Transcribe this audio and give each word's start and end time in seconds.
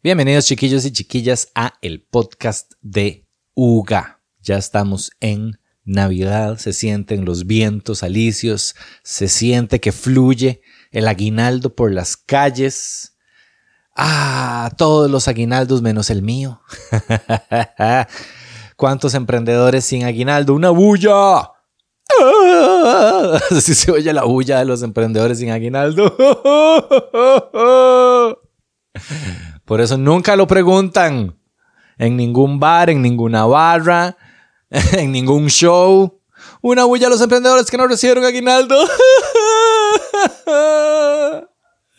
Bienvenidos 0.00 0.46
chiquillos 0.46 0.84
y 0.84 0.92
chiquillas 0.92 1.50
a 1.56 1.74
el 1.82 2.00
podcast 2.00 2.70
de 2.82 3.26
UGA. 3.54 4.20
Ya 4.40 4.56
estamos 4.56 5.10
en 5.18 5.58
Navidad, 5.84 6.56
se 6.58 6.72
sienten 6.72 7.24
los 7.24 7.48
vientos 7.48 8.04
alicios, 8.04 8.76
se 9.02 9.26
siente 9.26 9.80
que 9.80 9.90
fluye 9.90 10.62
el 10.92 11.08
aguinaldo 11.08 11.74
por 11.74 11.90
las 11.90 12.16
calles. 12.16 13.16
Ah, 13.96 14.70
todos 14.78 15.10
los 15.10 15.26
aguinaldos 15.26 15.82
menos 15.82 16.10
el 16.10 16.22
mío. 16.22 16.62
¿Cuántos 18.76 19.14
emprendedores 19.14 19.84
sin 19.84 20.04
aguinaldo? 20.04 20.54
¡Una 20.54 20.70
bulla! 20.70 21.40
Así 23.50 23.74
se 23.74 23.90
oye 23.90 24.12
la 24.12 24.22
bulla 24.22 24.60
de 24.60 24.64
los 24.64 24.84
emprendedores 24.84 25.40
sin 25.40 25.50
aguinaldo. 25.50 26.16
Por 29.68 29.80
eso 29.82 29.98
nunca 29.98 30.34
lo 30.34 30.46
preguntan 30.46 31.38
en 31.98 32.16
ningún 32.16 32.58
bar, 32.58 32.88
en 32.88 33.02
ninguna 33.02 33.44
barra, 33.44 34.16
en 34.70 35.12
ningún 35.12 35.48
show. 35.48 36.22
Una 36.62 36.84
bulla 36.84 37.08
a 37.08 37.10
los 37.10 37.20
emprendedores 37.20 37.70
que 37.70 37.76
no 37.76 37.86
recibieron 37.86 38.24
aguinaldo. 38.24 38.74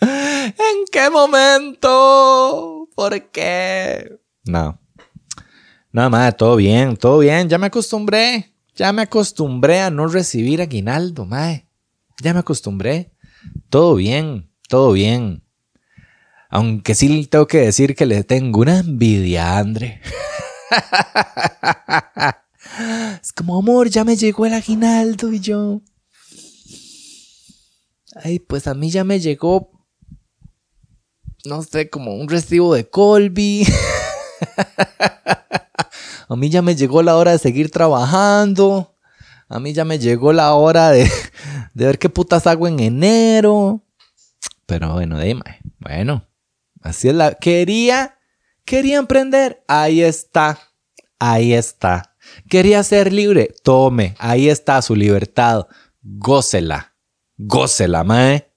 ¿En 0.01 0.85
qué 0.91 1.11
momento? 1.11 2.89
¿Por 2.95 3.29
qué? 3.29 4.17
No. 4.45 4.79
Nada 5.91 6.09
más, 6.09 6.35
todo 6.37 6.55
bien, 6.55 6.97
todo 6.97 7.19
bien. 7.19 7.49
Ya 7.49 7.59
me 7.59 7.67
acostumbré. 7.67 8.51
Ya 8.75 8.91
me 8.93 9.03
acostumbré 9.03 9.81
a 9.81 9.91
no 9.91 10.07
recibir 10.07 10.59
aguinaldo, 10.59 11.23
mae. 11.27 11.67
Ya 12.19 12.33
me 12.33 12.39
acostumbré. 12.39 13.11
Todo 13.69 13.93
bien, 13.93 14.49
todo 14.69 14.91
bien. 14.93 15.43
Aunque 16.49 16.95
sí 16.95 17.27
tengo 17.27 17.45
que 17.45 17.59
decir 17.59 17.95
que 17.95 18.07
le 18.07 18.23
tengo 18.23 18.61
una 18.61 18.79
envidia 18.79 19.53
a 19.53 19.59
Andre. 19.59 20.01
es 23.21 23.31
como, 23.33 23.59
amor, 23.59 23.89
ya 23.89 24.03
me 24.03 24.15
llegó 24.15 24.47
el 24.47 24.55
aguinaldo 24.55 25.31
y 25.31 25.39
yo. 25.39 25.81
Ay, 28.15 28.39
pues 28.39 28.65
a 28.65 28.73
mí 28.73 28.89
ya 28.89 29.03
me 29.03 29.19
llegó. 29.19 29.69
No 31.45 31.61
sé, 31.61 31.91
como 31.91 32.15
un 32.15 32.27
recibo 32.27 32.73
de 32.73 32.89
Colby. 32.89 33.67
a 36.29 36.35
mí 36.35 36.49
ya 36.49 36.63
me 36.63 36.75
llegó 36.75 37.03
la 37.03 37.15
hora 37.15 37.31
de 37.31 37.37
seguir 37.37 37.69
trabajando. 37.69 38.95
A 39.47 39.59
mí 39.59 39.73
ya 39.73 39.85
me 39.85 39.99
llegó 39.99 40.33
la 40.33 40.55
hora 40.55 40.89
de, 40.89 41.07
de 41.75 41.85
ver 41.85 41.99
qué 41.99 42.09
putas 42.09 42.47
hago 42.47 42.67
en 42.67 42.79
enero. 42.79 43.83
Pero 44.65 44.93
bueno, 44.93 45.19
dime. 45.19 45.59
Bueno, 45.79 46.28
Así 46.81 47.09
es 47.09 47.15
la. 47.15 47.33
Quería. 47.35 48.17
Quería 48.65 48.97
emprender. 48.97 49.63
Ahí 49.67 50.01
está. 50.01 50.59
Ahí 51.17 51.53
está. 51.53 52.15
Quería 52.49 52.83
ser 52.83 53.11
libre. 53.11 53.53
Tome. 53.63 54.15
Ahí 54.19 54.49
está 54.49 54.81
su 54.81 54.95
libertad. 54.95 55.67
Gócela. 56.01 56.93
Gócela, 57.37 58.03
mae. 58.03 58.51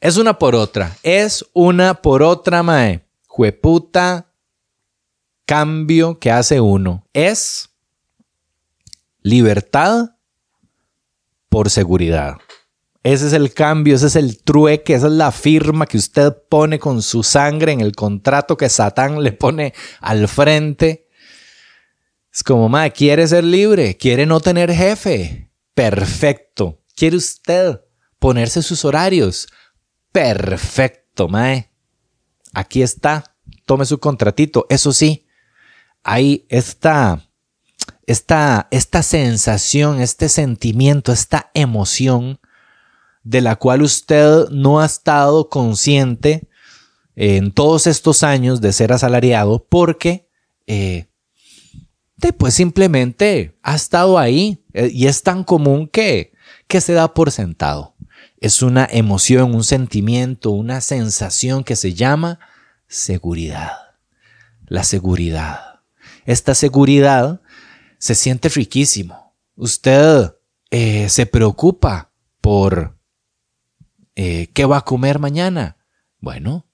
Es 0.00 0.16
una 0.16 0.38
por 0.38 0.54
otra. 0.54 0.96
Es 1.02 1.44
una 1.52 1.94
por 1.94 2.22
otra, 2.22 2.62
mae. 2.62 3.04
Jueputa. 3.26 4.32
Cambio 5.46 6.18
que 6.18 6.30
hace 6.30 6.60
uno. 6.60 7.06
Es 7.12 7.70
libertad 9.22 10.16
por 11.48 11.70
seguridad. 11.70 12.36
Ese 13.06 13.28
es 13.28 13.34
el 13.34 13.54
cambio, 13.54 13.94
ese 13.94 14.08
es 14.08 14.16
el 14.16 14.42
trueque, 14.42 14.94
esa 14.94 15.06
es 15.06 15.12
la 15.12 15.30
firma 15.30 15.86
que 15.86 15.96
usted 15.96 16.34
pone 16.48 16.80
con 16.80 17.02
su 17.02 17.22
sangre 17.22 17.70
en 17.70 17.80
el 17.80 17.94
contrato 17.94 18.56
que 18.56 18.68
Satán 18.68 19.22
le 19.22 19.30
pone 19.30 19.74
al 20.00 20.26
frente. 20.26 21.06
Es 22.34 22.42
como, 22.42 22.68
ma, 22.68 22.90
quiere 22.90 23.24
ser 23.28 23.44
libre, 23.44 23.96
quiere 23.96 24.26
no 24.26 24.40
tener 24.40 24.72
jefe. 24.72 25.52
Perfecto. 25.72 26.82
¿Quiere 26.96 27.16
usted 27.16 27.80
ponerse 28.18 28.60
sus 28.60 28.84
horarios? 28.84 29.46
Perfecto, 30.10 31.28
mae. 31.28 31.70
Aquí 32.54 32.82
está. 32.82 33.36
Tome 33.66 33.84
su 33.84 34.00
contratito. 34.00 34.66
Eso 34.68 34.92
sí, 34.92 35.28
hay 36.02 36.44
esta, 36.48 37.30
esta 38.04 39.02
sensación, 39.04 40.00
este 40.00 40.28
sentimiento, 40.28 41.12
esta 41.12 41.52
emoción 41.54 42.40
de 43.26 43.40
la 43.40 43.56
cual 43.56 43.82
usted 43.82 44.48
no 44.50 44.78
ha 44.78 44.86
estado 44.86 45.48
consciente 45.48 46.46
en 47.16 47.50
todos 47.50 47.88
estos 47.88 48.22
años 48.22 48.60
de 48.60 48.72
ser 48.72 48.92
asalariado 48.92 49.66
porque 49.68 50.28
eh, 50.68 51.06
pues 52.38 52.54
simplemente 52.54 53.58
ha 53.64 53.74
estado 53.74 54.16
ahí 54.16 54.64
eh, 54.74 54.90
y 54.92 55.08
es 55.08 55.24
tan 55.24 55.42
común 55.42 55.88
que, 55.88 56.34
que 56.68 56.80
se 56.80 56.92
da 56.92 57.14
por 57.14 57.32
sentado. 57.32 57.96
Es 58.40 58.62
una 58.62 58.86
emoción, 58.88 59.56
un 59.56 59.64
sentimiento, 59.64 60.52
una 60.52 60.80
sensación 60.80 61.64
que 61.64 61.74
se 61.74 61.94
llama 61.94 62.38
seguridad. 62.86 63.72
La 64.66 64.84
seguridad. 64.84 65.80
Esta 66.26 66.54
seguridad 66.54 67.40
se 67.98 68.14
siente 68.14 68.48
riquísimo. 68.50 69.34
Usted 69.56 70.32
eh, 70.70 71.08
se 71.08 71.26
preocupa 71.26 72.12
por 72.40 72.95
eh, 74.16 74.48
¿qué 74.52 74.64
va 74.64 74.78
a 74.78 74.84
comer 74.84 75.18
mañana? 75.18 75.76
Bueno, 76.18 76.66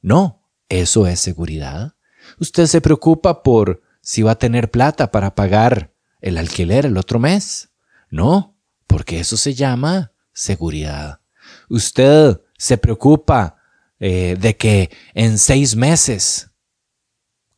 no, 0.00 0.42
eso 0.68 1.06
es 1.06 1.20
seguridad. 1.20 1.94
Usted 2.40 2.66
se 2.66 2.80
preocupa 2.80 3.42
por 3.42 3.82
si 4.00 4.22
va 4.22 4.32
a 4.32 4.38
tener 4.38 4.70
plata 4.70 5.10
para 5.10 5.34
pagar 5.34 5.92
el 6.20 6.38
alquiler 6.38 6.86
el 6.86 6.96
otro 6.96 7.18
mes. 7.18 7.70
No, 8.10 8.58
porque 8.86 9.20
eso 9.20 9.36
se 9.36 9.54
llama 9.54 10.12
seguridad. 10.32 11.20
Usted 11.68 12.40
se 12.56 12.78
preocupa 12.78 13.58
eh, 14.00 14.36
de 14.38 14.56
que 14.56 14.90
en 15.14 15.38
seis 15.38 15.76
meses, 15.76 16.50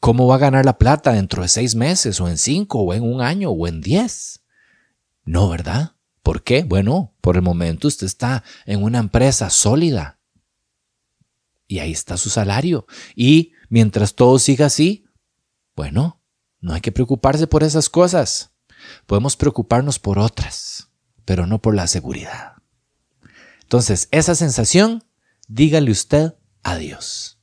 ¿cómo 0.00 0.26
va 0.26 0.36
a 0.36 0.38
ganar 0.38 0.64
la 0.64 0.78
plata 0.78 1.12
dentro 1.12 1.42
de 1.42 1.48
seis 1.48 1.74
meses 1.74 2.20
o 2.20 2.28
en 2.28 2.38
cinco 2.38 2.80
o 2.80 2.92
en 2.92 3.02
un 3.02 3.20
año 3.20 3.50
o 3.50 3.66
en 3.66 3.80
diez? 3.80 4.42
No, 5.24 5.48
¿verdad? 5.48 5.92
¿Por 6.22 6.42
qué? 6.42 6.64
Bueno, 6.64 7.14
por 7.20 7.36
el 7.36 7.42
momento 7.42 7.88
usted 7.88 8.06
está 8.06 8.44
en 8.66 8.82
una 8.82 8.98
empresa 8.98 9.50
sólida. 9.50 10.18
Y 11.66 11.80
ahí 11.80 11.92
está 11.92 12.16
su 12.16 12.30
salario. 12.30 12.86
Y 13.14 13.52
mientras 13.68 14.14
todo 14.14 14.38
siga 14.38 14.66
así, 14.66 15.04
bueno, 15.76 16.22
no 16.60 16.74
hay 16.74 16.80
que 16.80 16.92
preocuparse 16.92 17.46
por 17.46 17.62
esas 17.62 17.88
cosas. 17.88 18.52
Podemos 19.06 19.36
preocuparnos 19.36 19.98
por 19.98 20.18
otras, 20.18 20.90
pero 21.24 21.46
no 21.46 21.60
por 21.60 21.74
la 21.74 21.86
seguridad. 21.86 22.54
Entonces, 23.62 24.08
esa 24.10 24.34
sensación, 24.34 25.04
dígale 25.46 25.90
usted 25.90 26.34
adiós. 26.62 27.38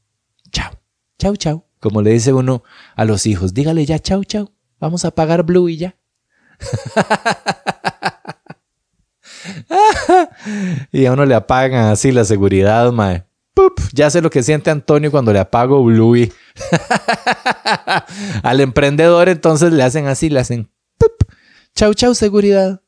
Chao. 0.52 0.72
Chao, 1.19 1.35
chao. 1.35 1.68
Como 1.80 2.02
le 2.02 2.12
dice 2.12 2.34
uno 2.34 2.64
a 2.96 3.06
los 3.06 3.25
hijos, 3.25 3.53
dígale 3.53 3.85
ya 3.85 4.00
chao, 4.00 4.24
chao. 4.24 4.52
Vamos 4.80 5.06
a 5.06 5.12
pagar 5.12 5.44
Blue 5.44 5.69
y 5.69 5.78
ya. 5.78 5.96
y 10.91 11.06
a 11.06 11.13
uno 11.13 11.25
le 11.25 11.35
apagan 11.35 11.85
así 11.91 12.11
la 12.11 12.25
seguridad, 12.25 12.91
mae. 12.91 13.25
Ya 13.94 14.09
sé 14.09 14.22
lo 14.22 14.29
que 14.29 14.44
siente 14.44 14.69
Antonio 14.69 15.11
cuando 15.11 15.31
le 15.31 15.39
apago 15.39 15.83
Bluey. 15.83 16.31
Al 18.44 18.59
emprendedor 18.59 19.29
entonces 19.29 19.72
le 19.72 19.84
hacen 19.84 20.07
así, 20.07 20.29
le 20.29 20.41
hacen 20.41 20.69
chau 21.73 21.94
chau 21.94 22.13
seguridad. 22.16 22.81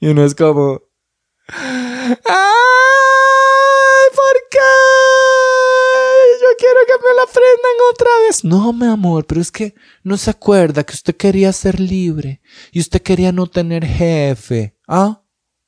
Y 0.00 0.08
uno 0.08 0.24
es 0.24 0.34
como 0.34 0.82
¡Ay! 1.48 2.16
¿Por 4.14 4.36
qué? 4.50 4.58
Yo 6.40 6.48
quiero 6.58 6.80
que 6.86 6.98
me 7.06 7.14
la 7.14 7.26
prendan 7.26 7.76
otra 7.92 8.10
vez. 8.26 8.44
No, 8.44 8.72
mi 8.72 8.86
amor, 8.86 9.26
pero 9.26 9.40
es 9.40 9.50
que 9.50 9.74
no 10.02 10.16
se 10.16 10.30
acuerda 10.30 10.84
que 10.84 10.94
usted 10.94 11.16
quería 11.16 11.52
ser 11.52 11.80
libre 11.80 12.40
y 12.72 12.80
usted 12.80 13.02
quería 13.02 13.32
no 13.32 13.46
tener 13.46 13.84
jefe. 13.84 14.76
¿Ah? 14.86 15.21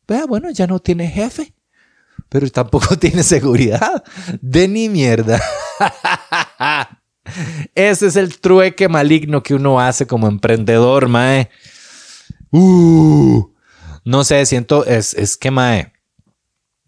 Vea, 0.07 0.27
bueno, 0.27 0.51
ya 0.51 0.67
no 0.67 0.79
tiene 0.79 1.09
jefe, 1.09 1.55
pero 2.29 2.49
tampoco 2.51 2.97
tiene 2.99 3.23
seguridad. 3.23 4.05
De 4.41 4.69
ni 4.69 4.89
mierda. 4.89 5.41
Ese 7.75 8.07
es 8.07 8.17
el 8.17 8.39
trueque 8.39 8.89
maligno 8.89 9.43
que 9.43 9.55
uno 9.55 9.81
hace 9.81 10.07
como 10.07 10.29
emprendedor, 10.29 11.09
mae. 11.09 11.49
Uh, 12.51 13.51
no 14.05 14.25
sé, 14.25 14.45
siento, 14.47 14.85
es, 14.85 15.15
es 15.15 15.37
que, 15.37 15.51
mae. 15.51 15.93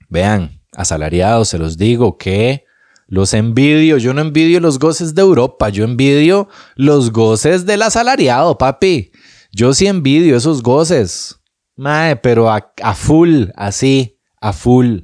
Vean, 0.09 0.61
asalariados, 0.73 1.49
se 1.49 1.59
los 1.59 1.77
digo 1.77 2.19
que 2.19 2.65
los 3.07 3.35
envidio. 3.35 3.99
Yo 3.99 4.13
no 4.15 4.21
envidio 4.21 4.61
los 4.61 4.79
goces 4.79 5.15
de 5.15 5.23
Europa, 5.23 5.69
yo 5.71 5.85
envidio 5.85 6.49
los 6.75 7.13
goces 7.13 7.67
del 7.67 7.83
asalariado, 7.83 8.59
papi. 8.59 9.13
Yo 9.53 9.73
sí 9.75 9.87
envidio 9.87 10.37
esos 10.37 10.63
goces. 10.63 11.41
Mae, 11.77 12.17
pero 12.17 12.51
a, 12.51 12.95
full, 12.95 13.51
así, 13.55 14.19
a 14.41 14.55
full. 14.55 15.01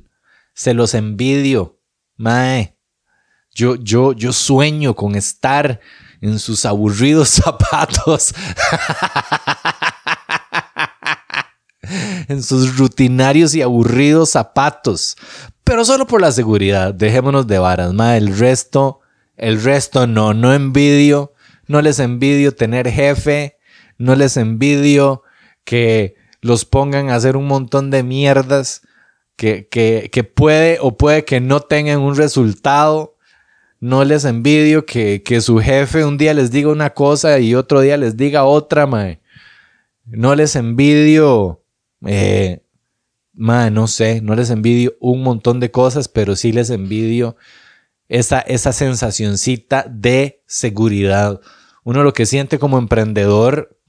Se 0.54 0.72
los 0.72 0.94
envidio. 0.94 1.78
Mae. 2.16 2.78
Yo, 3.54 3.76
yo, 3.76 4.14
yo 4.14 4.32
sueño 4.32 4.96
con 4.96 5.14
estar 5.14 5.80
en 6.22 6.38
sus 6.38 6.64
aburridos 6.64 7.28
zapatos. 7.44 8.34
en 12.28 12.42
sus 12.42 12.78
rutinarios 12.78 13.54
y 13.54 13.60
aburridos 13.60 14.30
zapatos. 14.30 15.16
Pero 15.64 15.84
solo 15.84 16.06
por 16.06 16.22
la 16.22 16.32
seguridad. 16.32 16.94
Dejémonos 16.94 17.46
de 17.46 17.58
varas, 17.58 17.92
ma. 17.92 18.16
El 18.16 18.34
resto, 18.38 19.00
el 19.36 19.62
resto 19.62 20.06
no. 20.06 20.32
No 20.32 20.54
envidio. 20.54 21.34
No 21.66 21.82
les 21.82 21.98
envidio 21.98 22.54
tener 22.54 22.90
jefe. 22.90 23.58
No 23.98 24.14
les 24.14 24.38
envidio 24.38 25.22
que 25.64 26.21
los 26.42 26.64
pongan 26.64 27.08
a 27.08 27.14
hacer 27.14 27.36
un 27.36 27.46
montón 27.46 27.90
de 27.90 28.02
mierdas 28.02 28.82
que, 29.36 29.68
que, 29.68 30.24
puede 30.24 30.78
o 30.80 30.96
puede 30.96 31.24
que 31.24 31.40
no 31.40 31.60
tengan 31.60 32.00
un 32.00 32.16
resultado. 32.16 33.16
No 33.80 34.04
les 34.04 34.24
envidio 34.24 34.84
que, 34.84 35.22
que, 35.22 35.40
su 35.40 35.58
jefe 35.58 36.04
un 36.04 36.18
día 36.18 36.34
les 36.34 36.50
diga 36.50 36.70
una 36.70 36.90
cosa 36.90 37.38
y 37.38 37.54
otro 37.54 37.80
día 37.80 37.96
les 37.96 38.16
diga 38.16 38.44
otra, 38.44 38.86
mae. 38.86 39.20
No 40.04 40.34
les 40.34 40.56
envidio, 40.56 41.64
eh, 42.06 42.62
no 43.34 43.86
sé, 43.86 44.20
no 44.20 44.34
les 44.34 44.50
envidio 44.50 44.94
un 45.00 45.22
montón 45.22 45.58
de 45.60 45.70
cosas, 45.70 46.08
pero 46.08 46.36
sí 46.36 46.52
les 46.52 46.70
envidio 46.70 47.36
esa, 48.08 48.40
esa 48.40 48.72
sensacioncita 48.72 49.86
de 49.88 50.42
seguridad. 50.46 51.40
Uno 51.84 52.04
lo 52.04 52.12
que 52.12 52.26
siente 52.26 52.58
como 52.58 52.78
emprendedor, 52.78 53.80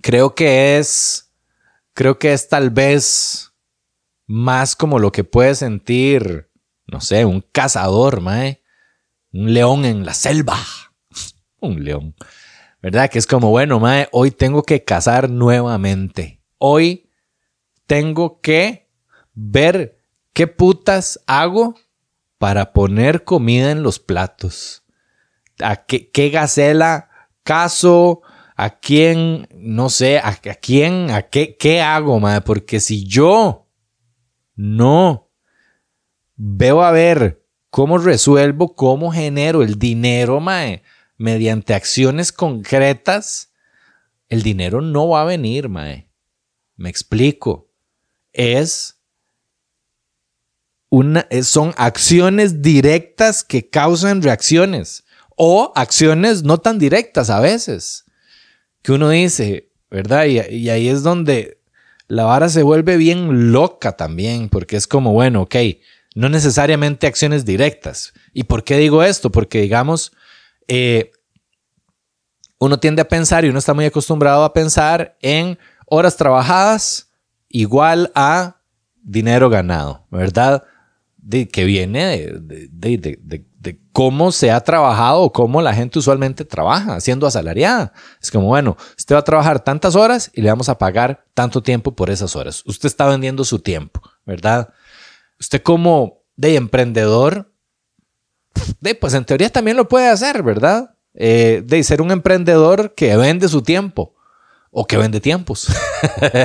creo 0.00 0.34
que 0.34 0.78
es, 0.78 1.23
creo 1.94 2.18
que 2.18 2.32
es 2.32 2.48
tal 2.48 2.70
vez 2.70 3.52
más 4.26 4.76
como 4.76 4.98
lo 4.98 5.12
que 5.12 5.24
puede 5.24 5.54
sentir, 5.54 6.50
no 6.86 7.00
sé, 7.00 7.24
un 7.24 7.40
cazador, 7.40 8.20
mae. 8.20 8.62
Un 9.32 9.54
león 9.54 9.84
en 9.84 10.04
la 10.04 10.14
selva. 10.14 10.58
un 11.60 11.82
león. 11.82 12.14
¿Verdad? 12.82 13.08
Que 13.10 13.18
es 13.18 13.26
como, 13.26 13.50
bueno, 13.50 13.80
mae, 13.80 14.08
hoy 14.12 14.30
tengo 14.30 14.62
que 14.62 14.84
cazar 14.84 15.30
nuevamente. 15.30 16.42
Hoy 16.58 17.10
tengo 17.86 18.40
que 18.40 18.90
ver 19.32 19.98
qué 20.32 20.46
putas 20.46 21.20
hago 21.26 21.74
para 22.38 22.72
poner 22.72 23.24
comida 23.24 23.70
en 23.70 23.82
los 23.82 23.98
platos. 23.98 24.84
¿A 25.60 25.84
qué, 25.86 26.10
qué 26.10 26.30
gacela 26.30 27.08
caso? 27.42 28.22
¿A 28.54 28.78
quién? 28.78 29.48
No 29.54 29.90
sé, 29.90 30.18
¿a, 30.18 30.36
quién? 30.36 31.10
¿A 31.10 31.22
qué, 31.22 31.56
qué 31.56 31.80
hago, 31.80 32.20
mae? 32.20 32.40
Porque 32.40 32.80
si 32.80 33.04
yo 33.04 33.68
no. 34.54 35.30
Veo 36.36 36.82
a 36.82 36.90
ver 36.90 37.44
cómo 37.70 37.98
resuelvo, 37.98 38.74
cómo 38.74 39.12
genero 39.12 39.62
el 39.62 39.78
dinero, 39.78 40.40
mae, 40.40 40.82
mediante 41.16 41.74
acciones 41.74 42.32
concretas. 42.32 43.52
El 44.28 44.42
dinero 44.42 44.80
no 44.80 45.08
va 45.08 45.22
a 45.22 45.24
venir, 45.24 45.68
mae. 45.68 46.08
Me 46.76 46.88
explico. 46.88 47.70
Es 48.32 49.00
una, 50.88 51.26
son 51.42 51.74
acciones 51.76 52.62
directas 52.62 53.42
que 53.42 53.68
causan 53.68 54.22
reacciones 54.22 55.04
o 55.36 55.72
acciones 55.74 56.44
no 56.44 56.58
tan 56.58 56.78
directas 56.78 57.30
a 57.30 57.40
veces. 57.40 58.03
Que 58.84 58.92
uno 58.92 59.08
dice, 59.10 59.72
¿verdad? 59.90 60.26
y 60.26 60.68
ahí 60.68 60.88
es 60.88 61.02
donde 61.02 61.58
la 62.06 62.24
vara 62.24 62.48
se 62.48 62.62
vuelve 62.62 62.96
bien 62.96 63.52
loca 63.52 63.96
también, 63.96 64.48
porque 64.48 64.76
es 64.76 64.86
como, 64.86 65.12
bueno, 65.12 65.42
ok, 65.42 65.56
no 66.14 66.28
necesariamente 66.28 67.06
acciones 67.06 67.44
directas. 67.44 68.12
¿Y 68.32 68.44
por 68.44 68.62
qué 68.62 68.76
digo 68.78 69.02
esto? 69.02 69.30
Porque, 69.30 69.60
digamos, 69.60 70.12
eh, 70.68 71.12
uno 72.58 72.78
tiende 72.78 73.02
a 73.02 73.08
pensar 73.08 73.44
y 73.44 73.48
uno 73.48 73.58
está 73.58 73.74
muy 73.74 73.84
acostumbrado 73.84 74.44
a 74.44 74.52
pensar 74.52 75.16
en 75.20 75.58
horas 75.86 76.16
trabajadas 76.16 77.10
igual 77.48 78.12
a 78.14 78.60
dinero 79.02 79.50
ganado, 79.50 80.06
¿verdad? 80.10 80.62
De, 81.16 81.48
que 81.48 81.64
viene 81.64 82.30
de, 82.40 82.98
de 82.98 83.46
cómo 83.92 84.32
se 84.32 84.50
ha 84.50 84.60
trabajado 84.60 85.22
o 85.22 85.32
cómo 85.32 85.62
la 85.62 85.74
gente 85.74 85.98
usualmente 85.98 86.44
trabaja, 86.44 87.00
siendo 87.00 87.26
asalariada. 87.26 87.92
Es 88.20 88.30
como, 88.30 88.46
bueno, 88.46 88.76
usted 88.98 89.14
va 89.14 89.20
a 89.20 89.24
trabajar 89.24 89.60
tantas 89.60 89.96
horas 89.96 90.30
y 90.34 90.42
le 90.42 90.50
vamos 90.50 90.68
a 90.68 90.78
pagar 90.78 91.24
tanto 91.34 91.62
tiempo 91.62 91.94
por 91.94 92.10
esas 92.10 92.36
horas. 92.36 92.62
Usted 92.66 92.86
está 92.86 93.06
vendiendo 93.06 93.44
su 93.44 93.58
tiempo, 93.58 94.00
¿verdad? 94.24 94.68
Usted 95.40 95.62
como 95.62 96.22
de 96.36 96.56
emprendedor, 96.56 97.52
de, 98.80 98.94
pues 98.94 99.14
en 99.14 99.24
teoría 99.24 99.50
también 99.50 99.76
lo 99.76 99.88
puede 99.88 100.08
hacer, 100.08 100.42
¿verdad? 100.42 100.94
Eh, 101.14 101.62
de 101.64 101.82
ser 101.84 102.02
un 102.02 102.10
emprendedor 102.10 102.94
que 102.94 103.16
vende 103.16 103.48
su 103.48 103.62
tiempo 103.62 104.14
o 104.70 104.86
que 104.86 104.96
vende 104.96 105.20
tiempos. 105.20 105.68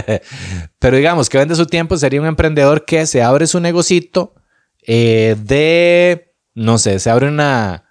Pero 0.79 0.97
digamos 0.97 1.29
que 1.29 1.39
vende 1.39 1.55
su 1.55 1.65
tiempo 1.65 1.97
sería 1.97 2.21
un 2.21 2.27
emprendedor 2.27 2.85
que 2.85 3.07
se 3.07 3.23
abre 3.23 3.47
su 3.47 3.59
negocito 3.59 4.35
eh, 4.85 5.35
de 5.43 6.28
no 6.53 6.77
sé, 6.77 6.99
se 6.99 7.09
abre 7.09 7.27
una, 7.27 7.85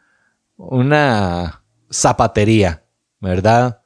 una 0.56 1.62
zapatería, 1.90 2.84
¿verdad? 3.20 3.82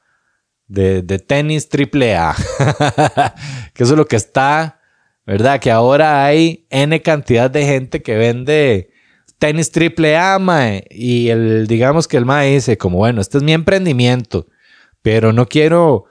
De, 0.66 1.02
tenis 1.02 1.68
triple 1.68 2.16
A. 2.16 2.34
que 3.74 3.82
eso 3.82 3.92
es 3.92 3.98
lo 3.98 4.06
que 4.06 4.16
está, 4.16 4.80
¿verdad? 5.26 5.60
Que 5.60 5.70
ahora 5.70 6.24
hay 6.24 6.66
N 6.70 7.00
cantidad 7.02 7.50
de 7.50 7.66
gente 7.66 8.02
que 8.02 8.16
vende 8.16 8.90
tenis 9.38 9.70
triple 9.70 10.16
A, 10.16 10.38
mae. 10.38 10.86
Y 10.90 11.28
el, 11.28 11.66
digamos 11.66 12.08
que 12.08 12.16
el 12.16 12.24
mae 12.24 12.54
dice, 12.54 12.78
como 12.78 12.98
bueno, 12.98 13.20
este 13.20 13.38
es 13.38 13.44
mi 13.44 13.52
emprendimiento, 13.52 14.46
pero 15.02 15.32
no 15.32 15.46
quiero 15.46 16.06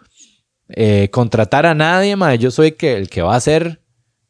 eh, 0.69 1.09
contratar 1.11 1.65
a 1.65 1.73
nadie, 1.73 2.15
mae. 2.15 2.37
Yo 2.37 2.51
soy 2.51 2.73
que, 2.73 2.97
el 2.97 3.09
que 3.09 3.23
va 3.23 3.33
a 3.33 3.37
hacer, 3.37 3.81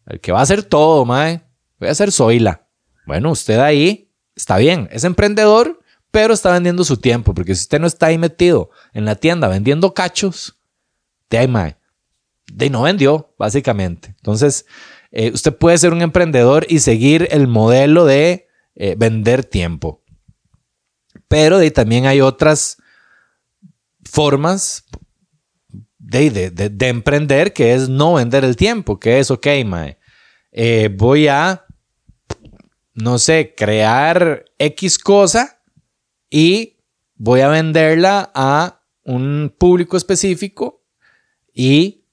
el 0.07 0.22
que 0.22 0.31
va 0.31 0.39
a 0.39 0.44
hacer 0.44 0.63
todo, 0.63 1.04
mae. 1.04 1.42
Voy 1.78 1.89
a 1.89 1.92
hacer 1.92 2.12
Zoila. 2.12 2.68
Bueno, 3.06 3.31
usted 3.31 3.60
ahí 3.60 4.10
está 4.36 4.57
bien, 4.57 4.88
es 4.92 5.04
emprendedor, 5.04 5.80
pero 6.12 6.33
está 6.33 6.51
vendiendo 6.51 6.83
su 6.83 6.98
tiempo, 6.98 7.33
porque 7.33 7.56
si 7.56 7.62
usted 7.62 7.80
no 7.80 7.88
está 7.88 8.07
ahí 8.07 8.18
metido 8.18 8.69
en 8.94 9.06
la 9.06 9.16
tienda 9.16 9.48
vendiendo 9.48 9.94
cachos, 9.94 10.57
de 11.30 11.38
ahí, 11.38 11.75
de 12.51 12.69
no 12.69 12.81
vendió, 12.81 13.33
básicamente. 13.38 14.10
Entonces, 14.18 14.66
eh, 15.12 15.31
usted 15.33 15.56
puede 15.56 15.78
ser 15.78 15.94
un 15.94 16.01
emprendedor 16.01 16.66
y 16.69 16.80
seguir 16.80 17.28
el 17.31 17.48
modelo 17.48 18.06
de 18.06 18.48
eh, 18.75 18.95
vender 18.98 19.44
tiempo. 19.44 20.01
Pero 21.28 21.57
de, 21.57 21.72
también 21.72 22.06
hay 22.06 22.19
otras 22.19 22.78
formas 24.04 24.85
de, 25.97 26.52
emprender 26.81 27.54
que 27.54 27.73
es 27.73 27.88
no 27.88 28.16
vender 28.16 28.44
el 28.44 28.57
tiempo, 28.57 29.00
que 29.00 29.19
es, 29.19 29.31
ok, 29.31 29.47
mae, 29.66 29.97
eh, 30.52 30.90
voy 30.94 31.28
a 31.28 31.66
no 32.94 33.19
sé, 33.19 33.54
crear 33.56 34.45
X 34.57 34.98
cosa 34.98 35.62
y 36.30 36.78
voy 37.16 37.42
a 37.42 37.48
venderla 37.48 38.31
a 38.33 38.81
un 39.04 39.54
público 39.57 39.98
específico 39.98 40.83
y 41.54 42.06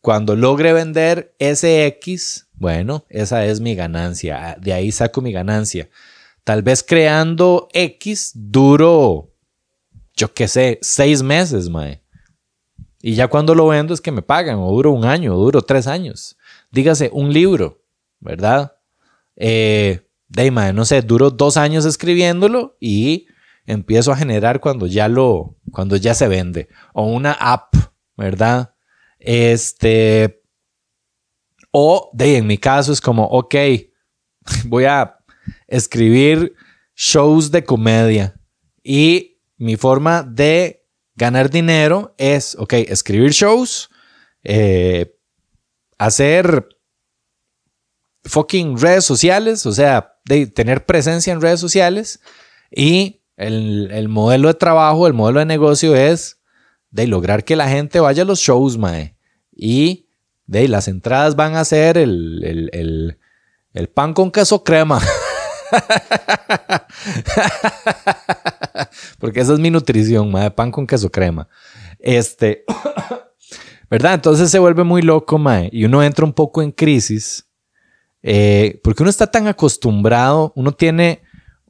cuando 0.00 0.36
logre 0.36 0.72
vender 0.72 1.34
ese 1.38 1.86
X, 1.86 2.48
bueno, 2.54 3.04
esa 3.08 3.44
es 3.44 3.60
mi 3.60 3.74
ganancia, 3.74 4.56
de 4.60 4.72
ahí 4.72 4.92
saco 4.92 5.20
mi 5.20 5.32
ganancia. 5.32 5.88
Tal 6.44 6.62
vez 6.62 6.82
creando 6.82 7.68
X 7.72 8.32
duro, 8.34 9.34
yo 10.16 10.32
qué 10.32 10.48
sé, 10.48 10.78
seis 10.80 11.22
meses, 11.22 11.68
mae. 11.68 12.02
Y 13.02 13.14
ya 13.14 13.28
cuando 13.28 13.54
lo 13.54 13.66
vendo 13.68 13.92
es 13.92 14.00
que 14.00 14.10
me 14.10 14.22
pagan, 14.22 14.58
o 14.58 14.70
duro 14.70 14.92
un 14.92 15.04
año, 15.04 15.34
o 15.34 15.38
duro 15.38 15.62
tres 15.62 15.86
años. 15.86 16.36
Dígase, 16.70 17.10
un 17.12 17.32
libro, 17.32 17.84
¿verdad? 18.18 18.77
Eh, 19.40 20.02
no 20.74 20.84
sé, 20.84 21.02
duro 21.02 21.30
dos 21.30 21.56
años 21.56 21.84
escribiéndolo 21.84 22.76
y 22.80 23.28
empiezo 23.66 24.12
a 24.12 24.16
generar 24.16 24.60
cuando 24.60 24.86
ya 24.86 25.08
lo, 25.08 25.56
cuando 25.72 25.96
ya 25.96 26.14
se 26.14 26.28
vende. 26.28 26.68
O 26.92 27.06
una 27.06 27.32
app, 27.32 27.74
¿verdad? 28.16 28.74
Este, 29.18 30.42
o 31.70 32.10
de, 32.12 32.36
en 32.36 32.46
mi 32.46 32.58
caso 32.58 32.92
es 32.92 33.00
como, 33.00 33.24
ok, 33.24 33.54
voy 34.66 34.84
a 34.84 35.16
escribir 35.66 36.54
shows 36.94 37.50
de 37.50 37.64
comedia 37.64 38.34
y 38.82 39.40
mi 39.56 39.76
forma 39.76 40.22
de 40.22 40.84
ganar 41.14 41.50
dinero 41.50 42.14
es, 42.18 42.56
ok, 42.58 42.74
escribir 42.74 43.32
shows, 43.32 43.90
eh, 44.44 45.14
hacer 45.98 46.68
fucking 48.28 48.78
redes 48.78 49.04
sociales, 49.04 49.66
o 49.66 49.72
sea, 49.72 50.14
de 50.24 50.46
tener 50.46 50.84
presencia 50.86 51.32
en 51.32 51.40
redes 51.40 51.60
sociales 51.60 52.20
y 52.70 53.22
el, 53.36 54.08
modelo 54.08 54.48
de 54.48 54.54
trabajo, 54.54 55.06
el 55.06 55.14
modelo 55.14 55.40
de 55.40 55.46
negocio 55.46 55.94
es 55.94 56.40
de 56.90 57.06
lograr 57.06 57.44
que 57.44 57.56
la 57.56 57.68
gente 57.68 58.00
vaya 58.00 58.22
a 58.22 58.26
los 58.26 58.40
shows, 58.40 58.76
mae. 58.78 59.16
Y 59.52 60.08
de 60.46 60.68
las 60.68 60.88
entradas 60.88 61.36
van 61.36 61.56
a 61.56 61.64
ser 61.64 61.98
el, 61.98 63.18
el 63.74 63.88
pan 63.88 64.14
con 64.14 64.30
queso 64.30 64.64
crema. 64.64 65.00
Porque 69.18 69.40
esa 69.40 69.52
es 69.52 69.58
mi 69.58 69.70
nutrición, 69.70 70.30
mae, 70.30 70.50
pan 70.50 70.70
con 70.70 70.86
queso 70.86 71.10
crema. 71.10 71.48
Este, 71.98 72.64
¿verdad? 73.90 74.14
Entonces 74.14 74.50
se 74.50 74.58
vuelve 74.58 74.84
muy 74.84 75.02
loco, 75.02 75.38
mae, 75.38 75.68
y 75.72 75.84
uno 75.84 76.02
entra 76.02 76.24
un 76.24 76.32
poco 76.32 76.62
en 76.62 76.72
crisis, 76.72 77.47
eh, 78.22 78.80
porque 78.82 79.02
uno 79.02 79.10
está 79.10 79.28
tan 79.28 79.46
acostumbrado, 79.46 80.52
uno 80.56 80.72
tiene, 80.72 81.22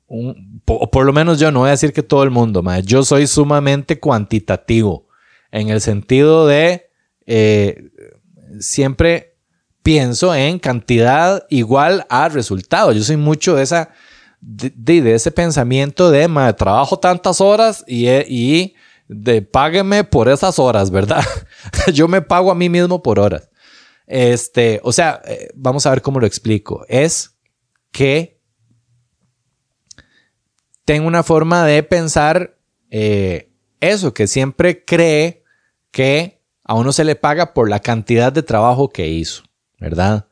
o 0.06 0.90
por 0.90 1.04
lo 1.04 1.12
menos 1.12 1.38
yo 1.38 1.50
no 1.52 1.60
voy 1.60 1.68
a 1.68 1.72
decir 1.72 1.92
que 1.92 2.02
todo 2.02 2.22
el 2.22 2.30
mundo, 2.30 2.62
mae, 2.62 2.82
yo 2.82 3.02
soy 3.04 3.26
sumamente 3.26 4.00
cuantitativo, 4.00 5.06
en 5.50 5.68
el 5.68 5.80
sentido 5.80 6.46
de 6.46 6.90
eh, 7.26 7.90
siempre 8.60 9.36
pienso 9.82 10.34
en 10.34 10.58
cantidad 10.58 11.46
igual 11.48 12.06
a 12.10 12.28
resultado. 12.28 12.92
Yo 12.92 13.02
soy 13.02 13.16
mucho 13.16 13.54
de 13.54 13.62
esa, 13.62 13.90
de, 14.40 15.14
ese 15.14 15.30
pensamiento 15.30 16.10
de, 16.10 16.28
mae, 16.28 16.52
trabajo 16.52 16.98
tantas 16.98 17.40
horas 17.40 17.84
y, 17.86 18.08
y 18.08 18.74
de 19.08 19.42
págueme 19.42 20.04
por 20.04 20.28
esas 20.28 20.58
horas, 20.58 20.90
¿verdad? 20.90 21.24
Yo 21.92 22.08
me 22.08 22.20
pago 22.20 22.50
a 22.50 22.54
mí 22.54 22.68
mismo 22.68 23.02
por 23.02 23.18
horas. 23.18 23.47
Este, 24.08 24.80
o 24.82 24.90
sea, 24.90 25.20
eh, 25.26 25.50
vamos 25.54 25.84
a 25.84 25.90
ver 25.90 26.00
cómo 26.00 26.18
lo 26.18 26.26
explico. 26.26 26.84
Es 26.88 27.36
que 27.92 28.40
tengo 30.86 31.06
una 31.06 31.22
forma 31.22 31.66
de 31.66 31.82
pensar 31.82 32.58
eh, 32.90 33.52
eso, 33.80 34.14
que 34.14 34.26
siempre 34.26 34.84
cree 34.86 35.44
que 35.90 36.42
a 36.64 36.74
uno 36.74 36.92
se 36.92 37.04
le 37.04 37.16
paga 37.16 37.52
por 37.52 37.68
la 37.68 37.80
cantidad 37.80 38.32
de 38.32 38.42
trabajo 38.42 38.88
que 38.88 39.08
hizo, 39.08 39.42
¿verdad? 39.78 40.28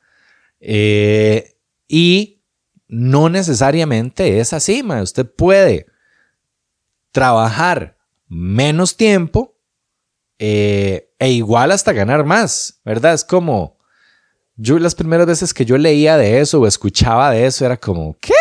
Eh, 0.61 1.59
y 1.87 2.43
no 2.89 3.29
necesariamente 3.29 4.41
es 4.41 4.55
así, 4.55 4.83
ma. 4.83 5.03
Usted 5.03 5.27
puede 5.31 5.87
trabajar 7.13 7.99
menos 8.27 8.97
tiempo 8.97 9.56
eh, 10.39 11.13
e 11.19 11.31
igual 11.31 11.73
hasta 11.73 11.93
ganar 11.93 12.25
más, 12.25 12.81
¿verdad? 12.85 13.15
Es 13.15 13.25
como, 13.25 13.79
yo 14.57 14.79
las 14.79 14.95
primeras 14.95 15.27
veces 15.27 15.55
que 15.55 15.65
yo 15.65 15.79
leía 15.79 16.17
de 16.17 16.41
eso 16.41 16.61
o 16.61 16.67
escuchaba 16.67 17.31
de 17.31 17.47
eso 17.47 17.65
era 17.65 17.77
como, 17.77 18.17
¿qué? 18.21 18.35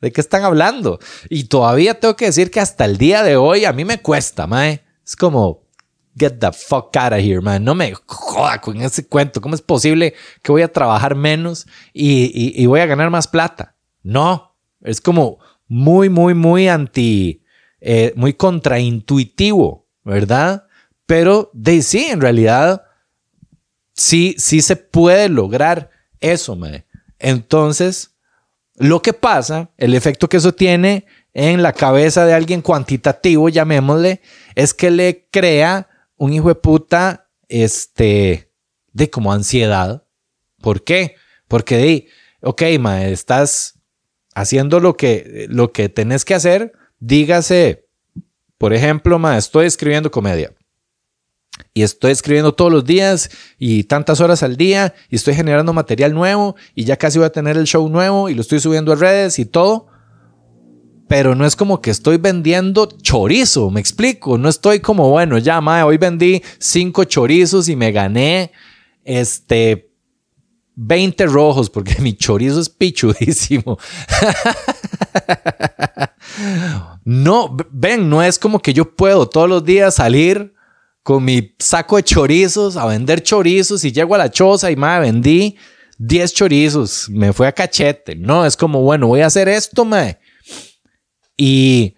¿De 0.00 0.12
qué 0.12 0.20
están 0.20 0.44
hablando? 0.44 0.98
Y 1.28 1.44
todavía 1.44 1.98
tengo 1.98 2.16
que 2.16 2.26
decir 2.26 2.50
que 2.50 2.60
hasta 2.60 2.84
el 2.84 2.98
día 2.98 3.22
de 3.22 3.36
hoy 3.36 3.64
a 3.64 3.72
mí 3.72 3.84
me 3.84 4.00
cuesta, 4.00 4.46
mae. 4.46 4.82
Es 5.04 5.14
como, 5.14 5.62
get 6.16 6.38
the 6.40 6.50
fuck 6.52 6.96
out 6.96 7.12
of 7.12 7.18
here, 7.18 7.40
man. 7.40 7.62
No 7.62 7.74
me 7.74 7.94
joda 8.06 8.60
con 8.60 8.80
ese 8.80 9.06
cuento. 9.06 9.40
¿Cómo 9.40 9.54
es 9.54 9.62
posible 9.62 10.14
que 10.42 10.50
voy 10.50 10.62
a 10.62 10.72
trabajar 10.72 11.14
menos 11.14 11.66
y, 11.92 12.60
y 12.60 12.66
voy 12.66 12.80
a 12.80 12.86
ganar 12.86 13.10
más 13.10 13.28
plata? 13.28 13.76
No, 14.02 14.56
es 14.80 15.00
como 15.00 15.38
muy, 15.68 16.08
muy, 16.08 16.34
muy 16.34 16.68
anti, 16.68 17.42
eh, 17.80 18.12
muy 18.16 18.34
contraintuitivo, 18.34 19.88
¿verdad? 20.04 20.66
Pero 21.06 21.50
de 21.52 21.82
sí, 21.82 22.06
en 22.06 22.20
realidad, 22.20 22.84
sí, 23.92 24.34
sí 24.38 24.62
se 24.62 24.76
puede 24.76 25.28
lograr 25.28 25.90
eso, 26.20 26.56
mae. 26.56 26.84
Entonces, 27.18 28.12
lo 28.76 29.02
que 29.02 29.12
pasa, 29.12 29.70
el 29.76 29.94
efecto 29.94 30.28
que 30.28 30.38
eso 30.38 30.52
tiene 30.52 31.06
en 31.34 31.62
la 31.62 31.72
cabeza 31.72 32.24
de 32.26 32.34
alguien 32.34 32.62
cuantitativo, 32.62 33.48
llamémosle, 33.48 34.20
es 34.54 34.74
que 34.74 34.90
le 34.90 35.28
crea 35.30 35.88
un 36.16 36.32
hijo 36.32 36.48
de 36.48 36.54
puta, 36.54 37.28
este, 37.48 38.50
de 38.92 39.10
como 39.10 39.32
ansiedad. 39.32 40.04
¿Por 40.60 40.84
qué? 40.84 41.16
Porque 41.48 41.76
de, 41.76 42.06
ok, 42.40 42.62
mae, 42.80 43.12
estás 43.12 43.78
haciendo 44.34 44.80
lo 44.80 44.96
que, 44.96 45.46
lo 45.48 45.72
que 45.72 45.88
tenés 45.88 46.24
que 46.24 46.34
hacer, 46.34 46.72
Dígase, 47.04 47.88
por 48.58 48.72
ejemplo, 48.72 49.18
ma, 49.18 49.36
estoy 49.36 49.66
escribiendo 49.66 50.08
comedia. 50.08 50.52
Y 51.74 51.82
estoy 51.82 52.12
escribiendo 52.12 52.52
todos 52.52 52.72
los 52.72 52.84
días 52.84 53.30
y 53.58 53.84
tantas 53.84 54.20
horas 54.20 54.42
al 54.42 54.56
día 54.56 54.94
y 55.08 55.16
estoy 55.16 55.34
generando 55.34 55.72
material 55.72 56.14
nuevo 56.14 56.56
y 56.74 56.84
ya 56.84 56.96
casi 56.96 57.18
voy 57.18 57.26
a 57.26 57.32
tener 57.32 57.56
el 57.56 57.66
show 57.66 57.88
nuevo 57.88 58.28
y 58.28 58.34
lo 58.34 58.42
estoy 58.42 58.60
subiendo 58.60 58.92
a 58.92 58.96
redes 58.96 59.38
y 59.38 59.44
todo. 59.44 59.86
Pero 61.08 61.34
no 61.34 61.44
es 61.44 61.56
como 61.56 61.82
que 61.82 61.90
estoy 61.90 62.16
vendiendo 62.16 62.86
chorizo, 62.86 63.70
me 63.70 63.80
explico. 63.80 64.38
No 64.38 64.48
estoy 64.48 64.80
como, 64.80 65.10
bueno, 65.10 65.36
ya, 65.38 65.60
ma, 65.60 65.84
hoy 65.84 65.98
vendí 65.98 66.42
cinco 66.58 67.04
chorizos 67.04 67.68
y 67.68 67.76
me 67.76 67.92
gané 67.92 68.52
este 69.04 69.90
20 70.74 71.26
rojos 71.26 71.68
porque 71.68 71.96
mi 72.00 72.14
chorizo 72.14 72.60
es 72.60 72.68
pichudísimo. 72.68 73.76
no, 77.04 77.56
ven, 77.70 78.08
no 78.08 78.22
es 78.22 78.38
como 78.38 78.60
que 78.60 78.72
yo 78.72 78.94
puedo 78.94 79.28
todos 79.28 79.48
los 79.48 79.64
días 79.64 79.96
salir 79.96 80.54
con 81.02 81.24
mi 81.24 81.54
saco 81.58 81.96
de 81.96 82.04
chorizos 82.04 82.76
a 82.76 82.86
vender 82.86 83.22
chorizos 83.22 83.84
y 83.84 83.92
llego 83.92 84.14
a 84.14 84.18
la 84.18 84.30
choza 84.30 84.70
y 84.70 84.76
me 84.76 85.00
vendí 85.00 85.56
10 85.98 86.34
chorizos, 86.34 87.08
me 87.10 87.32
fue 87.32 87.46
a 87.46 87.52
cachete. 87.52 88.16
No, 88.16 88.44
es 88.44 88.56
como, 88.56 88.82
bueno, 88.82 89.08
voy 89.08 89.20
a 89.20 89.26
hacer 89.26 89.48
esto, 89.48 89.84
mae. 89.84 90.18
Y 91.36 91.94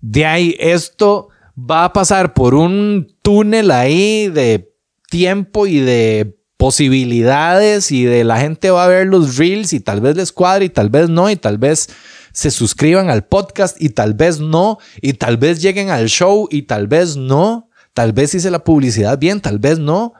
de 0.00 0.26
ahí 0.26 0.56
esto 0.58 1.28
va 1.58 1.84
a 1.84 1.92
pasar 1.92 2.34
por 2.34 2.54
un 2.54 3.16
túnel 3.22 3.70
ahí 3.70 4.28
de 4.28 4.72
tiempo 5.10 5.66
y 5.66 5.80
de 5.80 6.36
posibilidades 6.56 7.90
y 7.92 8.04
de 8.04 8.24
la 8.24 8.38
gente 8.40 8.70
va 8.70 8.84
a 8.84 8.88
ver 8.88 9.06
los 9.06 9.36
reels 9.36 9.72
y 9.72 9.80
tal 9.80 10.00
vez 10.00 10.16
les 10.16 10.32
cuadre 10.32 10.66
y 10.66 10.68
tal 10.68 10.90
vez 10.90 11.08
no 11.08 11.30
y 11.30 11.36
tal 11.36 11.56
vez 11.56 11.88
se 12.32 12.50
suscriban 12.50 13.10
al 13.10 13.26
podcast 13.26 13.80
y 13.80 13.90
tal 13.90 14.14
vez 14.14 14.40
no 14.40 14.78
y 15.00 15.14
tal 15.14 15.36
vez 15.36 15.60
lleguen 15.60 15.90
al 15.90 16.08
show 16.08 16.48
y 16.50 16.62
tal 16.62 16.86
vez 16.86 17.16
no, 17.16 17.70
tal 17.92 18.12
vez 18.12 18.34
hice 18.34 18.50
la 18.50 18.64
publicidad 18.64 19.18
bien, 19.18 19.40
tal 19.40 19.58
vez 19.58 19.78
no 19.78 20.14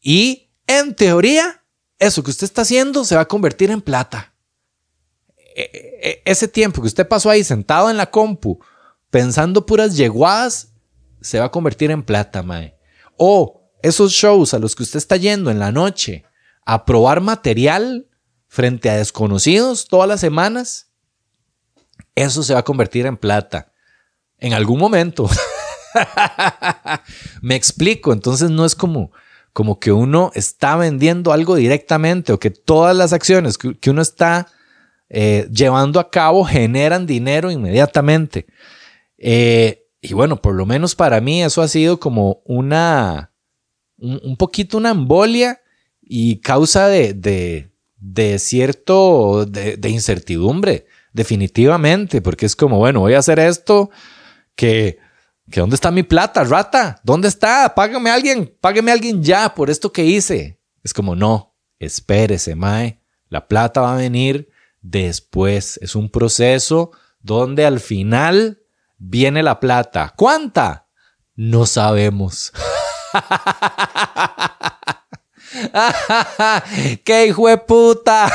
y 0.00 0.50
en 0.66 0.94
teoría 0.94 1.64
eso 1.98 2.22
que 2.22 2.30
usted 2.30 2.44
está 2.44 2.62
haciendo 2.62 3.04
se 3.04 3.14
va 3.14 3.22
a 3.22 3.28
convertir 3.28 3.70
en 3.70 3.80
plata. 3.80 4.34
E, 5.54 5.62
e, 5.62 6.10
e, 6.10 6.22
ese 6.24 6.48
tiempo 6.48 6.80
que 6.80 6.88
usted 6.88 7.06
pasó 7.06 7.28
ahí 7.28 7.44
sentado 7.44 7.90
en 7.90 7.96
la 7.96 8.10
compu 8.10 8.58
pensando 9.10 9.66
puras 9.66 9.96
yeguadas 9.96 10.68
se 11.20 11.38
va 11.38 11.46
a 11.46 11.50
convertir 11.50 11.90
en 11.90 12.02
plata, 12.02 12.42
mae. 12.42 12.78
O 13.16 13.70
esos 13.82 14.12
shows 14.12 14.54
a 14.54 14.58
los 14.58 14.74
que 14.74 14.82
usted 14.82 14.98
está 14.98 15.16
yendo 15.16 15.50
en 15.50 15.58
la 15.58 15.72
noche 15.72 16.24
a 16.64 16.84
probar 16.84 17.20
material 17.20 18.08
frente 18.46 18.90
a 18.90 18.96
desconocidos 18.96 19.86
todas 19.86 20.08
las 20.08 20.20
semanas, 20.20 20.89
eso 22.14 22.42
se 22.42 22.54
va 22.54 22.60
a 22.60 22.64
convertir 22.64 23.06
en 23.06 23.16
plata 23.16 23.72
en 24.38 24.52
algún 24.52 24.78
momento. 24.78 25.28
Me 27.42 27.54
explico, 27.54 28.12
entonces 28.12 28.50
no 28.50 28.64
es 28.64 28.74
como, 28.74 29.12
como 29.52 29.78
que 29.78 29.92
uno 29.92 30.30
está 30.34 30.76
vendiendo 30.76 31.32
algo 31.32 31.56
directamente 31.56 32.32
o 32.32 32.38
que 32.38 32.50
todas 32.50 32.96
las 32.96 33.12
acciones 33.12 33.58
que, 33.58 33.90
uno 33.90 34.02
está 34.02 34.46
eh, 35.08 35.48
llevando 35.52 36.00
a 36.00 36.10
cabo 36.10 36.44
generan 36.44 37.06
dinero 37.06 37.50
inmediatamente. 37.50 38.46
Eh, 39.18 39.86
y 40.00 40.14
bueno, 40.14 40.40
por 40.40 40.54
lo 40.54 40.64
menos 40.64 40.94
para 40.94 41.20
mí 41.20 41.42
eso 41.42 41.60
ha 41.62 41.68
sido 41.68 42.00
como 42.00 42.40
una, 42.44 43.32
un, 43.98 44.36
poquito 44.36 44.78
una 44.78 44.90
embolia 44.90 45.60
y 46.00 46.40
causa 46.40 46.88
de, 46.88 47.68
de, 47.98 48.38
cierto, 48.38 49.44
de, 49.44 49.88
incertidumbre, 49.90 50.86
definitivamente, 51.12 52.22
porque 52.22 52.46
es 52.46 52.56
como, 52.56 52.78
bueno, 52.78 53.00
voy 53.00 53.14
a 53.14 53.18
hacer 53.18 53.38
esto, 53.38 53.90
que, 54.54 54.98
que 55.50 55.60
¿dónde 55.60 55.74
está 55.74 55.90
mi 55.90 56.02
plata, 56.02 56.44
rata? 56.44 57.00
¿Dónde 57.02 57.28
está? 57.28 57.74
Págame 57.74 58.10
alguien, 58.10 58.56
págame 58.60 58.90
a 58.90 58.94
alguien 58.94 59.22
ya 59.22 59.54
por 59.54 59.70
esto 59.70 59.92
que 59.92 60.04
hice. 60.04 60.60
Es 60.82 60.94
como, 60.94 61.14
no, 61.14 61.54
espérese, 61.78 62.54
Mae, 62.54 63.00
la 63.28 63.48
plata 63.48 63.80
va 63.80 63.94
a 63.94 63.98
venir 63.98 64.50
después. 64.80 65.78
Es 65.82 65.94
un 65.94 66.10
proceso 66.10 66.92
donde 67.20 67.66
al 67.66 67.80
final 67.80 68.62
viene 68.98 69.42
la 69.42 69.60
plata. 69.60 70.14
¿Cuánta? 70.16 70.88
No 71.34 71.66
sabemos. 71.66 72.52
¡Qué 77.04 77.26
hijo 77.26 77.48
de 77.48 77.58
puta! 77.58 78.32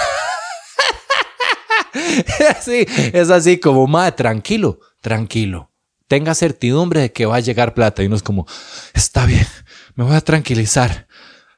sí, 2.62 2.86
es 3.14 3.30
así 3.30 3.60
como, 3.60 3.88
madre, 3.88 4.14
tranquilo, 4.14 4.80
tranquilo. 5.02 5.72
Tenga 6.08 6.36
certidumbre 6.36 7.02
de 7.02 7.12
que 7.12 7.26
va 7.26 7.38
a 7.38 7.40
llegar 7.40 7.74
plata. 7.74 8.04
Y 8.04 8.08
uno 8.08 8.16
es 8.16 8.24
como, 8.24 8.46
está 8.94 9.26
bien, 9.26 9.48
me 9.96 10.04
voy 10.04 10.16
a 10.16 10.22
tranquilizar. 10.22 11.08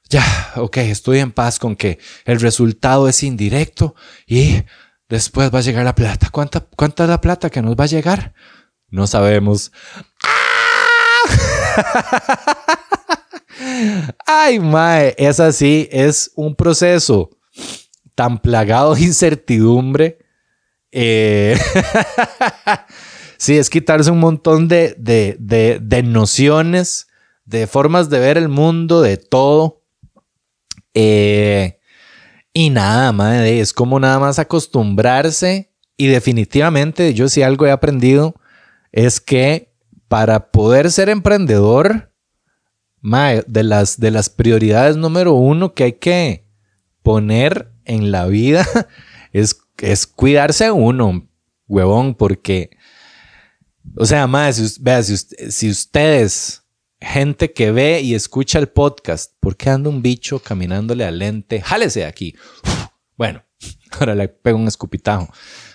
Ya, 0.09 0.23
ok, 0.55 0.77
estoy 0.77 1.19
en 1.19 1.31
paz 1.31 1.59
con 1.59 1.75
que 1.75 1.99
el 2.23 2.39
resultado 2.39 3.09
es 3.09 3.23
indirecto 3.23 3.93
y 4.25 4.63
después 5.09 5.53
va 5.53 5.59
a 5.59 5.63
llegar 5.63 5.83
la 5.83 5.95
plata. 5.95 6.29
¿Cuánta, 6.31 6.61
cuánta 6.61 7.03
es 7.03 7.09
la 7.09 7.19
plata 7.19 7.49
que 7.49 7.61
nos 7.61 7.75
va 7.75 7.83
a 7.83 7.87
llegar? 7.87 8.33
No 8.89 9.05
sabemos. 9.05 9.73
Ay, 14.25 14.59
mae, 14.59 15.13
es 15.17 15.41
así, 15.41 15.89
es 15.91 16.31
un 16.35 16.55
proceso 16.55 17.31
tan 18.15 18.39
plagado 18.39 18.95
de 18.95 19.01
incertidumbre, 19.01 20.19
Eh, 20.91 21.57
sí, 23.37 23.57
es 23.57 23.69
quitarse 23.69 24.11
un 24.11 24.19
montón 24.19 24.67
de, 24.67 24.95
de, 24.97 26.03
nociones, 26.03 27.07
de 27.45 27.67
formas 27.67 28.09
de 28.09 28.19
ver 28.19 28.37
el 28.37 28.49
mundo, 28.49 29.01
de 29.01 29.17
todo. 29.17 29.83
Eh, 30.93 31.79
y 32.53 32.69
nada, 32.69 33.11
madre, 33.11 33.59
es 33.59 33.73
como 33.73 33.99
nada 33.99 34.19
más 34.19 34.39
acostumbrarse. 34.39 35.71
Y 35.97 36.07
definitivamente, 36.07 37.13
yo 37.13 37.27
sí 37.27 37.41
algo 37.41 37.65
he 37.65 37.71
aprendido, 37.71 38.35
es 38.91 39.19
que 39.19 39.73
para 40.07 40.51
poder 40.51 40.91
ser 40.91 41.09
emprendedor, 41.09 42.07
de, 43.01 43.63
las, 43.63 43.99
de 43.99 44.11
las 44.11 44.29
prioridades 44.29 44.97
número 44.97 45.33
uno 45.33 45.73
que 45.73 45.83
hay 45.85 45.93
que 45.93 46.45
poner 47.03 47.71
en 47.85 48.11
la 48.11 48.25
vida 48.25 48.67
es, 49.31 49.61
es 49.81 50.07
cuidarse 50.07 50.71
uno, 50.71 51.27
huevón, 51.67 52.15
porque, 52.15 52.71
o 53.95 54.05
sea, 54.05 54.27
más, 54.27 54.55
si, 54.55 54.81
vea, 54.81 55.03
si, 55.03 55.69
ustedes, 55.69 56.63
gente 56.99 57.53
que 57.53 57.71
ve 57.71 58.01
y 58.01 58.15
escucha 58.15 58.59
el 58.59 58.69
podcast, 58.69 59.33
¿por 59.39 59.55
qué 59.55 59.69
anda 59.69 59.89
un 59.89 60.01
bicho 60.01 60.39
caminándole 60.39 61.05
al 61.05 61.19
lente? 61.19 61.61
Jálese 61.61 62.01
de 62.01 62.05
aquí. 62.05 62.35
Bueno, 63.17 63.43
ahora 63.99 64.15
le 64.15 64.27
pego 64.27 64.57
un 64.57 64.67
escupitajo. 64.67 65.31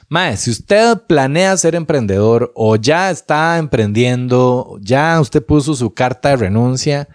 Mae, 0.08 0.36
si 0.36 0.50
usted 0.50 0.98
planea 1.06 1.56
ser 1.56 1.74
emprendedor 1.74 2.52
o 2.54 2.76
ya 2.76 3.10
está 3.10 3.56
emprendiendo, 3.56 4.78
ya 4.82 5.18
usted 5.18 5.42
puso 5.42 5.74
su 5.74 5.94
carta 5.94 6.28
de 6.30 6.36
renuncia, 6.36 7.08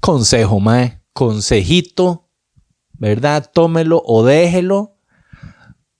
consejo, 0.00 0.60
mae, 0.60 1.02
consejito, 1.12 2.30
¿verdad? 2.94 3.50
Tómelo 3.52 4.02
o 4.06 4.24
déjelo, 4.24 4.93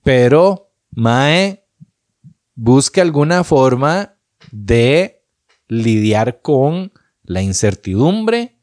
pero, 0.04 0.70
mae, 0.90 1.66
busque 2.54 3.00
alguna 3.00 3.42
forma 3.42 4.16
de 4.52 5.24
lidiar 5.66 6.40
con 6.42 6.92
la 7.24 7.42
incertidumbre, 7.42 8.60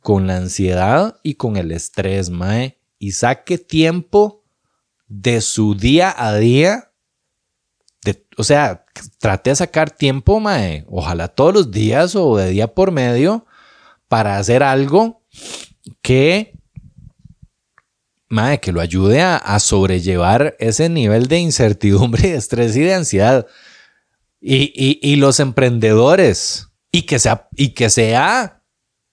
con 0.00 0.26
la 0.26 0.38
ansiedad 0.38 1.20
y 1.22 1.34
con 1.34 1.56
el 1.56 1.70
estrés, 1.70 2.30
mae, 2.30 2.80
y 2.98 3.12
saque 3.12 3.58
tiempo 3.58 4.44
de 5.06 5.40
su 5.40 5.74
día 5.74 6.12
a 6.16 6.34
día. 6.34 6.92
o 8.38 8.44
sea, 8.44 8.86
trate 9.18 9.50
de 9.50 9.56
sacar 9.56 9.90
tiempo, 9.90 10.40
mae, 10.40 10.86
ojalá 10.88 11.28
todos 11.28 11.52
los 11.52 11.70
días 11.70 12.16
o 12.16 12.36
de 12.36 12.50
día 12.50 12.74
por 12.74 12.92
medio, 12.92 13.46
para 14.08 14.38
hacer 14.38 14.62
algo 14.62 15.22
que, 16.00 16.57
mae, 18.28 18.60
que 18.60 18.72
lo 18.72 18.80
ayude 18.80 19.22
a, 19.22 19.58
sobrellevar 19.58 20.56
ese 20.58 20.88
nivel 20.88 21.28
de 21.28 21.38
incertidumbre, 21.38 22.28
de 22.30 22.36
estrés 22.36 22.76
y 22.76 22.80
de 22.80 22.94
ansiedad. 22.94 23.46
Y, 24.40 25.16
los 25.16 25.40
emprendedores, 25.40 26.68
y 26.92 27.02
que 27.02 27.18
sea, 27.18 27.48
y 27.56 27.70
que 27.70 27.90
sea 27.90 28.62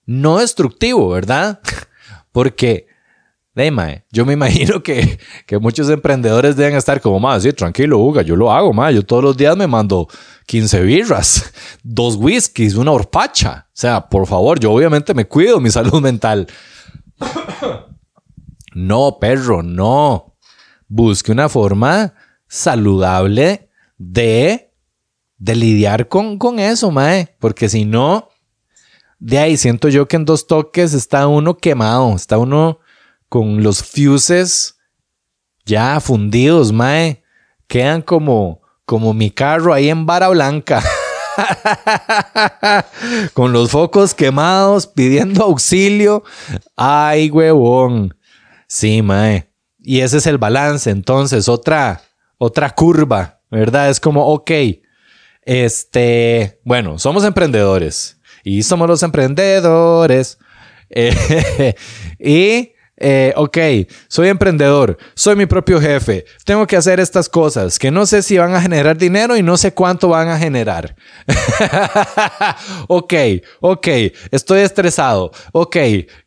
no 0.05 0.37
destructivo, 0.37 1.09
¿verdad? 1.09 1.59
Porque 2.31 2.87
de, 3.55 4.03
yo 4.11 4.25
me 4.25 4.33
imagino 4.33 4.83
que, 4.83 5.17
muchos 5.61 5.89
emprendedores 5.89 6.57
deben 6.57 6.75
estar 6.75 6.99
como, 6.99 7.21
más, 7.21 7.41
sí, 7.43 7.53
tranquilo, 7.53 7.99
Uga, 7.99 8.21
yo 8.21 8.35
lo 8.35 8.51
hago, 8.51 8.73
mae. 8.73 8.93
Yo 8.93 9.01
todos 9.01 9.23
los 9.23 9.37
días 9.37 9.55
me 9.55 9.65
mando 9.65 10.09
15 10.45 10.81
birras, 10.81 11.53
dos 11.83 12.17
whiskies, 12.17 12.75
una 12.75 12.91
horpacha. 12.91 13.67
O 13.69 13.71
sea, 13.71 14.09
por 14.09 14.27
favor, 14.27 14.59
yo 14.59 14.73
obviamente 14.73 15.13
me 15.13 15.25
cuido 15.25 15.61
mi 15.61 15.69
salud 15.69 16.01
mental. 16.01 16.47
No, 18.75 19.19
perro, 19.21 19.63
no. 19.63 20.35
Busque 20.89 21.31
una 21.31 21.47
forma 21.47 22.13
saludable 22.45 23.69
de, 23.97 24.73
de 25.37 25.55
lidiar 25.55 26.09
con, 26.09 26.37
con 26.37 26.59
eso, 26.59 26.91
mae. 26.91 27.35
Porque 27.39 27.69
si 27.69 27.85
no, 27.85 28.27
de 29.17 29.39
ahí 29.39 29.55
siento 29.55 29.87
yo 29.87 30.09
que 30.09 30.17
en 30.17 30.25
dos 30.25 30.45
toques 30.45 30.93
está 30.93 31.25
uno 31.25 31.55
quemado, 31.55 32.13
está 32.17 32.37
uno 32.37 32.79
con 33.29 33.63
los 33.63 33.81
fuses 33.81 34.75
ya 35.65 36.01
fundidos, 36.01 36.73
mae. 36.73 37.23
Quedan 37.67 38.01
como, 38.01 38.59
como 38.85 39.13
mi 39.13 39.31
carro 39.31 39.73
ahí 39.73 39.87
en 39.87 40.05
vara 40.05 40.27
blanca. 40.27 40.83
con 43.33 43.53
los 43.53 43.71
focos 43.71 44.13
quemados, 44.13 44.85
pidiendo 44.85 45.45
auxilio. 45.45 46.25
Ay, 46.75 47.29
huevón. 47.29 48.14
Sí, 48.75 49.01
mae. 49.01 49.47
Y 49.81 50.01
ese 50.01 50.17
es 50.17 50.27
el 50.27 50.37
balance. 50.37 50.89
Entonces, 50.89 51.47
otra, 51.47 52.01
otra 52.37 52.71
curva, 52.71 53.39
¿verdad? 53.49 53.89
Es 53.89 54.01
como, 54.01 54.27
ok, 54.27 54.51
este, 55.43 56.59
bueno, 56.65 56.99
somos 56.99 57.23
emprendedores 57.23 58.19
y 58.43 58.63
somos 58.63 58.89
los 58.89 59.01
emprendedores. 59.01 60.39
y 62.19 62.73
eh, 62.97 63.33
ok, 63.35 63.57
soy 64.07 64.29
emprendedor, 64.29 64.97
soy 65.15 65.35
mi 65.35 65.45
propio 65.45 65.81
jefe, 65.81 66.23
tengo 66.45 66.65
que 66.65 66.77
hacer 66.77 67.01
estas 67.01 67.27
cosas 67.27 67.77
que 67.77 67.91
no 67.91 68.05
sé 68.05 68.21
si 68.21 68.37
van 68.37 68.55
a 68.55 68.61
generar 68.61 68.97
dinero 68.97 69.35
y 69.35 69.43
no 69.43 69.57
sé 69.57 69.73
cuánto 69.73 70.07
van 70.07 70.29
a 70.29 70.37
generar. 70.37 70.95
ok, 72.87 73.13
ok, 73.59 73.87
estoy 74.31 74.61
estresado, 74.61 75.31
ok, 75.51 75.75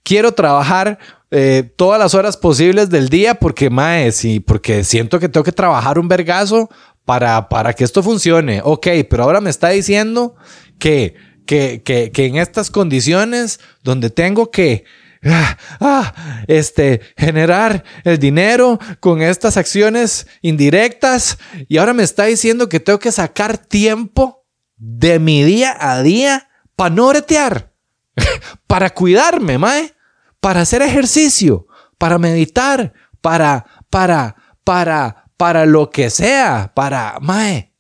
quiero 0.02 0.32
trabajar 0.32 0.98
eh, 1.30 1.70
todas 1.76 1.98
las 1.98 2.14
horas 2.14 2.36
posibles 2.36 2.90
del 2.90 3.08
día 3.08 3.34
porque, 3.34 3.70
mae, 3.70 4.12
sí, 4.12 4.40
porque 4.40 4.84
siento 4.84 5.20
que 5.20 5.28
tengo 5.28 5.44
que 5.44 5.52
trabajar 5.52 5.98
un 5.98 6.08
vergazo 6.08 6.70
para, 7.04 7.48
para 7.48 7.72
que 7.72 7.84
esto 7.84 8.02
funcione. 8.02 8.60
Ok, 8.64 8.86
pero 9.08 9.24
ahora 9.24 9.40
me 9.40 9.50
está 9.50 9.68
diciendo 9.70 10.36
que, 10.78 11.14
que, 11.46 11.82
que, 11.82 12.10
que 12.12 12.26
en 12.26 12.36
estas 12.36 12.70
condiciones 12.70 13.60
donde 13.82 14.10
tengo 14.10 14.50
que 14.50 14.84
Ah, 15.24 15.58
ah, 15.80 16.44
este, 16.46 17.00
generar 17.16 17.82
el 18.04 18.18
dinero 18.18 18.78
con 19.00 19.20
estas 19.20 19.56
acciones 19.56 20.28
indirectas 20.42 21.38
y 21.68 21.78
ahora 21.78 21.92
me 21.92 22.04
está 22.04 22.24
diciendo 22.24 22.68
que 22.68 22.78
tengo 22.78 23.00
que 23.00 23.10
sacar 23.10 23.58
tiempo 23.58 24.46
de 24.76 25.18
mi 25.18 25.42
día 25.42 25.76
a 25.78 26.02
día 26.02 26.48
para 26.76 26.94
no 26.94 27.08
bretear, 27.08 27.72
para 28.68 28.90
cuidarme, 28.90 29.58
mae, 29.58 29.92
para 30.40 30.60
hacer 30.62 30.82
ejercicio, 30.82 31.66
para 31.98 32.18
meditar, 32.18 32.92
para, 33.20 33.66
para, 33.90 34.36
para, 34.64 35.30
para 35.36 35.66
lo 35.66 35.90
que 35.90 36.10
sea, 36.10 36.72
para, 36.74 37.18
mae. 37.20 37.74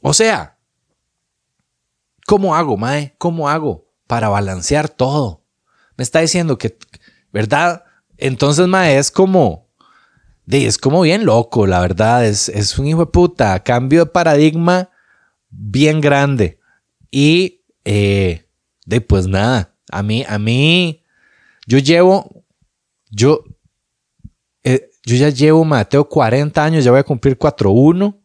O 0.00 0.14
sea, 0.14 0.58
¿cómo 2.26 2.54
hago, 2.54 2.76
mae? 2.76 3.14
¿Cómo 3.18 3.48
hago 3.48 3.92
para 4.06 4.28
balancear 4.28 4.88
todo? 4.88 5.40
me 6.00 6.02
está 6.02 6.20
diciendo 6.20 6.56
que, 6.56 6.78
¿verdad? 7.30 7.84
Entonces, 8.16 8.66
ma, 8.66 8.90
es 8.90 9.10
como, 9.10 9.68
es 10.46 10.78
como 10.78 11.02
bien 11.02 11.26
loco, 11.26 11.66
la 11.66 11.78
verdad, 11.78 12.24
es, 12.24 12.48
es 12.48 12.78
un 12.78 12.86
hijo 12.86 13.00
de 13.00 13.12
puta, 13.12 13.62
cambio 13.62 14.06
de 14.06 14.10
paradigma 14.10 14.88
bien 15.50 16.00
grande. 16.00 16.58
Y, 17.10 17.66
eh, 17.84 18.48
de 18.86 19.02
pues 19.02 19.26
nada, 19.26 19.76
a 19.92 20.02
mí, 20.02 20.24
a 20.26 20.38
mí, 20.38 20.99
yo 21.66 21.78
llevo, 21.78 22.44
yo, 23.10 23.44
eh, 24.64 24.90
yo 25.04 25.16
ya 25.16 25.30
llevo, 25.30 25.64
Mateo, 25.64 26.08
40 26.08 26.62
años, 26.62 26.84
ya 26.84 26.90
voy 26.90 27.00
a 27.00 27.04
cumplir 27.04 27.38
4-1. 27.38 28.16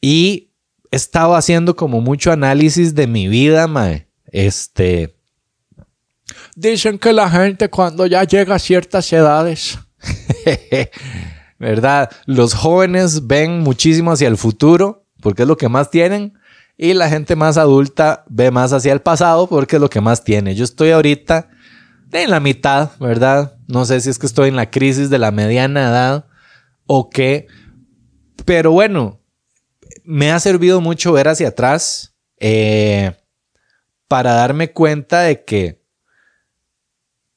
Y 0.00 0.50
he 0.90 0.96
estado 0.96 1.34
haciendo 1.34 1.76
como 1.76 2.00
mucho 2.00 2.32
análisis 2.32 2.94
de 2.94 3.06
mi 3.06 3.28
vida, 3.28 3.66
mae. 3.66 4.08
Este, 4.26 5.14
Dicen 6.54 6.98
que 6.98 7.12
la 7.12 7.30
gente 7.30 7.70
cuando 7.70 8.06
ya 8.06 8.24
llega 8.24 8.56
a 8.56 8.58
ciertas 8.58 9.12
edades, 9.12 9.78
¿verdad? 11.58 12.10
Los 12.26 12.54
jóvenes 12.54 13.26
ven 13.26 13.60
muchísimo 13.60 14.12
hacia 14.12 14.28
el 14.28 14.36
futuro 14.36 15.06
porque 15.20 15.42
es 15.42 15.48
lo 15.48 15.56
que 15.56 15.68
más 15.68 15.90
tienen 15.90 16.34
y 16.82 16.94
la 16.94 17.08
gente 17.08 17.36
más 17.36 17.58
adulta 17.58 18.24
ve 18.28 18.50
más 18.50 18.72
hacia 18.72 18.92
el 18.92 19.00
pasado 19.00 19.46
porque 19.46 19.76
es 19.76 19.80
lo 19.80 19.88
que 19.88 20.00
más 20.00 20.24
tiene. 20.24 20.56
Yo 20.56 20.64
estoy 20.64 20.90
ahorita 20.90 21.48
en 22.10 22.28
la 22.28 22.40
mitad, 22.40 22.90
¿verdad? 22.98 23.56
No 23.68 23.84
sé 23.84 24.00
si 24.00 24.10
es 24.10 24.18
que 24.18 24.26
estoy 24.26 24.48
en 24.48 24.56
la 24.56 24.68
crisis 24.68 25.08
de 25.08 25.20
la 25.20 25.30
mediana 25.30 25.88
edad 25.88 26.26
o 26.88 27.08
qué, 27.08 27.46
pero 28.44 28.72
bueno, 28.72 29.20
me 30.02 30.32
ha 30.32 30.40
servido 30.40 30.80
mucho 30.80 31.12
ver 31.12 31.28
hacia 31.28 31.48
atrás 31.48 32.16
eh, 32.40 33.12
para 34.08 34.32
darme 34.32 34.72
cuenta 34.72 35.20
de 35.20 35.44
que 35.44 35.80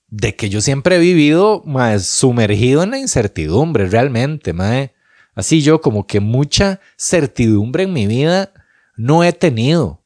de 0.07 0.35
que 0.35 0.49
yo 0.49 0.59
siempre 0.59 0.95
he 0.95 0.99
vivido 0.99 1.61
más 1.67 2.07
sumergido 2.07 2.81
en 2.81 2.89
la 2.89 2.97
incertidumbre, 2.97 3.85
realmente, 3.89 4.53
mae. 4.53 4.95
Así 5.35 5.61
yo 5.61 5.81
como 5.81 6.07
que 6.07 6.19
mucha 6.19 6.79
certidumbre 6.97 7.83
en 7.83 7.93
mi 7.93 8.07
vida 8.07 8.51
no 8.95 9.23
he 9.23 9.33
tenido. 9.33 10.03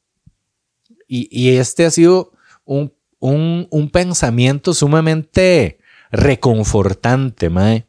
Y, 1.08 1.58
este 1.58 1.86
ha 1.86 1.92
sido 1.92 2.34
un, 2.66 2.94
un, 3.20 3.90
pensamiento 3.92 4.76
sumamente 4.76 5.80
reconfortante, 6.12 7.50
mae. 7.50 7.88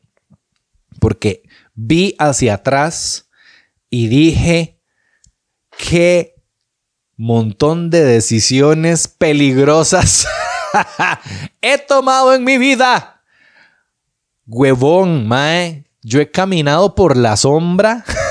Porque 0.98 1.42
vi 1.74 2.14
hacia 2.18 2.54
atrás 2.54 3.28
y 3.90 4.08
dije, 4.08 4.80
qué 5.76 6.34
montón 7.16 7.90
de 7.90 8.04
decisiones 8.04 9.06
peligrosas 9.06 10.26
he 11.60 11.76
tomado 11.76 12.34
en 12.34 12.44
mi 12.44 12.56
vida. 12.56 13.22
Huevón, 14.46 15.28
mae, 15.28 15.84
yo 16.02 16.20
he 16.20 16.30
caminado 16.30 16.94
por 16.94 17.16
la 17.16 17.36
sombra. 17.36 18.04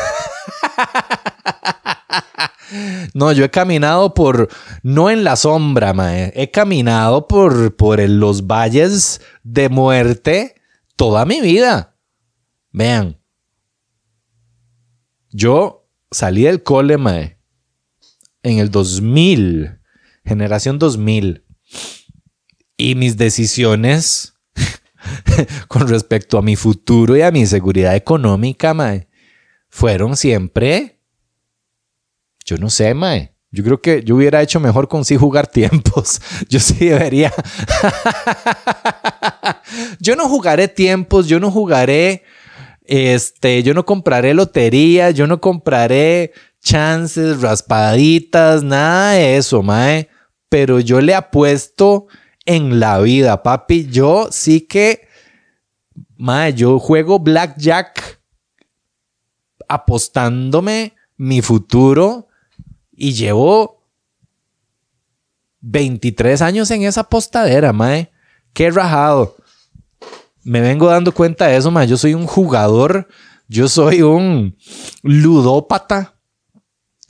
No, 3.13 3.31
yo 3.31 3.43
he 3.45 3.49
caminado 3.49 4.13
por, 4.13 4.49
no 4.83 5.09
en 5.09 5.23
la 5.23 5.35
sombra, 5.35 5.93
mae. 5.93 6.31
He 6.35 6.51
caminado 6.51 7.27
por, 7.27 7.75
por 7.75 7.99
los 7.99 8.45
valles 8.45 9.21
de 9.43 9.69
muerte 9.69 10.55
toda 10.95 11.25
mi 11.25 11.41
vida. 11.41 11.95
Vean, 12.71 13.19
yo 15.31 15.89
salí 16.11 16.43
del 16.43 16.63
cole, 16.63 16.97
mae, 16.97 17.39
en 18.43 18.59
el 18.59 18.69
2000, 18.69 19.79
generación 20.25 20.79
2000. 20.79 21.45
Y 22.77 22.95
mis 22.95 23.17
decisiones 23.17 24.33
con 25.67 25.87
respecto 25.87 26.37
a 26.37 26.41
mi 26.41 26.55
futuro 26.55 27.17
y 27.17 27.21
a 27.21 27.31
mi 27.31 27.45
seguridad 27.45 27.95
económica, 27.95 28.73
mae, 28.73 29.09
fueron 29.69 30.15
siempre, 30.15 30.98
yo 32.49 32.57
no 32.57 32.69
sé, 32.69 32.93
mae. 32.95 33.31
Yo 33.51 33.63
creo 33.63 33.81
que 33.81 34.03
yo 34.03 34.15
hubiera 34.15 34.41
hecho 34.41 34.59
mejor 34.59 34.87
con 34.87 35.05
sí 35.05 35.15
jugar 35.15 35.47
tiempos. 35.47 36.21
Yo 36.49 36.59
sí 36.59 36.85
debería. 36.85 37.33
yo 39.99 40.15
no 40.15 40.29
jugaré 40.29 40.67
tiempos, 40.67 41.27
yo 41.27 41.39
no 41.39 41.51
jugaré, 41.51 42.23
este, 42.83 43.63
yo 43.63 43.73
no 43.73 43.85
compraré 43.85 44.33
lotería, 44.33 45.11
yo 45.11 45.27
no 45.27 45.41
compraré 45.41 46.31
chances, 46.61 47.41
raspaditas, 47.41 48.63
nada 48.63 49.13
de 49.13 49.37
eso, 49.37 49.63
mae. 49.63 50.09
Pero 50.49 50.79
yo 50.79 51.01
le 51.01 51.15
apuesto 51.15 52.07
en 52.45 52.79
la 52.79 52.99
vida, 52.99 53.43
papi. 53.43 53.87
Yo 53.87 54.29
sí 54.31 54.61
que, 54.61 55.07
mae, 56.17 56.53
yo 56.53 56.79
juego 56.79 57.19
blackjack 57.19 58.21
apostándome 59.67 60.93
mi 61.17 61.41
futuro 61.41 62.28
y 62.99 63.13
llevo 63.13 63.81
23 65.61 66.41
años 66.41 66.69
en 66.69 66.83
esa 66.83 67.03
postadera, 67.03 67.71
mae. 67.71 68.11
Qué 68.53 68.69
rajado. 68.69 69.37
Me 70.43 70.59
vengo 70.59 70.87
dando 70.87 71.13
cuenta 71.13 71.47
de 71.47 71.55
eso, 71.55 71.71
mae. 71.71 71.87
Yo 71.87 71.97
soy 71.97 72.13
un 72.13 72.27
jugador, 72.27 73.07
yo 73.47 73.69
soy 73.69 74.01
un 74.01 74.57
ludópata 75.01 76.15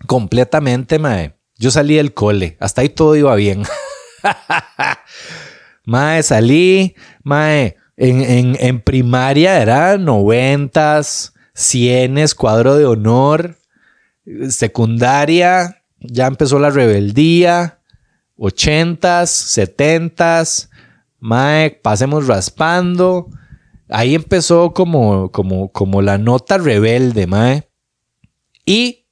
completamente, 0.05 0.99
mae. 0.99 1.35
Yo 1.57 1.71
salí 1.71 1.95
del 1.95 2.13
cole, 2.13 2.55
hasta 2.59 2.81
ahí 2.81 2.89
todo 2.89 3.15
iba 3.15 3.33
bien. 3.35 3.63
mae, 5.85 6.21
salí, 6.21 6.95
mae, 7.23 7.77
en, 7.97 8.55
en 8.59 8.81
primaria 8.81 9.59
era 9.59 9.97
noventas, 9.97 11.33
cienes, 11.53 12.35
cuadro 12.35 12.77
de 12.77 12.85
honor, 12.85 13.57
secundaria, 14.49 15.78
ya 16.01 16.27
empezó 16.27 16.59
la 16.59 16.69
rebeldía, 16.69 17.79
80s, 18.37 19.75
70s, 19.77 20.69
Mike, 21.19 21.81
pasemos 21.83 22.27
raspando. 22.27 23.29
Ahí 23.89 24.15
empezó 24.15 24.73
como, 24.73 25.31
como, 25.31 25.71
como 25.71 26.01
la 26.01 26.17
nota 26.17 26.57
rebelde, 26.57 27.27
Mae. 27.27 27.69
Y 28.65 29.07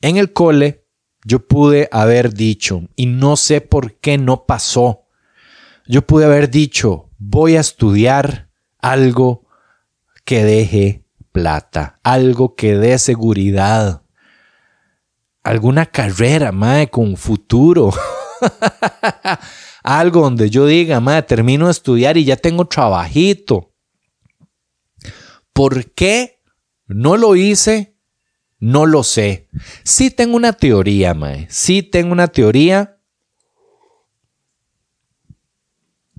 en 0.00 0.16
el 0.16 0.32
cole 0.32 0.84
yo 1.24 1.46
pude 1.46 1.88
haber 1.90 2.34
dicho, 2.34 2.82
y 2.94 3.06
no 3.06 3.36
sé 3.36 3.60
por 3.60 3.94
qué 3.94 4.18
no 4.18 4.46
pasó, 4.46 5.06
yo 5.86 6.06
pude 6.06 6.24
haber 6.24 6.50
dicho, 6.50 7.10
voy 7.18 7.56
a 7.56 7.60
estudiar 7.60 8.50
algo 8.78 9.46
que 10.24 10.44
deje 10.44 11.04
plata, 11.32 11.98
algo 12.02 12.54
que 12.54 12.76
dé 12.76 12.98
seguridad 12.98 14.02
alguna 15.46 15.86
carrera, 15.86 16.50
madre, 16.50 16.90
con 16.90 17.16
futuro. 17.16 17.92
Algo 19.84 20.22
donde 20.22 20.50
yo 20.50 20.66
diga, 20.66 20.98
madre, 20.98 21.22
termino 21.22 21.66
de 21.66 21.70
estudiar 21.70 22.16
y 22.16 22.24
ya 22.24 22.36
tengo 22.36 22.66
trabajito. 22.66 23.72
¿Por 25.52 25.92
qué 25.92 26.42
no 26.88 27.16
lo 27.16 27.36
hice? 27.36 27.96
No 28.58 28.86
lo 28.86 29.04
sé. 29.04 29.48
Sí 29.84 30.10
tengo 30.10 30.36
una 30.36 30.52
teoría, 30.52 31.14
madre. 31.14 31.46
Sí 31.48 31.84
tengo 31.84 32.10
una 32.10 32.26
teoría. 32.26 32.98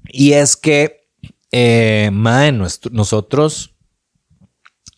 Y 0.06 0.32
es 0.32 0.56
que, 0.56 1.10
eh, 1.52 2.10
mae, 2.14 2.54
nosotros, 2.54 3.76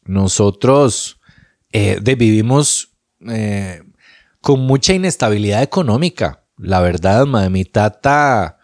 nosotros 0.04 1.20
eh, 1.72 2.00
vivimos 2.00 2.96
eh, 3.28 3.82
con 4.42 4.62
mucha 4.62 4.94
inestabilidad 4.94 5.62
económica. 5.64 6.46
La 6.58 6.82
verdad, 6.82 7.26
mi 7.50 7.66
tata, 7.66 8.58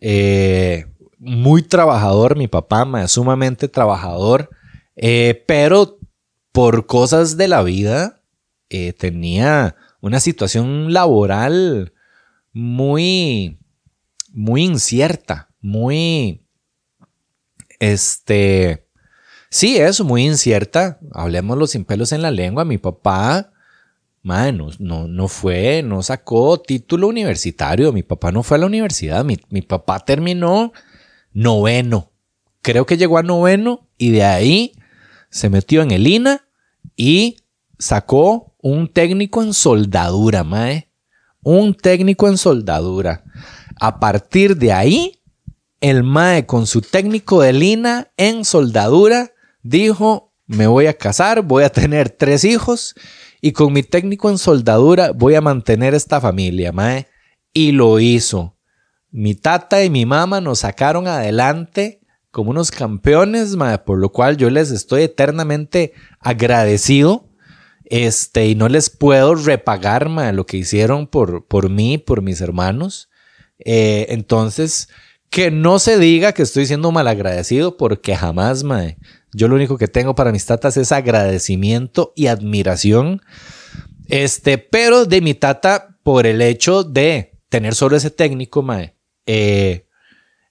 eh, 0.00 0.86
muy 1.18 1.62
trabajador, 1.62 2.36
mi 2.36 2.48
papá, 2.48 3.06
sumamente 3.08 3.68
trabajador, 3.68 4.50
eh, 4.96 5.44
pero 5.46 5.98
por 6.50 6.86
cosas 6.86 7.36
de 7.36 7.48
la 7.48 7.62
vida 7.62 8.22
eh, 8.68 8.92
tenía 8.92 9.76
una 10.00 10.18
situación 10.20 10.92
laboral 10.92 11.92
muy, 12.52 13.58
muy 14.32 14.64
incierta, 14.64 15.50
muy, 15.60 16.46
este, 17.78 18.88
sí, 19.50 19.76
eso, 19.76 20.04
muy 20.04 20.26
incierta. 20.26 20.98
Hablemos 21.12 21.70
sin 21.70 21.84
pelos 21.84 22.12
en 22.12 22.22
la 22.22 22.30
lengua. 22.30 22.64
Mi 22.64 22.78
papá 22.78 23.51
Madre, 24.22 24.52
no, 24.78 25.08
no, 25.08 25.26
fue, 25.26 25.82
no 25.82 26.00
sacó 26.02 26.60
título 26.60 27.08
universitario. 27.08 27.92
Mi 27.92 28.04
papá 28.04 28.30
no 28.30 28.44
fue 28.44 28.56
a 28.56 28.60
la 28.60 28.66
universidad. 28.66 29.24
Mi, 29.24 29.62
papá 29.62 30.00
terminó 30.00 30.72
noveno. 31.32 32.12
Creo 32.60 32.86
que 32.86 32.96
llegó 32.96 33.18
a 33.18 33.24
noveno 33.24 33.88
y 33.98 34.12
de 34.12 34.22
ahí 34.22 34.72
se 35.28 35.48
metió 35.48 35.82
en 35.82 35.90
el 35.90 36.06
INA 36.06 36.44
y 36.94 37.38
sacó 37.78 38.54
un 38.58 38.86
técnico 38.86 39.42
en 39.42 39.54
soldadura, 39.54 40.44
mae. 40.44 40.88
Un 41.42 41.74
técnico 41.74 42.28
en 42.28 42.38
soldadura. 42.38 43.24
A 43.80 43.98
partir 43.98 44.56
de 44.56 44.72
ahí, 44.72 45.20
el 45.80 46.04
mae 46.04 46.46
con 46.46 46.68
su 46.68 46.80
técnico 46.80 47.42
de 47.42 47.52
INA 47.52 48.12
en 48.16 48.44
soldadura 48.44 49.32
dijo, 49.64 50.32
me 50.46 50.68
voy 50.68 50.86
a 50.86 50.94
casar, 50.96 51.42
voy 51.42 51.64
a 51.64 51.70
tener 51.70 52.10
tres 52.10 52.44
hijos 52.44 52.94
y 53.44 53.52
con 53.52 53.72
mi 53.72 53.82
técnico 53.82 54.30
en 54.30 54.38
soldadura 54.38 55.10
voy 55.10 55.34
a 55.34 55.40
mantener 55.40 55.94
esta 55.94 56.20
familia, 56.20 56.70
mae. 56.70 57.08
Y 57.52 57.72
lo 57.72 57.98
hizo. 57.98 58.56
Mi 59.10 59.34
tata 59.34 59.82
y 59.82 59.90
mi 59.90 60.06
mamá 60.06 60.40
nos 60.40 60.60
sacaron 60.60 61.08
adelante 61.08 62.00
como 62.30 62.52
unos 62.52 62.70
campeones, 62.70 63.56
mae, 63.56 63.78
por 63.78 63.98
lo 63.98 64.10
cual 64.10 64.36
yo 64.36 64.48
les 64.48 64.70
estoy 64.70 65.02
eternamente 65.02 65.92
agradecido. 66.20 67.28
Este, 67.84 68.46
y 68.46 68.54
no 68.54 68.68
les 68.68 68.90
puedo 68.90 69.34
repagar, 69.34 70.08
mae, 70.08 70.32
lo 70.32 70.46
que 70.46 70.58
hicieron 70.58 71.08
por, 71.08 71.44
por 71.48 71.68
mí, 71.68 71.98
por 71.98 72.22
mis 72.22 72.40
hermanos. 72.40 73.10
Eh, 73.58 74.06
entonces, 74.10 74.88
que 75.30 75.50
no 75.50 75.80
se 75.80 75.98
diga 75.98 76.32
que 76.32 76.42
estoy 76.42 76.66
siendo 76.66 76.92
malagradecido 76.92 77.76
porque 77.76 78.14
jamás, 78.14 78.62
mae. 78.62 78.98
Yo 79.32 79.48
lo 79.48 79.56
único 79.56 79.78
que 79.78 79.88
tengo 79.88 80.14
para 80.14 80.30
mis 80.30 80.44
tatas 80.44 80.76
es 80.76 80.92
agradecimiento 80.92 82.12
y 82.14 82.26
admiración. 82.26 83.22
Este, 84.08 84.58
pero 84.58 85.06
de 85.06 85.22
mi 85.22 85.34
tata 85.34 85.96
por 86.02 86.26
el 86.26 86.42
hecho 86.42 86.84
de 86.84 87.38
tener 87.48 87.74
solo 87.74 87.96
ese 87.96 88.10
técnico, 88.10 88.62
mae. 88.62 88.94
Eh, 89.24 89.86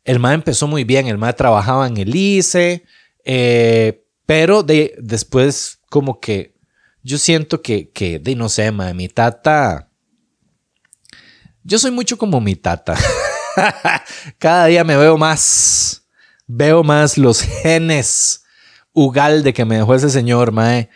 el 0.04 0.20
mae 0.20 0.34
empezó 0.34 0.67
muy 0.67 0.84
bien, 0.84 1.08
el 1.08 1.20
mae 1.20 1.34
trabajaba 1.34 1.86
en 1.86 1.98
el 1.98 2.15
ICE, 2.15 2.84
eh, 3.24 4.04
pero 4.26 4.63
de, 4.63 4.96
después 4.98 5.80
como 5.89 6.20
que 6.20 6.56
yo 7.04 7.20
siento 7.20 7.62
que, 7.62 7.91
que 7.91 8.17
de 8.17 8.36
no 8.36 8.50
sé, 8.50 8.72
mae, 8.72 8.94
mi 8.94 9.08
tata... 9.10 9.89
Yo 11.63 11.78
soy 11.78 11.91
mucho 11.91 12.17
como 12.17 12.41
mi 12.41 12.56
tata. 12.56 12.98
Cada 14.39 14.65
día 14.65 14.84
me 14.84 14.98
veo 14.98 15.15
más, 15.15 16.08
veo 16.48 16.84
más 16.84 17.20
los 17.20 17.41
genes 17.44 18.40
Ugalde 18.93 19.54
que 19.54 19.65
me 19.65 19.77
dejó 19.77 19.95
ese 19.95 20.10
señor, 20.10 20.51
mae. 20.51 20.89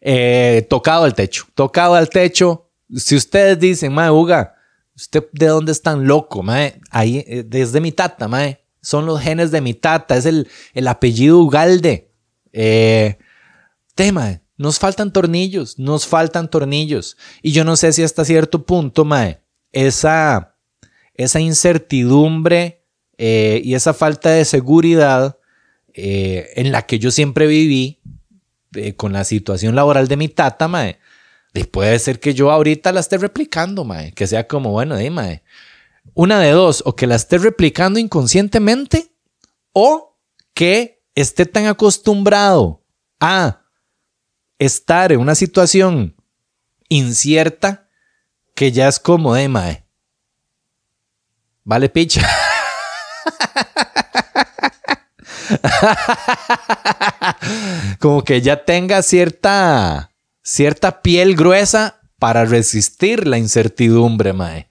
Eh, 0.00 0.66
tocado 0.68 1.04
al 1.04 1.14
techo, 1.14 1.46
tocado 1.54 1.94
al 1.94 2.08
techo. 2.08 2.70
Si 2.94 3.16
ustedes 3.16 3.58
dicen, 3.58 3.92
mae, 3.92 4.10
Uga, 4.10 4.54
¿usted 4.96 5.24
de 5.32 5.46
dónde 5.46 5.72
es 5.72 5.82
tan 5.82 6.06
loco, 6.06 6.42
mae? 6.42 6.80
Ahí, 6.90 7.24
eh, 7.26 7.44
desde 7.46 7.80
mi 7.80 7.92
tata, 7.92 8.28
mae. 8.28 8.60
Son 8.80 9.06
los 9.06 9.20
genes 9.20 9.50
de 9.50 9.60
mi 9.60 9.74
tata, 9.74 10.16
es 10.16 10.26
el, 10.26 10.48
el 10.74 10.88
apellido 10.88 11.38
Ugalde. 11.38 12.10
Eh, 12.52 13.18
tema, 13.94 14.42
nos 14.56 14.78
faltan 14.78 15.12
tornillos, 15.12 15.78
nos 15.78 16.06
faltan 16.06 16.50
tornillos. 16.50 17.16
Y 17.42 17.52
yo 17.52 17.64
no 17.64 17.76
sé 17.76 17.92
si 17.92 18.02
hasta 18.02 18.24
cierto 18.24 18.64
punto, 18.64 19.04
mae, 19.04 19.40
esa, 19.72 20.56
esa 21.14 21.40
incertidumbre 21.40 22.84
eh, 23.18 23.60
y 23.64 23.74
esa 23.74 23.94
falta 23.94 24.30
de 24.30 24.44
seguridad 24.44 25.38
eh, 25.94 26.50
en 26.56 26.72
la 26.72 26.82
que 26.82 26.98
yo 26.98 27.10
siempre 27.10 27.46
viví 27.46 28.00
eh, 28.74 28.94
con 28.94 29.12
la 29.12 29.24
situación 29.24 29.74
laboral 29.74 30.08
de 30.08 30.16
mi 30.16 30.28
tata, 30.28 30.68
mae, 30.68 30.98
puede 31.70 31.98
ser 31.98 32.20
que 32.20 32.34
yo 32.34 32.50
ahorita 32.50 32.92
la 32.92 33.00
esté 33.00 33.18
replicando, 33.18 33.84
mae, 33.84 34.12
que 34.12 34.26
sea 34.26 34.48
como, 34.48 34.70
bueno, 34.70 34.96
de 34.96 35.10
mae, 35.10 35.42
una 36.14 36.40
de 36.40 36.50
dos, 36.50 36.82
o 36.86 36.96
que 36.96 37.06
la 37.06 37.16
esté 37.16 37.38
replicando 37.38 37.98
inconscientemente 37.98 39.12
o 39.72 40.16
que 40.54 41.02
esté 41.14 41.46
tan 41.46 41.66
acostumbrado 41.66 42.82
a 43.20 43.62
estar 44.58 45.12
en 45.12 45.20
una 45.20 45.34
situación 45.34 46.16
incierta 46.88 47.88
que 48.54 48.72
ya 48.72 48.88
es 48.88 48.98
como 48.98 49.34
de 49.34 49.48
mae. 49.48 49.84
Vale, 51.64 51.88
picha. 51.88 52.26
como 57.98 58.24
que 58.24 58.40
ya 58.40 58.64
tenga 58.64 59.02
cierta, 59.02 60.10
cierta 60.42 61.02
piel 61.02 61.36
gruesa 61.36 62.00
para 62.18 62.44
resistir 62.44 63.26
la 63.26 63.38
incertidumbre, 63.38 64.32
mae. 64.32 64.68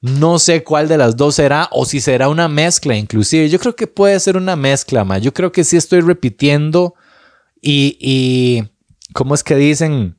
No 0.00 0.38
sé 0.38 0.62
cuál 0.62 0.86
de 0.86 0.98
las 0.98 1.16
dos 1.16 1.36
será 1.36 1.68
o 1.70 1.86
si 1.86 2.00
será 2.00 2.28
una 2.28 2.46
mezcla 2.46 2.94
inclusive. 2.94 3.48
Yo 3.48 3.58
creo 3.58 3.74
que 3.74 3.86
puede 3.86 4.20
ser 4.20 4.36
una 4.36 4.54
mezcla, 4.54 5.04
mae. 5.04 5.20
Yo 5.20 5.32
creo 5.32 5.50
que 5.50 5.64
sí 5.64 5.76
estoy 5.76 6.02
repitiendo 6.02 6.94
y, 7.60 7.96
y 8.00 8.64
¿cómo 9.14 9.34
es 9.34 9.42
que 9.42 9.56
dicen 9.56 10.18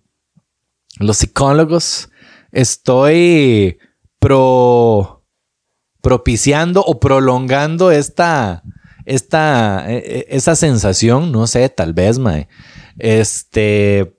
los 1.00 1.18
psicólogos? 1.18 2.10
Estoy 2.52 3.78
pro, 4.20 5.24
propiciando 6.02 6.82
o 6.82 7.00
prolongando 7.00 7.92
esta, 7.92 8.64
esta, 9.06 9.86
e, 9.88 9.98
e, 9.98 10.26
esa 10.30 10.56
sensación, 10.56 11.32
no 11.32 11.48
sé, 11.48 11.70
tal 11.70 11.94
vez, 11.94 12.20
mae. 12.20 12.48
Este, 12.98 14.18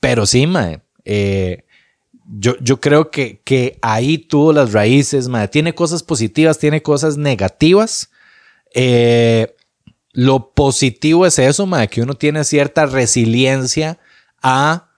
pero 0.00 0.26
sí, 0.26 0.46
mae. 0.46 0.80
Eh, 1.04 1.64
yo, 2.24 2.56
yo, 2.60 2.80
creo 2.80 3.10
que, 3.10 3.40
que, 3.44 3.78
ahí 3.82 4.18
tuvo 4.18 4.52
las 4.52 4.72
raíces, 4.72 5.28
mae. 5.28 5.48
Tiene 5.48 5.74
cosas 5.74 6.02
positivas, 6.02 6.58
tiene 6.58 6.82
cosas 6.82 7.16
negativas. 7.16 8.10
Eh, 8.74 9.54
lo 10.12 10.52
positivo 10.52 11.26
es 11.26 11.38
eso, 11.38 11.66
mae, 11.66 11.88
que 11.88 12.02
uno 12.02 12.14
tiene 12.14 12.44
cierta 12.44 12.86
resiliencia 12.86 13.98
a 14.42 14.88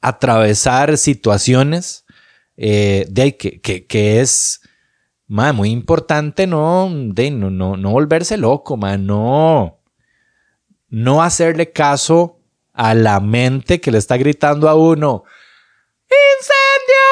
atravesar 0.00 0.96
situaciones 0.98 2.04
eh, 2.56 3.06
de 3.08 3.36
que, 3.36 3.60
que, 3.60 3.86
que 3.86 4.20
es 4.20 4.60
muy 5.28 5.70
importante 5.70 6.46
no, 6.46 6.90
de, 6.90 7.30
no, 7.30 7.50
no, 7.50 7.76
no 7.76 7.90
volverse 7.90 8.36
loco, 8.36 8.76
man, 8.76 9.06
no, 9.06 9.78
no 10.88 11.22
hacerle 11.22 11.70
caso 11.70 12.40
a 12.72 12.94
la 12.94 13.20
mente 13.20 13.80
que 13.80 13.90
le 13.90 13.98
está 13.98 14.16
gritando 14.16 14.68
a 14.68 14.74
uno. 14.74 15.24
¡Incendio! 16.08 17.04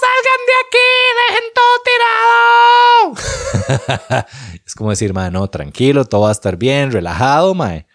¡Salgan 0.00 0.40
de 0.46 0.52
aquí! 0.66 0.88
¡Dejen 1.28 1.46
todo 1.54 1.74
tirado! 3.76 4.26
es 4.66 4.74
como 4.74 4.90
decir, 4.90 5.12
man, 5.12 5.32
no, 5.32 5.48
tranquilo, 5.48 6.04
todo 6.06 6.22
va 6.22 6.30
a 6.30 6.32
estar 6.32 6.56
bien, 6.56 6.90
relajado, 6.90 7.54
mae. 7.54 7.86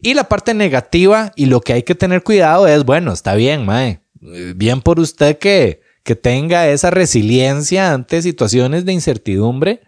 Y 0.00 0.14
la 0.14 0.24
parte 0.24 0.54
negativa 0.54 1.32
y 1.36 1.46
lo 1.46 1.60
que 1.60 1.74
hay 1.74 1.82
que 1.84 1.94
tener 1.94 2.22
cuidado 2.24 2.66
es, 2.66 2.84
bueno, 2.84 3.12
está 3.12 3.34
bien, 3.34 3.64
mae. 3.64 4.00
Bien 4.20 4.80
por 4.80 4.98
usted 4.98 5.38
que, 5.38 5.83
que 6.04 6.14
tenga 6.14 6.68
esa 6.68 6.90
resiliencia 6.90 7.92
ante 7.92 8.22
situaciones 8.22 8.84
de 8.84 8.92
incertidumbre, 8.92 9.82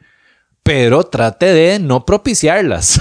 pero 0.63 1.05
trate 1.05 1.47
de 1.53 1.79
no 1.79 2.05
propiciarlas. 2.05 3.01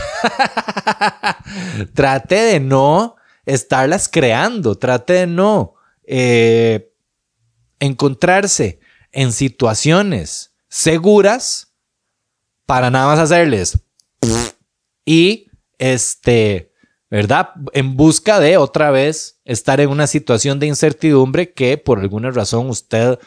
trate 1.93 2.35
de 2.35 2.59
no 2.59 3.15
estarlas 3.45 4.07
creando, 4.09 4.77
trate 4.77 5.13
de 5.13 5.27
no 5.27 5.75
eh, 6.03 6.91
encontrarse 7.79 8.79
en 9.11 9.31
situaciones 9.31 10.53
seguras 10.67 11.73
para 12.65 12.91
nada 12.91 13.07
más 13.07 13.19
hacerles 13.19 13.79
y 15.05 15.47
este 15.77 16.73
¿verdad? 17.15 17.51
En 17.71 17.95
busca 17.95 18.41
de 18.41 18.57
otra 18.57 18.91
vez 18.91 19.39
estar 19.45 19.79
en 19.79 19.89
una 19.89 20.05
situación 20.05 20.59
de 20.59 20.67
incertidumbre 20.67 21.53
que 21.53 21.77
por 21.77 21.99
alguna 21.99 22.29
razón 22.29 22.69
usted 22.69 23.17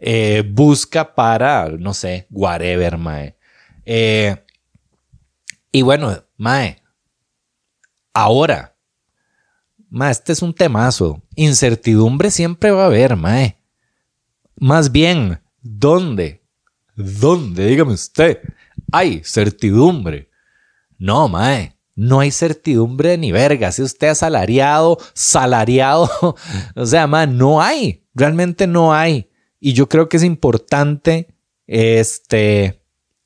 eh, 0.00 0.42
busca 0.44 1.14
para, 1.14 1.68
no 1.68 1.94
sé, 1.94 2.26
whatever, 2.28 2.98
mae. 2.98 3.36
Eh, 3.84 4.44
y 5.70 5.82
bueno, 5.82 6.24
mae, 6.36 6.82
ahora, 8.12 8.76
mae, 9.90 10.10
este 10.10 10.32
es 10.32 10.42
un 10.42 10.52
temazo. 10.52 11.22
Incertidumbre 11.36 12.32
siempre 12.32 12.72
va 12.72 12.82
a 12.82 12.86
haber, 12.86 13.14
mae. 13.14 13.60
Más 14.56 14.90
bien, 14.90 15.40
¿dónde? 15.60 16.42
¿Dónde? 16.96 17.66
Dígame 17.66 17.92
usted. 17.92 18.40
Hay 18.90 19.22
certidumbre. 19.22 20.28
No, 20.98 21.28
mae 21.28 21.75
no 21.96 22.20
hay 22.20 22.30
certidumbre 22.30 23.16
ni 23.16 23.32
verga. 23.32 23.72
Si 23.72 23.82
usted 23.82 24.08
asalariado, 24.08 24.98
salariado, 25.14 26.08
o 26.76 26.86
sea, 26.86 27.06
no 27.06 27.62
hay, 27.62 28.04
realmente 28.14 28.66
no 28.66 28.94
hay. 28.94 29.30
Y 29.58 29.72
yo 29.72 29.88
creo 29.88 30.08
que 30.08 30.18
es 30.18 30.22
importante 30.22 31.34
este, 31.66 32.82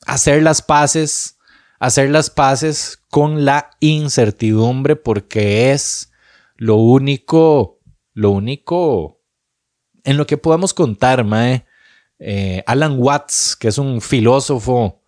hacer 0.06 0.42
las 0.42 0.62
paces, 0.62 1.36
hacer 1.80 2.10
las 2.10 2.30
paces 2.30 3.02
con 3.10 3.44
la 3.44 3.70
incertidumbre 3.80 4.94
porque 4.94 5.72
es 5.72 6.12
lo 6.56 6.76
único, 6.76 7.80
lo 8.14 8.30
único 8.30 9.20
en 10.04 10.16
lo 10.16 10.26
que 10.26 10.38
podemos 10.38 10.72
contar. 10.72 11.26
Eh, 12.20 12.62
Alan 12.66 12.98
Watts, 12.98 13.56
que 13.56 13.68
es 13.68 13.78
un 13.78 14.00
filósofo 14.00 14.99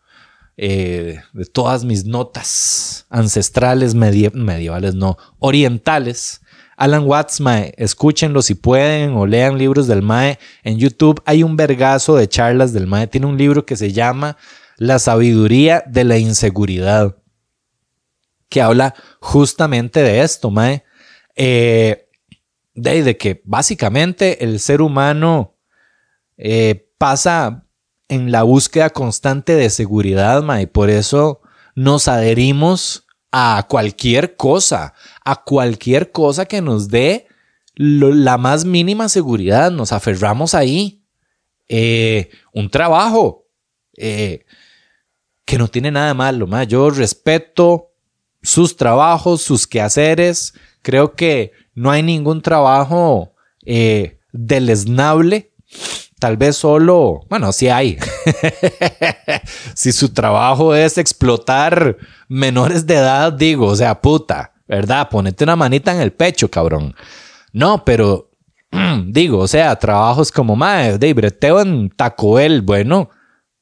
eh, 0.64 1.20
de 1.33 1.44
todas 1.44 1.85
mis 1.85 2.05
notas 2.05 3.05
ancestrales, 3.11 3.96
medievales, 3.96 4.94
no, 4.94 5.18
orientales. 5.40 6.40
Alan 6.77 7.03
Watts, 7.03 7.40
Mae, 7.40 7.75
escúchenlo 7.77 8.42
si 8.42 8.55
pueden 8.55 9.14
o 9.14 9.27
lean 9.27 9.59
libros 9.59 9.88
del 9.88 10.03
Mae. 10.03 10.38
En 10.62 10.79
YouTube 10.79 11.20
hay 11.25 11.42
un 11.42 11.57
vergazo 11.57 12.14
de 12.14 12.29
charlas 12.29 12.72
del 12.72 12.87
Mae. 12.87 13.09
Tiene 13.09 13.27
un 13.27 13.37
libro 13.37 13.66
que 13.66 13.75
se 13.75 13.92
llama 13.92 14.37
La 14.77 15.01
sabiduría 15.01 15.83
de 15.85 16.05
la 16.05 16.18
inseguridad, 16.18 17.16
que 18.48 18.62
habla 18.62 18.94
justamente 19.20 20.01
de 20.01 20.22
esto, 20.22 20.53
Mae. 20.53 20.85
Eh, 21.35 22.09
de, 22.77 23.16
que 23.16 23.42
básicamente 23.44 24.44
el 24.44 24.61
ser 24.61 24.81
humano 24.81 25.57
eh, 26.37 26.88
pasa 26.98 27.66
en 28.12 28.31
la 28.31 28.42
búsqueda 28.42 28.90
constante 28.90 29.57
de 29.57 29.70
seguridad, 29.70 30.42
ma, 30.42 30.61
y 30.61 30.66
por 30.66 30.90
eso 30.90 31.40
nos 31.75 32.09
adherimos 32.09 33.07
a 33.31 33.66
cualquier 33.70 34.37
cosa, 34.37 34.92
a 35.25 35.42
cualquier 35.42 36.12
cosa 36.12 36.44
que 36.44 36.61
nos 36.61 36.88
dé 36.88 37.27
la 37.75 38.37
más 38.37 38.66
mínima 38.66 39.09
seguridad, 39.09 39.70
nos 39.70 39.92
aferramos 39.92 40.55
ahí. 40.55 41.07
Eh, 41.68 42.29
un 42.53 42.68
trabajo 42.68 43.46
eh, 43.96 44.44
que 45.46 45.57
no 45.57 45.68
tiene 45.68 45.90
nada 45.90 46.12
malo, 46.12 46.46
ma. 46.46 46.64
yo 46.64 46.90
respeto 46.90 47.92
sus 48.42 48.77
trabajos, 48.77 49.40
sus 49.40 49.66
quehaceres, 49.66 50.53
creo 50.83 51.14
que 51.14 51.53
no 51.75 51.90
hay 51.90 52.03
ningún 52.03 52.42
trabajo 52.42 53.33
eh, 53.64 54.20
deleznable 54.33 55.51
Tal 56.22 56.37
vez 56.37 56.54
solo, 56.54 57.22
bueno, 57.28 57.50
sí 57.50 57.68
hay. 57.68 57.98
si 59.74 59.90
su 59.90 60.11
trabajo 60.14 60.72
es 60.72 60.96
explotar 60.96 61.96
menores 62.28 62.87
de 62.87 62.94
edad, 62.94 63.32
digo, 63.32 63.66
o 63.66 63.74
sea, 63.74 64.00
puta, 64.00 64.52
¿verdad? 64.68 65.08
Ponete 65.11 65.42
una 65.42 65.56
manita 65.56 65.92
en 65.92 66.00
el 66.00 66.12
pecho, 66.12 66.48
cabrón. 66.48 66.94
No, 67.52 67.85
pero 67.85 68.30
digo, 69.08 69.40
o 69.40 69.48
sea, 69.48 69.74
trabajos 69.74 70.30
como 70.30 70.54
mae, 70.54 70.96
de 70.96 71.12
breteo 71.12 71.61
en 71.61 71.90
Taco 71.90 72.35
Bell, 72.35 72.62
bueno, 72.62 73.11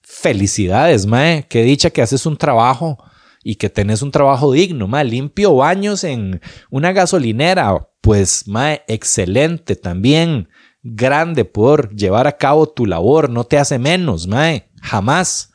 felicidades, 0.03 1.07
mae, 1.07 1.47
qué 1.49 1.63
dicha 1.63 1.89
que 1.89 2.03
haces 2.03 2.27
un 2.27 2.37
trabajo 2.37 3.03
y 3.43 3.55
que 3.55 3.71
tenés 3.71 4.03
un 4.03 4.11
trabajo 4.11 4.53
digno, 4.53 4.87
mae, 4.87 5.07
limpio 5.07 5.55
baños 5.55 6.05
en 6.05 6.43
una 6.69 6.93
gasolinera, 6.93 7.89
pues 8.03 8.47
mae, 8.47 8.83
excelente 8.87 9.77
también 9.77 10.50
grande 10.83 11.45
por 11.45 11.95
llevar 11.95 12.27
a 12.27 12.37
cabo 12.37 12.69
tu 12.69 12.87
labor, 12.87 13.31
no 13.31 13.45
te 13.45 13.59
hace 13.59 13.79
menos, 13.79 14.27
mae, 14.27 14.71
jamás. 14.81 15.53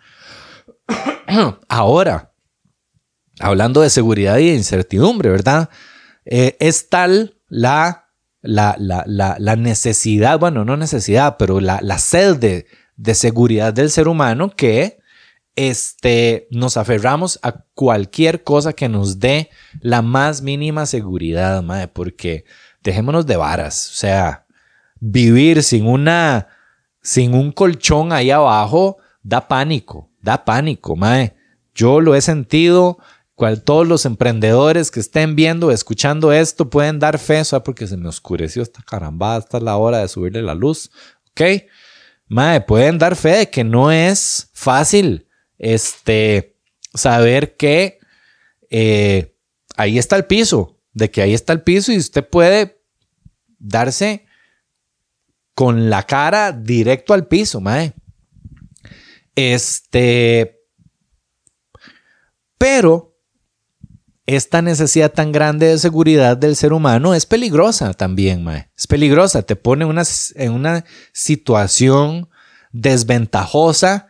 Ahora, 1.67 2.33
hablando 3.39 3.81
de 3.81 3.89
seguridad 3.89 4.37
y 4.37 4.49
de 4.49 4.55
incertidumbre, 4.55 5.29
¿verdad? 5.29 5.69
Eh, 6.25 6.55
es 6.59 6.89
tal 6.89 7.37
la, 7.47 8.09
la, 8.41 8.75
la, 8.77 9.55
necesidad, 9.55 10.39
bueno, 10.39 10.65
no 10.65 10.77
necesidad, 10.77 11.37
pero 11.37 11.59
la, 11.59 11.99
sed 11.99 12.37
de, 12.37 12.67
de, 12.95 13.15
seguridad 13.15 13.73
del 13.73 13.89
ser 13.89 14.07
humano 14.07 14.51
que 14.55 14.99
este, 15.55 16.47
nos 16.51 16.77
aferramos 16.77 17.39
a 17.43 17.63
cualquier 17.73 18.43
cosa 18.43 18.73
que 18.73 18.89
nos 18.89 19.19
dé 19.19 19.49
la 19.79 20.01
más 20.01 20.41
mínima 20.41 20.85
seguridad, 20.85 21.61
madre, 21.63 21.87
porque 21.87 22.45
dejémonos 22.83 23.25
de 23.25 23.37
varas, 23.37 23.89
o 23.91 23.95
sea, 23.95 24.44
vivir 25.11 25.63
sin 25.63 25.85
una, 25.87 26.47
sin 27.01 27.33
un 27.33 27.51
colchón 27.51 28.11
ahí 28.11 28.31
abajo 28.31 28.97
da 29.21 29.47
pánico, 29.47 30.09
da 30.21 30.43
pánico, 30.43 30.95
madre. 30.95 31.35
Yo 31.73 32.01
lo 32.01 32.15
he 32.15 32.21
sentido, 32.21 32.97
cual 33.35 33.63
todos 33.63 33.87
los 33.87 34.05
emprendedores 34.05 34.91
que 34.91 34.99
estén 34.99 35.35
viendo, 35.35 35.71
escuchando 35.71 36.31
esto, 36.31 36.69
pueden 36.69 36.99
dar 36.99 37.19
fe, 37.19 37.43
¿sabes? 37.43 37.63
porque 37.63 37.87
se 37.87 37.97
me 37.97 38.07
oscureció 38.07 38.63
esta 38.63 38.81
caramba, 38.81 39.37
es 39.37 39.61
la 39.61 39.77
hora 39.77 39.99
de 39.99 40.07
subirle 40.07 40.41
la 40.41 40.55
luz, 40.55 40.89
¿ok? 41.31 41.63
Madre, 42.27 42.61
pueden 42.61 42.97
dar 42.97 43.15
fe 43.15 43.37
de 43.37 43.49
que 43.49 43.63
no 43.63 43.91
es 43.91 44.49
fácil 44.53 45.27
este, 45.59 46.57
saber 46.93 47.55
que 47.55 47.99
eh, 48.69 49.35
ahí 49.75 49.99
está 49.99 50.15
el 50.15 50.25
piso, 50.25 50.79
de 50.93 51.11
que 51.11 51.21
ahí 51.21 51.33
está 51.33 51.53
el 51.53 51.61
piso 51.61 51.91
y 51.91 51.97
usted 51.97 52.27
puede 52.27 52.81
darse 53.59 54.24
con 55.55 55.89
la 55.89 56.03
cara 56.03 56.51
directo 56.51 57.13
al 57.13 57.27
piso, 57.27 57.61
mae. 57.61 57.93
Este, 59.35 60.61
pero 62.57 63.17
esta 64.25 64.61
necesidad 64.61 65.13
tan 65.13 65.31
grande 65.31 65.67
de 65.67 65.77
seguridad 65.77 66.35
del 66.35 66.55
ser 66.55 66.73
humano 66.73 67.13
es 67.15 67.25
peligrosa 67.25 67.93
también, 67.93 68.43
mae. 68.43 68.69
Es 68.77 68.85
peligrosa, 68.85 69.43
te 69.43 69.55
pone 69.55 69.85
una, 69.85 70.03
en 70.35 70.51
una 70.51 70.83
situación 71.13 72.29
desventajosa 72.71 74.07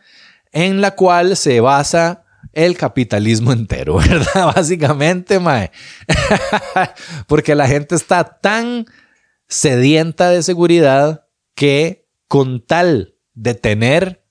en 0.52 0.80
la 0.80 0.92
cual 0.92 1.36
se 1.36 1.60
basa 1.60 2.24
el 2.52 2.76
capitalismo 2.76 3.52
entero, 3.52 3.98
¿verdad? 3.98 4.46
Básicamente, 4.56 5.38
mae. 5.38 5.70
Porque 7.28 7.54
la 7.54 7.68
gente 7.68 7.94
está 7.94 8.24
tan 8.24 8.86
sedienta 9.48 10.30
de 10.30 10.42
seguridad 10.42 11.25
que 11.56 12.06
con 12.28 12.60
tal 12.60 13.16
de 13.34 13.54
tener 13.54 14.22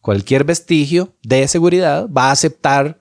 cualquier 0.00 0.42
vestigio 0.42 1.14
de 1.22 1.46
seguridad, 1.46 2.08
va 2.10 2.28
a 2.28 2.32
aceptar 2.32 3.00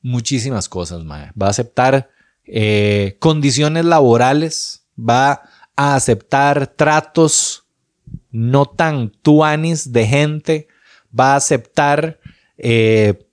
muchísimas 0.00 0.68
cosas, 0.68 1.04
mae. 1.04 1.30
Va 1.40 1.48
a 1.48 1.50
aceptar 1.50 2.08
eh, 2.44 3.16
condiciones 3.20 3.84
laborales, 3.84 4.86
va 4.98 5.42
a 5.76 5.94
aceptar 5.94 6.68
tratos 6.68 7.64
no 8.30 8.66
tan 8.66 9.10
tuanis 9.10 9.92
de 9.92 10.06
gente, 10.06 10.68
va 11.18 11.34
a 11.34 11.36
aceptar 11.36 12.18
eh, 12.56 13.26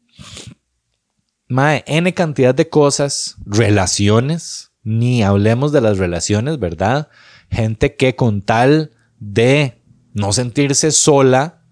N 1.50 2.14
cantidad 2.14 2.56
de 2.56 2.68
cosas, 2.68 3.36
relaciones, 3.46 4.72
ni 4.84 5.24
hablemos 5.24 5.72
de 5.72 5.82
las 5.82 5.98
relaciones, 5.98 6.58
¿verdad? 6.58 7.10
Gente 7.50 7.96
que 7.96 8.16
con 8.16 8.42
tal 8.42 8.92
de 9.32 9.82
no 10.14 10.34
sentirse 10.34 10.92
sola, 10.92 11.64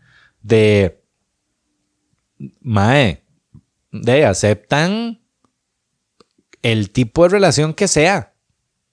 de, 0.42 1.04
mae, 2.62 3.24
de 3.92 4.26
aceptan 4.26 5.22
el 6.62 6.92
tipo 6.92 7.24
de 7.24 7.30
relación 7.30 7.74
que 7.74 7.88
sea, 7.88 8.34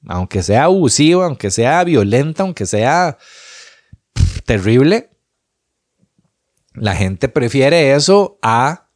aunque 0.07 0.43
sea 0.43 0.65
abusiva, 0.65 1.27
aunque 1.27 1.51
sea 1.51 1.85
violenta, 1.85 2.43
aunque 2.43 2.67
sea 2.67 3.17
terrible, 4.45 5.11
la 6.75 6.97
gente 6.97 7.29
prefiere 7.29 7.95
eso 7.95 8.39
a 8.43 8.91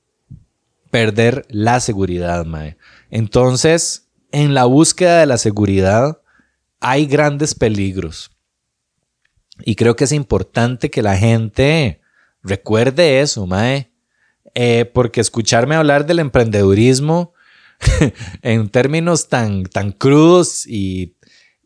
perder 0.90 1.46
la 1.48 1.80
seguridad, 1.80 2.44
mae. 2.44 2.76
Entonces, 3.10 4.08
en 4.32 4.54
la 4.54 4.64
búsqueda 4.64 5.20
de 5.20 5.26
la 5.26 5.38
seguridad 5.38 6.20
hay 6.80 7.06
grandes 7.06 7.54
peligros. 7.54 8.31
Y 9.64 9.76
creo 9.76 9.96
que 9.96 10.04
es 10.04 10.12
importante 10.12 10.90
que 10.90 11.02
la 11.02 11.16
gente 11.16 12.00
recuerde 12.42 13.20
eso, 13.20 13.46
mae. 13.46 13.90
Eh, 14.54 14.84
porque 14.84 15.20
escucharme 15.20 15.76
hablar 15.76 16.04
del 16.04 16.18
emprendedurismo 16.18 17.32
en 18.42 18.68
términos 18.68 19.28
tan, 19.28 19.64
tan 19.64 19.92
crudos 19.92 20.66
y, 20.66 21.16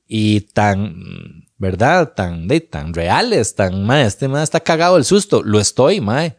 y 0.06 0.42
tan 0.42 1.46
¿verdad? 1.58 2.12
Tan, 2.14 2.48
de, 2.48 2.60
tan 2.60 2.92
reales, 2.92 3.54
tan, 3.54 3.84
mae, 3.84 4.06
este 4.06 4.28
mae 4.28 4.44
está 4.44 4.60
cagado 4.60 4.96
el 4.96 5.04
susto. 5.04 5.42
Lo 5.42 5.60
estoy, 5.60 6.00
mae. 6.00 6.36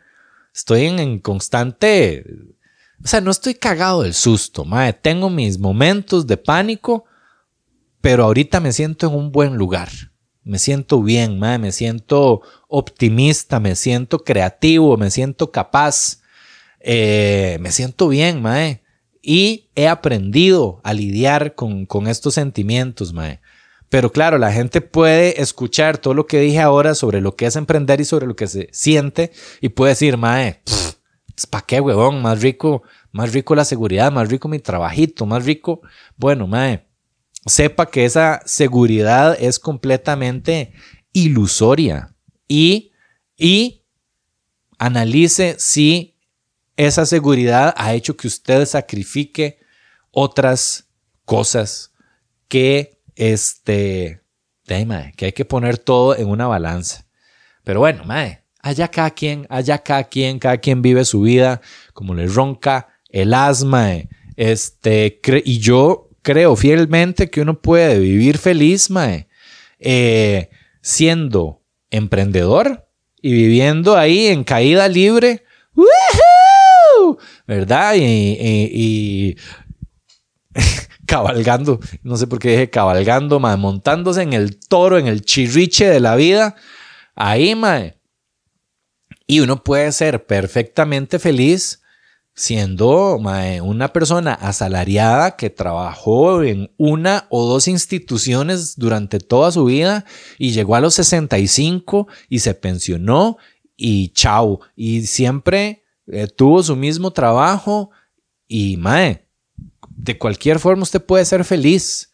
Estoy 0.53 0.85
en, 0.85 1.19
constante, 1.19 2.25
o 3.03 3.07
sea, 3.07 3.21
no 3.21 3.29
estoy 3.29 3.55
cagado 3.55 4.03
del 4.03 4.13
susto, 4.13 4.65
mae. 4.65 4.93
Tengo 4.93 5.29
mis 5.29 5.59
momentos 5.59 6.27
de 6.27 6.37
pánico, 6.37 7.05
pero 8.01 8.23
ahorita 8.23 8.59
me 8.59 8.73
siento 8.73 9.07
en 9.07 9.15
un 9.15 9.31
buen 9.31 9.55
lugar. 9.55 9.89
Me 10.47 10.59
siento 10.59 11.03
bien, 11.03 11.39
mae. 11.39 11.59
Me 11.59 11.71
siento 11.71 12.41
optimista, 12.67 13.59
me 13.59 13.75
siento 13.75 14.19
creativo, 14.19 14.97
me 14.97 15.11
siento 15.11 15.51
capaz. 15.51 16.21
Eh, 16.79 17.57
me 17.59 17.71
siento 17.71 18.07
bien, 18.07 18.41
mae. 18.41 18.81
Y 19.21 19.69
he 19.75 19.87
aprendido 19.87 20.79
a 20.83 20.93
lidiar 20.93 21.53
con, 21.55 21.85
con 21.85 22.07
estos 22.07 22.35
sentimientos, 22.35 23.13
mae. 23.13 23.41
Pero 23.89 24.11
claro, 24.11 24.37
la 24.37 24.51
gente 24.51 24.81
puede 24.81 25.41
escuchar 25.41 25.97
todo 25.97 26.13
lo 26.13 26.27
que 26.27 26.39
dije 26.39 26.59
ahora 26.59 26.93
sobre 26.93 27.21
lo 27.21 27.35
que 27.35 27.45
es 27.45 27.55
emprender 27.55 28.01
y 28.01 28.05
sobre 28.05 28.27
lo 28.27 28.35
que 28.35 28.47
se 28.47 28.69
siente 28.71 29.31
y 29.61 29.69
puede 29.69 29.91
decir, 29.91 30.17
mae, 30.17 30.61
¿para 31.49 31.65
qué, 31.65 31.79
huevón? 31.79 32.21
Más 32.21 32.41
rico, 32.41 32.83
más 33.11 33.31
rico 33.33 33.55
la 33.55 33.63
seguridad, 33.63 34.11
más 34.11 34.29
rico 34.29 34.49
mi 34.49 34.59
trabajito, 34.59 35.25
más 35.25 35.45
rico. 35.45 35.81
Bueno, 36.17 36.47
mae, 36.47 36.86
sepa 37.47 37.89
que 37.89 38.05
esa 38.05 38.41
seguridad 38.45 39.37
es 39.39 39.59
completamente 39.59 40.73
ilusoria 41.13 42.13
y, 42.47 42.91
y 43.37 43.83
analice 44.77 45.55
si 45.57 46.15
esa 46.75 47.05
seguridad 47.05 47.73
ha 47.77 47.93
hecho 47.93 48.15
que 48.15 48.27
usted 48.27 48.65
sacrifique 48.65 49.59
otras 50.11 50.87
cosas 51.25 51.91
que 52.47 53.01
este, 53.15 54.21
que 54.65 55.25
hay 55.25 55.31
que 55.31 55.45
poner 55.45 55.77
todo 55.77 56.15
en 56.15 56.27
una 56.27 56.47
balanza. 56.47 57.05
Pero 57.63 57.79
bueno, 57.79 58.03
mae, 58.05 58.43
allá 58.61 58.87
cada 58.89 59.11
quien, 59.11 59.47
allá 59.49 59.77
cada 59.79 60.03
quien, 60.03 60.39
cada 60.39 60.57
quien 60.57 60.81
vive 60.81 61.03
su 61.05 61.21
vida 61.21 61.61
como 61.93 62.13
le 62.13 62.27
ronca 62.27 62.87
el 63.09 63.33
asma. 63.33 63.93
Este, 64.35 65.19
y 65.45 65.59
yo 65.59 66.06
creo 66.27 66.57
fielmente 66.57 67.29
que 67.29 67.39
uno 67.39 67.61
puede 67.61 67.99
vivir 67.99 68.37
feliz, 68.37 68.89
mae, 68.89 69.29
eh, 69.79 70.49
siendo 70.81 71.63
emprendedor 71.89 72.85
y 73.21 73.31
viviendo 73.31 73.95
ahí 73.95 74.27
en 74.27 74.43
caída 74.43 74.89
libre. 74.89 75.45
¿Verdad? 77.47 77.93
y 77.95 79.37
cabalgando, 81.05 81.79
no 82.03 82.17
sé 82.17 82.27
por 82.27 82.39
qué 82.39 82.49
dije 82.49 82.69
cabalgando, 82.69 83.39
montándose 83.39 84.21
en 84.21 84.33
el 84.33 84.59
toro, 84.59 84.97
en 84.97 85.07
el 85.07 85.21
chirriche 85.21 85.87
de 85.87 86.01
la 86.01 86.17
vida, 86.17 86.57
ahí, 87.15 87.55
mae. 87.55 88.01
Y 89.25 89.39
uno 89.39 89.63
puede 89.63 89.93
ser 89.93 90.25
perfectamente 90.25 91.19
feliz 91.19 91.83
siendo 92.37 93.17
mae, 93.19 93.61
una 93.61 93.91
persona 93.91 94.35
asalariada 94.35 95.35
que 95.35 95.49
trabajó 95.49 96.43
en 96.43 96.69
una 96.77 97.25
o 97.29 97.47
dos 97.47 97.67
instituciones 97.67 98.77
durante 98.77 99.19
toda 99.19 99.51
su 99.51 99.65
vida 99.65 100.05
y 100.37 100.51
llegó 100.51 100.75
a 100.75 100.79
los 100.79 100.93
65 100.93 102.07
y 102.29 102.39
se 102.39 102.53
pensionó 102.53 103.37
y 103.75 104.09
chao. 104.09 104.59
Y 104.75 105.07
siempre 105.07 105.83
eh, 106.05 106.27
tuvo 106.27 106.61
su 106.61 106.75
mismo 106.75 107.11
trabajo 107.11 107.89
y 108.47 108.77
mae, 108.77 109.25
de 109.89 110.19
cualquier 110.19 110.59
forma 110.59 110.83
usted 110.83 111.03
puede 111.03 111.25
ser 111.25 111.43
feliz. 111.43 112.11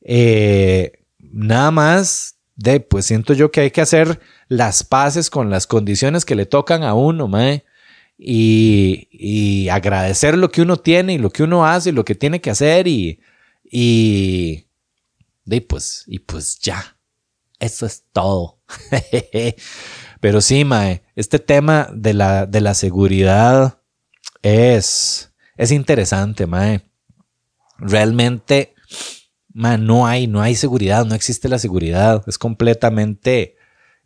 Eh, 0.00 0.92
nada 1.18 1.72
más 1.72 2.36
de, 2.54 2.78
pues 2.78 3.06
siento 3.06 3.34
yo 3.34 3.50
que 3.50 3.62
hay 3.62 3.72
que 3.72 3.80
hacer 3.80 4.20
las 4.46 4.84
paces 4.84 5.28
con 5.28 5.50
las 5.50 5.66
condiciones 5.66 6.24
que 6.24 6.36
le 6.36 6.46
tocan 6.46 6.84
a 6.84 6.94
uno, 6.94 7.26
mae. 7.26 7.64
Y, 8.18 9.68
agradecer 9.68 10.38
lo 10.38 10.50
que 10.50 10.62
uno 10.62 10.78
tiene 10.78 11.14
y 11.14 11.18
lo 11.18 11.30
que 11.30 11.42
uno 11.42 11.66
hace 11.66 11.90
y 11.90 11.92
lo 11.92 12.04
que 12.04 12.14
tiene 12.14 12.40
que 12.40 12.50
hacer 12.50 12.86
y, 12.86 13.20
y, 13.64 14.68
de, 15.44 15.60
pues, 15.60 16.04
y 16.06 16.20
pues 16.20 16.58
ya. 16.60 16.96
Eso 17.58 17.86
es 17.86 18.04
todo. 18.12 18.58
Pero 20.20 20.40
sí, 20.40 20.64
mae, 20.64 21.02
este 21.14 21.38
tema 21.38 21.88
de 21.92 22.14
la, 22.14 22.46
de 22.46 22.60
la 22.60 22.74
seguridad 22.74 23.80
es, 24.42 25.32
es 25.56 25.72
interesante, 25.72 26.46
mae 26.46 26.82
realmente 27.78 28.74
man, 29.52 29.86
no 29.86 30.06
hay, 30.06 30.26
no 30.26 30.40
hay 30.42 30.54
seguridad, 30.54 31.04
no 31.06 31.14
existe 31.14 31.48
la 31.48 31.58
seguridad. 31.58 32.22
Es 32.26 32.38
completamente 32.38 33.56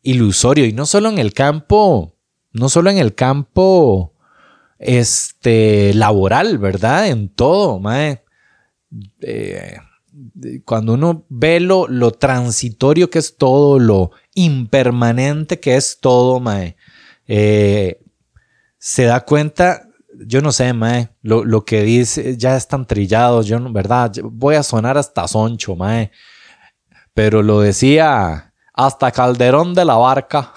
ilusorio. 0.03 0.65
Y 0.65 0.73
no 0.73 0.87
solo 0.87 1.09
en 1.09 1.19
el 1.19 1.33
campo, 1.33 2.17
no 2.53 2.69
solo 2.69 2.91
en 2.91 2.99
el 2.99 3.15
campo 3.15 4.13
este, 4.79 5.93
laboral, 5.95 6.59
¿verdad? 6.59 7.09
En 7.09 7.29
todo, 7.29 7.79
mae. 7.79 8.25
Eh, 9.21 9.77
cuando 10.65 10.95
uno 10.95 11.25
ve 11.29 11.61
lo, 11.61 11.87
lo, 11.87 12.11
transitorio 12.11 13.11
que 13.11 13.21
es 13.21 13.37
todo, 13.37 13.79
lo 13.79 14.11
impermanente 14.35 15.61
que 15.61 15.77
es 15.77 15.99
todo, 16.01 16.41
mae, 16.41 16.77
eh, 17.29 18.01
se 18.79 19.05
da 19.05 19.25
cuenta, 19.25 19.89
yo 20.27 20.41
no 20.41 20.51
sé, 20.51 20.73
mae, 20.73 21.11
lo, 21.23 21.45
lo, 21.45 21.65
que 21.65 21.83
dice 21.83 22.37
ya 22.37 22.57
están 22.57 22.87
trillados, 22.87 23.47
yo, 23.47 23.61
¿verdad? 23.73 24.13
Voy 24.25 24.57
a 24.57 24.63
sonar 24.63 24.99
hasta 24.99 25.29
soncho, 25.29 25.77
mae, 25.77 26.11
pero 27.15 27.43
lo 27.43 27.61
decía 27.61 28.50
hasta 28.73 29.11
Calderón 29.11 29.75
de 29.75 29.85
la 29.85 29.97
Barca. 29.97 30.53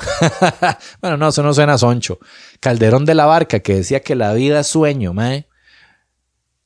bueno, 1.01 1.17
no, 1.17 1.29
eso 1.29 1.43
no 1.43 1.53
suena 1.53 1.77
soncho. 1.77 2.19
Calderón 2.59 3.05
de 3.05 3.15
la 3.15 3.25
Barca, 3.25 3.59
que 3.59 3.75
decía 3.75 4.01
que 4.01 4.15
la 4.15 4.33
vida 4.33 4.61
es 4.61 4.67
sueño, 4.67 5.13
mae. 5.13 5.47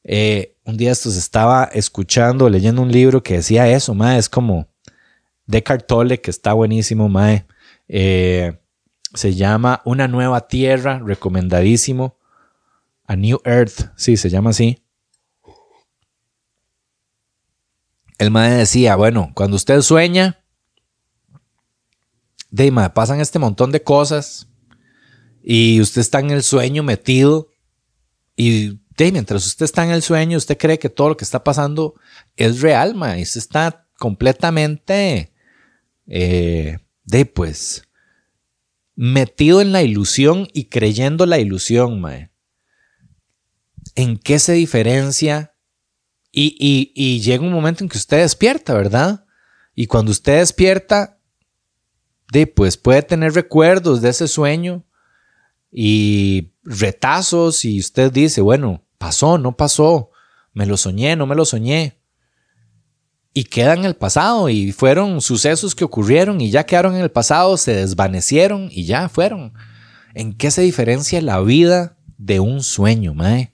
Eh, 0.04 0.56
un 0.64 0.78
día 0.78 0.92
estos 0.92 1.16
estaba 1.16 1.66
escuchando, 1.66 2.50
leyendo 2.50 2.82
un 2.82 2.92
libro 2.92 3.24
que 3.24 3.36
decía 3.36 3.68
eso, 3.68 3.94
mae. 3.94 4.18
Es 4.18 4.30
como 4.30 4.68
de 5.46 5.62
Tolle, 5.62 6.22
que 6.22 6.32
está 6.32 6.54
buenísimo, 6.54 7.10
mae. 7.10 7.46
Eh, 7.88 8.60
se 9.14 9.34
llama 9.34 9.82
Una 9.86 10.08
Nueva 10.08 10.48
Tierra, 10.48 11.00
recomendadísimo. 11.04 12.18
A 13.06 13.16
New 13.16 13.40
Earth, 13.46 13.92
sí, 13.96 14.18
se 14.18 14.30
llama 14.30 14.50
así. 14.50 14.84
El 18.18 18.32
mae 18.32 18.52
decía, 18.52 18.96
bueno, 18.96 19.32
cuando 19.34 19.56
usted 19.56 19.82
sueña, 19.82 20.44
de 22.50 22.72
pasan 22.94 23.20
este 23.20 23.40
montón 23.40 23.72
de 23.72 23.84
cosas 23.84 24.48
y 25.44 25.82
usted 25.82 26.02
está 26.02 26.20
en 26.20 26.32
el 26.32 26.44
sueño 26.44 26.84
metido 26.84 27.50
y 28.36 28.80
de, 28.98 29.12
mientras 29.12 29.46
usted 29.46 29.66
está 29.66 29.84
en 29.84 29.92
el 29.92 30.02
sueño, 30.02 30.38
usted 30.38 30.58
cree 30.58 30.80
que 30.80 30.90
todo 30.90 31.10
lo 31.10 31.18
que 31.18 31.24
está 31.24 31.44
pasando 31.44 31.96
es 32.36 32.62
real, 32.62 32.96
ma, 32.96 33.18
y 33.18 33.24
usted 33.24 33.40
está 33.40 33.88
completamente 33.98 35.32
eh, 36.08 36.80
de 37.04 37.26
pues 37.26 37.84
metido 38.96 39.62
en 39.62 39.72
la 39.72 39.84
ilusión 39.84 40.48
y 40.54 40.66
creyendo 40.66 41.26
la 41.26 41.38
ilusión, 41.38 42.02
ma. 42.02 42.32
¿En 43.96 44.18
qué 44.18 44.40
se 44.40 44.54
diferencia? 44.54 45.54
Y, 46.32 46.56
y, 46.60 46.92
y 46.96 47.22
llega 47.22 47.44
un 47.44 47.54
momento 47.54 47.84
en 47.84 47.90
que 47.90 47.98
usted 47.98 48.18
despierta, 48.18 48.74
¿verdad? 48.74 49.26
Y 49.76 49.88
cuando 49.88 50.12
usted 50.12 50.40
despierta, 50.40 51.17
de, 52.32 52.48
pues 52.48 52.78
puede 52.78 53.02
tener 53.02 53.34
recuerdos 53.34 54.02
de 54.02 54.10
ese 54.10 54.28
sueño 54.28 54.84
y 55.72 56.54
retazos 56.64 57.66
y 57.66 57.80
usted 57.80 58.12
dice, 58.12 58.42
bueno, 58.42 58.84
pasó, 58.98 59.38
no 59.38 59.56
pasó, 59.56 60.12
me 60.54 60.66
lo 60.66 60.78
soñé, 60.78 61.16
no 61.16 61.26
me 61.26 61.36
lo 61.36 61.46
soñé. 61.46 61.98
Y 63.34 63.44
queda 63.44 63.76
en 63.76 63.86
el 63.86 63.96
pasado 63.96 64.50
y 64.50 64.72
fueron 64.72 65.22
sucesos 65.22 65.76
que 65.76 65.86
ocurrieron 65.86 66.42
y 66.42 66.50
ya 66.50 66.66
quedaron 66.66 66.96
en 66.96 67.02
el 67.02 67.12
pasado, 67.12 67.56
se 67.58 67.76
desvanecieron 67.76 68.70
y 68.72 68.86
ya 68.86 69.10
fueron. 69.10 69.54
¿En 70.16 70.34
qué 70.34 70.50
se 70.50 70.64
diferencia 70.64 71.22
la 71.22 71.40
vida 71.42 71.98
de 72.18 72.40
un 72.40 72.64
sueño, 72.64 73.14
Mae? 73.14 73.54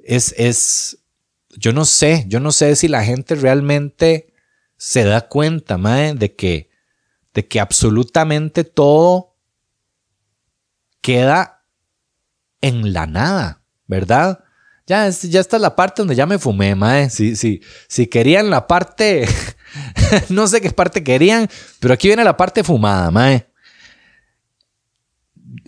Es, 0.00 0.34
es, 0.36 0.98
yo 1.56 1.72
no 1.72 1.84
sé, 1.84 2.24
yo 2.26 2.40
no 2.40 2.50
sé 2.50 2.74
si 2.74 2.88
la 2.88 3.04
gente 3.04 3.36
realmente 3.36 4.32
se 4.78 5.04
da 5.04 5.28
cuenta, 5.28 5.76
mae, 5.76 6.14
de 6.14 6.34
que, 6.34 6.70
de 7.34 7.46
que 7.46 7.60
absolutamente 7.60 8.64
todo 8.64 9.36
queda 11.02 11.64
en 12.60 12.92
la 12.92 13.06
nada, 13.06 13.62
¿verdad? 13.86 14.44
Ya, 14.86 15.08
ya 15.10 15.40
está 15.40 15.58
la 15.58 15.76
parte 15.76 16.00
donde 16.00 16.14
ya 16.14 16.26
me 16.26 16.38
fumé, 16.38 16.74
mae. 16.74 17.10
Si, 17.10 17.36
si, 17.36 17.60
si 17.88 18.06
querían 18.06 18.50
la 18.50 18.66
parte, 18.66 19.28
no 20.30 20.46
sé 20.46 20.60
qué 20.60 20.70
parte 20.70 21.04
querían, 21.04 21.48
pero 21.80 21.92
aquí 21.92 22.08
viene 22.08 22.24
la 22.24 22.36
parte 22.36 22.64
fumada, 22.64 23.10
mae. 23.10 23.46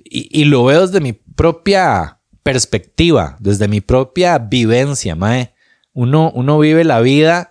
Y, 0.04 0.40
y, 0.40 0.44
lo 0.44 0.64
veo 0.64 0.86
desde 0.86 1.00
mi 1.00 1.12
propia 1.12 2.20
perspectiva, 2.42 3.36
desde 3.40 3.68
mi 3.68 3.80
propia 3.80 4.38
vivencia, 4.38 5.14
mae. 5.16 5.52
Uno, 5.92 6.30
uno 6.34 6.58
vive 6.58 6.84
la 6.84 7.00
vida 7.00 7.50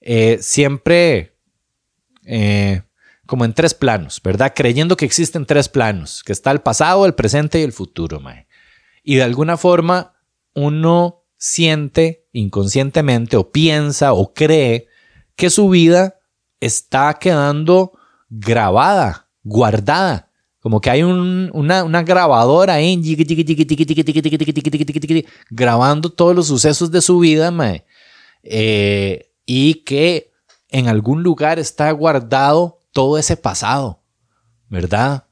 eh, 0.00 0.38
siempre 0.40 1.36
eh, 2.24 2.82
como 3.26 3.44
en 3.44 3.52
tres 3.52 3.74
planos, 3.74 4.20
¿verdad? 4.22 4.52
Creyendo 4.54 4.96
que 4.96 5.04
existen 5.04 5.46
tres 5.46 5.68
planos, 5.68 6.22
que 6.24 6.32
está 6.32 6.50
el 6.50 6.60
pasado, 6.60 7.06
el 7.06 7.14
presente 7.14 7.60
y 7.60 7.62
el 7.62 7.72
futuro, 7.72 8.20
mae. 8.20 8.46
Y 9.02 9.16
de 9.16 9.22
alguna 9.22 9.56
forma 9.56 10.14
uno 10.54 11.24
siente 11.36 12.26
inconscientemente 12.32 13.36
o 13.36 13.50
piensa 13.50 14.12
o 14.12 14.34
cree 14.34 14.88
que 15.36 15.48
su 15.48 15.68
vida 15.68 16.18
está 16.60 17.14
quedando 17.14 17.92
grabada, 18.28 19.28
guardada. 19.42 20.30
Como 20.60 20.80
que 20.80 20.90
hay 20.90 21.02
una, 21.02 21.84
una, 21.84 22.02
grabadora 22.02 22.74
ahí 22.74 23.00
grabando 25.50 26.10
todos 26.10 26.36
los 26.36 26.48
sucesos 26.48 26.90
de 26.90 27.00
su 27.00 27.18
vida, 27.18 27.50
mae. 27.50 27.86
Eh, 28.42 29.29
y 29.52 29.82
que 29.82 30.30
en 30.68 30.86
algún 30.86 31.24
lugar 31.24 31.58
está 31.58 31.90
guardado 31.90 32.84
todo 32.92 33.18
ese 33.18 33.36
pasado, 33.36 34.00
¿verdad? 34.68 35.24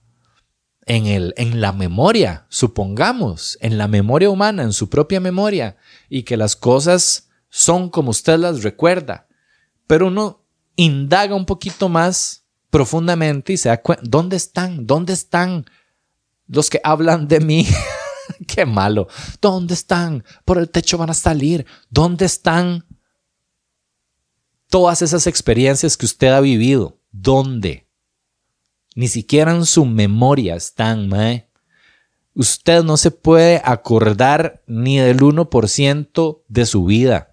En, 0.87 1.07
el, 1.07 1.35
en 1.37 1.61
la 1.61 1.71
memoria, 1.71 2.45
supongamos, 2.49 3.57
en 3.61 3.79
la 3.79 3.87
memoria 3.87 4.29
humana, 4.29 4.65
en 4.65 4.73
su 4.73 4.91
propia 4.91 5.21
memoria, 5.21 5.77
y 6.09 6.25
que 6.25 6.37
las 6.37 6.57
cosas 6.57 7.29
son 7.49 7.91
como 7.91 8.11
usted 8.11 8.41
las 8.41 8.65
recuerda. 8.65 9.29
Pero 9.87 10.09
uno 10.09 10.43
indaga 10.75 11.37
un 11.37 11.47
poquito 11.47 11.89
más 11.89 12.45
profundamente 12.71 13.53
y 13.53 13.57
se 13.57 13.69
da 13.69 13.81
cuenta, 13.81 14.03
¿dónde 14.05 14.35
están? 14.35 14.85
¿Dónde 14.85 15.13
están 15.13 15.65
los 16.49 16.71
que 16.71 16.81
hablan 16.83 17.29
de 17.29 17.39
mí? 17.39 17.69
Qué 18.49 18.67
malo. 18.67 19.07
¿Dónde 19.41 19.75
están? 19.75 20.25
Por 20.45 20.59
el 20.59 20.71
techo 20.71 20.99
van 20.99 21.11
a 21.11 21.15
salir. 21.15 21.67
¿Dónde 21.89 22.25
están 22.25 22.85
todas 24.69 25.03
esas 25.03 25.27
experiencias 25.27 25.97
que 25.97 26.07
usted 26.07 26.29
ha 26.29 26.41
vivido. 26.41 26.99
¿Dónde? 27.11 27.87
Ni 28.95 29.09
siquiera 29.09 29.55
en 29.55 29.67
su 29.67 29.85
memoria 29.85 30.57
están, 30.57 31.09
mae. 31.09 31.49
Usted 32.35 32.85
no 32.85 32.97
se 32.97 33.11
puede 33.11 33.61
acordar 33.65 34.63
ni 34.67 34.99
del 34.99 35.21
1% 35.21 36.43
de 36.47 36.67
su 36.67 36.85
vida. 36.85 37.33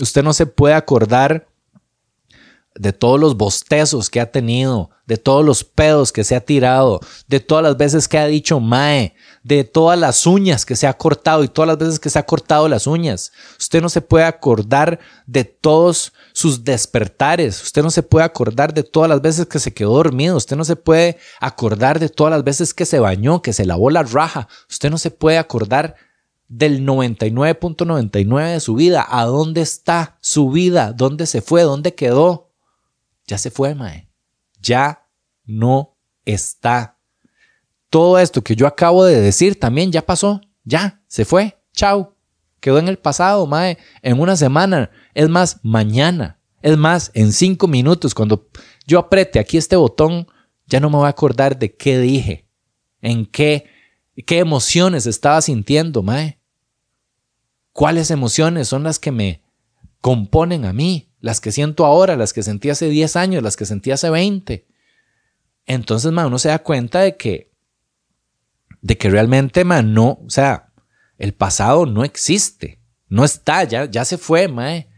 Usted 0.00 0.22
no 0.22 0.32
se 0.32 0.46
puede 0.46 0.74
acordar 0.74 1.48
de 2.76 2.92
todos 2.92 3.20
los 3.20 3.36
bostezos 3.36 4.10
que 4.10 4.20
ha 4.20 4.32
tenido, 4.32 4.90
de 5.06 5.16
todos 5.16 5.44
los 5.44 5.62
pedos 5.62 6.10
que 6.10 6.24
se 6.24 6.34
ha 6.34 6.40
tirado, 6.40 7.00
de 7.28 7.38
todas 7.38 7.62
las 7.62 7.76
veces 7.76 8.08
que 8.08 8.18
ha 8.18 8.26
dicho 8.26 8.58
mae, 8.58 9.14
de 9.44 9.62
todas 9.62 9.98
las 9.98 10.26
uñas 10.26 10.66
que 10.66 10.74
se 10.74 10.86
ha 10.86 10.94
cortado 10.94 11.44
y 11.44 11.48
todas 11.48 11.68
las 11.68 11.78
veces 11.78 12.00
que 12.00 12.10
se 12.10 12.18
ha 12.18 12.26
cortado 12.26 12.68
las 12.68 12.86
uñas. 12.86 13.30
Usted 13.60 13.80
no 13.80 13.88
se 13.88 14.00
puede 14.00 14.24
acordar 14.24 14.98
de 15.26 15.44
todos 15.44 16.12
sus 16.32 16.64
despertares. 16.64 17.62
Usted 17.62 17.82
no 17.82 17.90
se 17.90 18.02
puede 18.02 18.24
acordar 18.24 18.74
de 18.74 18.82
todas 18.82 19.08
las 19.08 19.22
veces 19.22 19.46
que 19.46 19.60
se 19.60 19.72
quedó 19.72 19.94
dormido. 19.94 20.36
Usted 20.36 20.56
no 20.56 20.64
se 20.64 20.76
puede 20.76 21.18
acordar 21.40 22.00
de 22.00 22.08
todas 22.08 22.32
las 22.32 22.42
veces 22.42 22.74
que 22.74 22.86
se 22.86 22.98
bañó, 22.98 23.40
que 23.40 23.52
se 23.52 23.66
lavó 23.66 23.90
la 23.90 24.02
raja. 24.02 24.48
Usted 24.68 24.90
no 24.90 24.98
se 24.98 25.10
puede 25.12 25.38
acordar 25.38 25.94
del 26.48 26.84
99.99 26.84 28.52
de 28.52 28.60
su 28.60 28.74
vida. 28.74 29.06
¿A 29.08 29.26
dónde 29.26 29.60
está 29.60 30.16
su 30.20 30.50
vida? 30.50 30.92
¿Dónde 30.92 31.26
se 31.26 31.40
fue? 31.40 31.62
¿Dónde 31.62 31.94
quedó? 31.94 32.53
Ya 33.26 33.38
se 33.38 33.50
fue, 33.50 33.74
Mae. 33.74 34.08
Ya 34.60 35.06
no 35.44 35.96
está. 36.24 36.98
Todo 37.90 38.18
esto 38.18 38.42
que 38.42 38.56
yo 38.56 38.66
acabo 38.66 39.04
de 39.04 39.20
decir 39.20 39.58
también 39.58 39.92
ya 39.92 40.04
pasó. 40.04 40.40
Ya, 40.64 41.02
se 41.06 41.24
fue. 41.24 41.58
Chao 41.72 42.14
quedó 42.64 42.78
en 42.78 42.88
el 42.88 42.96
pasado, 42.96 43.46
mae, 43.46 43.76
en 44.00 44.18
una 44.18 44.36
semana, 44.36 44.90
es 45.12 45.28
más, 45.28 45.60
mañana, 45.62 46.40
es 46.62 46.78
más, 46.78 47.10
en 47.12 47.30
cinco 47.34 47.68
minutos, 47.68 48.14
cuando 48.14 48.48
yo 48.86 48.98
apriete 48.98 49.38
aquí 49.38 49.58
este 49.58 49.76
botón, 49.76 50.26
ya 50.66 50.80
no 50.80 50.88
me 50.88 50.96
voy 50.96 51.04
a 51.04 51.10
acordar 51.10 51.58
de 51.58 51.76
qué 51.76 51.98
dije, 51.98 52.48
en 53.02 53.26
qué, 53.26 53.66
qué 54.26 54.38
emociones 54.38 55.04
estaba 55.04 55.42
sintiendo, 55.42 56.02
mae. 56.02 56.38
¿Cuáles 57.74 58.10
emociones 58.10 58.66
son 58.66 58.82
las 58.84 58.98
que 58.98 59.12
me 59.12 59.42
componen 60.00 60.64
a 60.64 60.72
mí? 60.72 61.10
Las 61.24 61.40
que 61.40 61.52
siento 61.52 61.86
ahora, 61.86 62.16
las 62.16 62.34
que 62.34 62.42
sentí 62.42 62.68
hace 62.68 62.90
10 62.90 63.16
años, 63.16 63.42
las 63.42 63.56
que 63.56 63.64
sentí 63.64 63.90
hace 63.90 64.10
20. 64.10 64.66
Entonces, 65.64 66.12
mae, 66.12 66.26
uno 66.26 66.38
se 66.38 66.50
da 66.50 66.58
cuenta 66.58 67.00
de 67.00 67.16
que, 67.16 67.50
de 68.82 68.98
que 68.98 69.08
realmente, 69.08 69.64
mae, 69.64 69.82
no, 69.82 70.18
o 70.22 70.28
sea, 70.28 70.70
el 71.16 71.32
pasado 71.32 71.86
no 71.86 72.04
existe. 72.04 72.78
No 73.08 73.24
está, 73.24 73.64
ya, 73.64 73.86
ya 73.86 74.04
se 74.04 74.18
fue, 74.18 74.48
mae. 74.48 74.90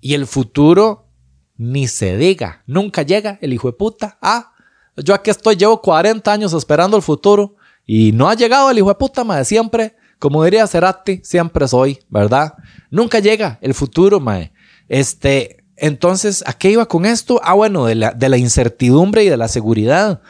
Y 0.00 0.14
el 0.14 0.26
futuro 0.26 1.10
ni 1.58 1.88
se 1.88 2.16
diga. 2.16 2.62
Nunca 2.66 3.02
llega 3.02 3.38
el 3.42 3.52
hijo 3.52 3.68
de 3.68 3.76
puta. 3.76 4.16
Ah, 4.22 4.54
yo 4.96 5.12
aquí 5.12 5.28
estoy, 5.28 5.56
llevo 5.56 5.82
40 5.82 6.32
años 6.32 6.54
esperando 6.54 6.96
el 6.96 7.02
futuro 7.02 7.56
y 7.84 8.12
no 8.12 8.30
ha 8.30 8.34
llegado 8.34 8.70
el 8.70 8.78
hijo 8.78 8.88
de 8.88 8.94
puta, 8.94 9.24
mae. 9.24 9.44
Siempre, 9.44 9.94
como 10.18 10.42
diría 10.42 10.66
Cerati, 10.66 11.20
siempre 11.22 11.68
soy, 11.68 11.98
¿verdad? 12.08 12.54
Nunca 12.90 13.18
llega 13.18 13.58
el 13.60 13.74
futuro, 13.74 14.18
mae. 14.18 14.54
Este, 14.92 15.64
entonces, 15.76 16.44
¿a 16.46 16.52
qué 16.52 16.70
iba 16.70 16.84
con 16.84 17.06
esto? 17.06 17.40
Ah, 17.42 17.54
bueno, 17.54 17.86
de 17.86 17.94
la, 17.94 18.36
incertidumbre 18.36 19.24
y 19.24 19.30
de 19.30 19.38
la 19.38 19.48
seguridad. 19.48 20.20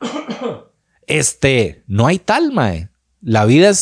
Este, 1.06 1.84
no 1.86 2.06
hay 2.06 2.18
tal, 2.18 2.50
mae. 2.50 2.88
La 3.20 3.44
vida 3.44 3.68
es 3.68 3.78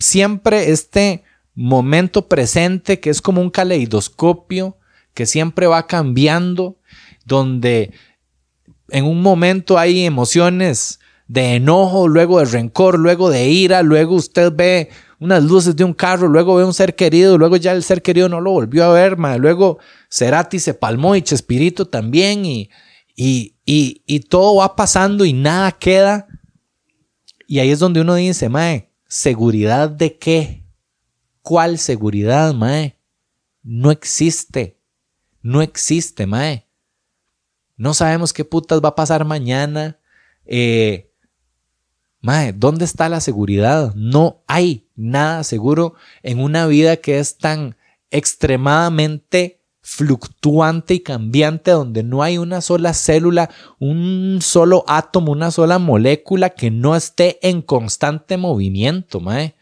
siempre 0.00 0.72
este 0.72 1.22
momento 1.54 2.26
presente 2.26 2.98
que 2.98 3.10
es 3.10 3.22
como 3.22 3.40
un 3.40 3.50
caleidoscopio 3.50 4.76
que 5.14 5.24
siempre 5.24 5.68
va 5.68 5.86
cambiando, 5.86 6.80
donde 7.24 7.92
en 8.88 9.04
un 9.04 9.22
momento 9.22 9.78
hay 9.78 10.04
emociones 10.04 10.98
de 11.28 11.54
enojo, 11.54 12.08
luego 12.08 12.40
de 12.40 12.46
rencor, 12.46 12.98
luego 12.98 13.30
de 13.30 13.46
ira, 13.48 13.84
luego 13.84 14.16
usted 14.16 14.52
ve 14.52 14.88
unas 15.20 15.42
luces 15.42 15.74
de 15.74 15.84
un 15.84 15.92
carro, 15.92 16.28
luego 16.28 16.56
ve 16.56 16.64
un 16.64 16.74
ser 16.74 16.94
querido, 16.94 17.38
luego 17.38 17.56
ya 17.56 17.72
el 17.72 17.82
ser 17.82 18.02
querido 18.02 18.28
no 18.28 18.40
lo 18.40 18.52
volvió 18.52 18.84
a 18.84 18.92
ver, 18.92 19.18
luego 19.38 19.78
Cerati 20.10 20.58
se 20.58 20.74
palmó 20.74 21.16
y 21.16 21.22
Chespirito 21.22 21.86
también 21.86 22.46
y, 22.46 22.70
y, 23.16 23.54
y, 23.66 24.20
todo 24.20 24.56
va 24.56 24.76
pasando 24.76 25.24
y 25.24 25.32
nada 25.32 25.72
queda. 25.72 26.28
Y 27.48 27.58
ahí 27.58 27.70
es 27.70 27.80
donde 27.80 28.00
uno 28.00 28.14
dice, 28.14 28.48
mae, 28.48 28.90
¿seguridad 29.08 29.90
de 29.90 30.16
qué? 30.18 30.64
¿Cuál 31.42 31.78
seguridad, 31.78 32.54
mae? 32.54 32.98
No 33.62 33.90
existe. 33.90 34.78
No 35.42 35.62
existe, 35.62 36.26
mae. 36.26 36.68
No 37.76 37.94
sabemos 37.94 38.32
qué 38.32 38.44
putas 38.44 38.80
va 38.82 38.90
a 38.90 38.94
pasar 38.94 39.24
mañana. 39.24 39.98
Eh, 40.44 41.07
mae, 42.20 42.52
¿dónde 42.52 42.84
está 42.84 43.08
la 43.08 43.20
seguridad? 43.20 43.94
No 43.94 44.42
hay 44.46 44.88
nada 44.96 45.44
seguro 45.44 45.94
en 46.22 46.40
una 46.40 46.66
vida 46.66 46.96
que 46.96 47.18
es 47.18 47.38
tan 47.38 47.76
extremadamente 48.10 49.58
fluctuante 49.80 50.94
y 50.94 51.00
cambiante 51.00 51.70
donde 51.70 52.02
no 52.02 52.22
hay 52.22 52.36
una 52.36 52.60
sola 52.60 52.92
célula, 52.92 53.48
un 53.78 54.38
solo 54.42 54.84
átomo, 54.86 55.32
una 55.32 55.50
sola 55.50 55.78
molécula 55.78 56.50
que 56.50 56.70
no 56.70 56.94
esté 56.94 57.38
en 57.48 57.62
constante 57.62 58.36
movimiento, 58.36 59.20
mae. 59.20 59.54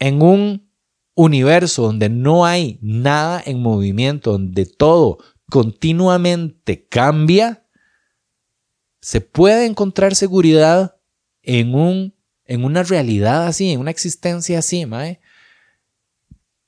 En 0.00 0.22
un 0.22 0.68
universo 1.14 1.82
donde 1.82 2.08
no 2.08 2.44
hay 2.44 2.78
nada 2.82 3.40
en 3.44 3.60
movimiento, 3.60 4.32
donde 4.32 4.66
todo 4.66 5.18
continuamente 5.48 6.86
cambia, 6.88 7.64
se 9.00 9.20
puede 9.20 9.66
encontrar 9.66 10.14
seguridad 10.14 10.91
en, 11.42 11.74
un, 11.74 12.14
en 12.44 12.64
una 12.64 12.82
realidad 12.82 13.46
así, 13.46 13.70
en 13.70 13.80
una 13.80 13.90
existencia 13.90 14.58
así, 14.58 14.86
mae, 14.86 15.20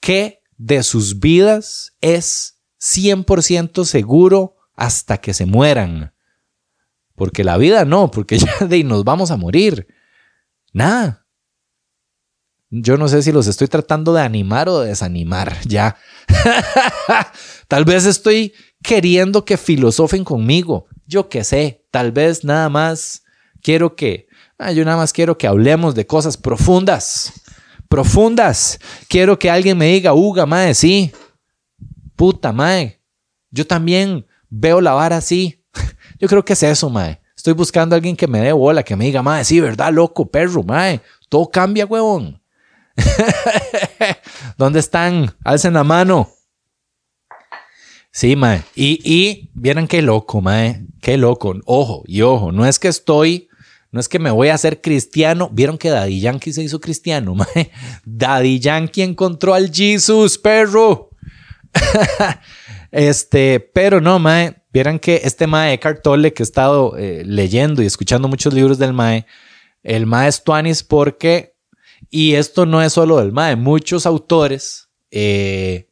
que 0.01 0.43
de 0.57 0.83
sus 0.83 1.19
vidas 1.21 1.97
es 2.01 2.61
100% 2.81 3.85
seguro 3.85 4.57
hasta 4.75 5.19
que 5.19 5.35
se 5.35 5.47
mueran. 5.47 6.13
Porque 7.15 7.45
la 7.45 7.57
vida 7.57 7.85
no, 7.85 8.11
porque 8.11 8.39
ya 8.61 8.67
de 8.67 8.85
nos 8.85 9.05
vamos 9.05 9.31
a 9.31 9.37
morir. 9.37 9.87
Nada. 10.73 11.27
Yo 12.71 12.97
no 12.97 13.07
sé 13.07 13.23
si 13.23 13.31
los 13.31 13.47
estoy 13.47 13.69
tratando 13.69 14.13
de 14.13 14.23
animar 14.23 14.69
o 14.69 14.81
de 14.81 14.89
desanimar, 14.89 15.57
ya. 15.67 15.97
Tal 17.69 17.85
vez 17.85 18.05
estoy 18.05 18.53
queriendo 18.83 19.45
que 19.45 19.57
filosofen 19.57 20.25
conmigo. 20.25 20.87
Yo 21.07 21.29
qué 21.29 21.45
sé, 21.45 21.87
tal 21.91 22.11
vez 22.11 22.43
nada 22.43 22.69
más 22.69 23.23
quiero 23.63 23.95
que, 23.95 24.27
ah, 24.59 24.73
yo 24.73 24.85
nada 24.85 24.97
más 24.97 25.13
quiero 25.13 25.37
que 25.37 25.47
hablemos 25.47 25.95
de 25.95 26.07
cosas 26.07 26.37
profundas, 26.37 27.33
profundas. 27.89 28.79
Quiero 29.09 29.39
que 29.39 29.51
alguien 29.51 29.79
me 29.79 29.87
diga, 29.87 30.15
Uga, 30.15 30.47
mae, 30.47 30.75
sí, 30.75 31.13
puta, 32.17 32.53
mae. 32.53 33.01
Yo 33.51 33.67
también 33.67 34.27
veo 34.49 34.81
la 34.81 34.93
vara 34.93 35.17
así. 35.17 35.63
yo 36.19 36.29
creo 36.29 36.45
que 36.45 36.55
es 36.55 36.63
eso, 36.63 36.91
mae. 36.91 37.21
Estoy 37.37 37.53
buscando 37.53 37.95
a 37.95 37.99
alguien 37.99 38.17
que 38.17 38.27
me 38.27 38.41
dé 38.41 38.53
bola, 38.53 38.83
que 38.83 38.97
me 38.97 39.05
diga, 39.05 39.23
mae, 39.23 39.45
sí, 39.45 39.61
¿verdad, 39.61 39.93
loco, 39.93 40.31
perro, 40.31 40.63
mae? 40.63 41.01
Todo 41.29 41.51
cambia, 41.51 41.87
huevón. 41.87 42.41
¿Dónde 44.57 44.79
están? 44.79 45.35
Alcen 45.45 45.75
la 45.75 45.85
mano. 45.85 46.31
Sí, 48.13 48.37
mae. 48.37 48.63
Y, 48.75 49.01
y 49.05 49.51
vieran 49.55 49.89
qué 49.89 50.01
loco, 50.01 50.41
mae. 50.41 50.87
Qué 51.01 51.17
loco. 51.17 51.55
Ojo, 51.67 52.05
y 52.07 52.23
ojo, 52.23 52.53
no 52.53 52.65
es 52.65 52.79
que 52.79 52.89
estoy, 52.89 53.49
no 53.95 54.01
es 54.01 54.09
que 54.09 54.19
me 54.19 54.33
voy 54.33 54.49
a 54.49 54.55
hacer 54.55 54.81
cristiano. 54.81 55.49
Vieron 55.53 55.79
que 55.79 55.89
Daddy 55.89 56.19
Yankee 56.19 56.53
se 56.53 56.65
hizo 56.65 56.81
cristiano, 56.81 57.33
mae. 57.37 57.71
Daddy 58.05 58.59
Yankee 58.59 59.03
encontró 59.03 59.55
al 59.55 59.73
Jesus, 59.73 60.37
perro. 60.37 61.11
este, 62.91 63.61
pero 63.61 64.01
no, 64.01 64.19
mae. 64.19 64.57
Vieran 64.73 64.99
que 64.99 65.21
este 65.23 65.47
mae 65.47 65.75
Eckhart 65.75 66.03
Tolle 66.03 66.33
que 66.33 66.43
he 66.43 66.45
estado 66.45 66.97
eh, 66.99 67.23
leyendo 67.25 67.85
y 67.85 67.87
escuchando 67.87 68.27
muchos 68.27 68.53
libros 68.53 68.79
del 68.79 68.93
mae, 68.93 69.27
el 69.85 70.07
mae 70.07 70.29
es 70.29 70.83
porque, 70.83 71.55
y 72.11 72.35
esto 72.35 72.67
no 72.67 72.83
es 72.83 72.95
solo 72.95 73.19
del 73.19 73.31
mae, 73.31 73.55
muchos 73.55 74.07
autores 74.07 74.89
eh, 75.13 75.89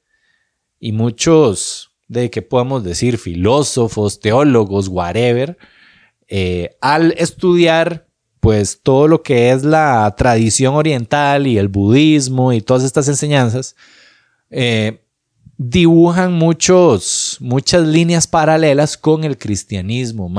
y 0.80 0.90
muchos 0.90 1.92
de 2.08 2.30
que 2.30 2.42
podemos 2.42 2.82
decir 2.82 3.16
filósofos, 3.16 4.18
teólogos, 4.18 4.88
whatever, 4.88 5.56
eh, 6.34 6.78
al 6.80 7.12
estudiar 7.18 8.06
pues 8.40 8.80
todo 8.82 9.06
lo 9.06 9.22
que 9.22 9.50
es 9.50 9.64
la 9.64 10.14
tradición 10.16 10.76
oriental 10.76 11.46
y 11.46 11.58
el 11.58 11.68
budismo 11.68 12.54
y 12.54 12.62
todas 12.62 12.84
estas 12.84 13.06
enseñanzas, 13.08 13.76
eh, 14.48 15.04
dibujan 15.58 16.32
muchos, 16.32 17.36
muchas 17.38 17.86
líneas 17.86 18.26
paralelas 18.26 18.96
con 18.96 19.24
el 19.24 19.36
cristianismo, 19.36 20.32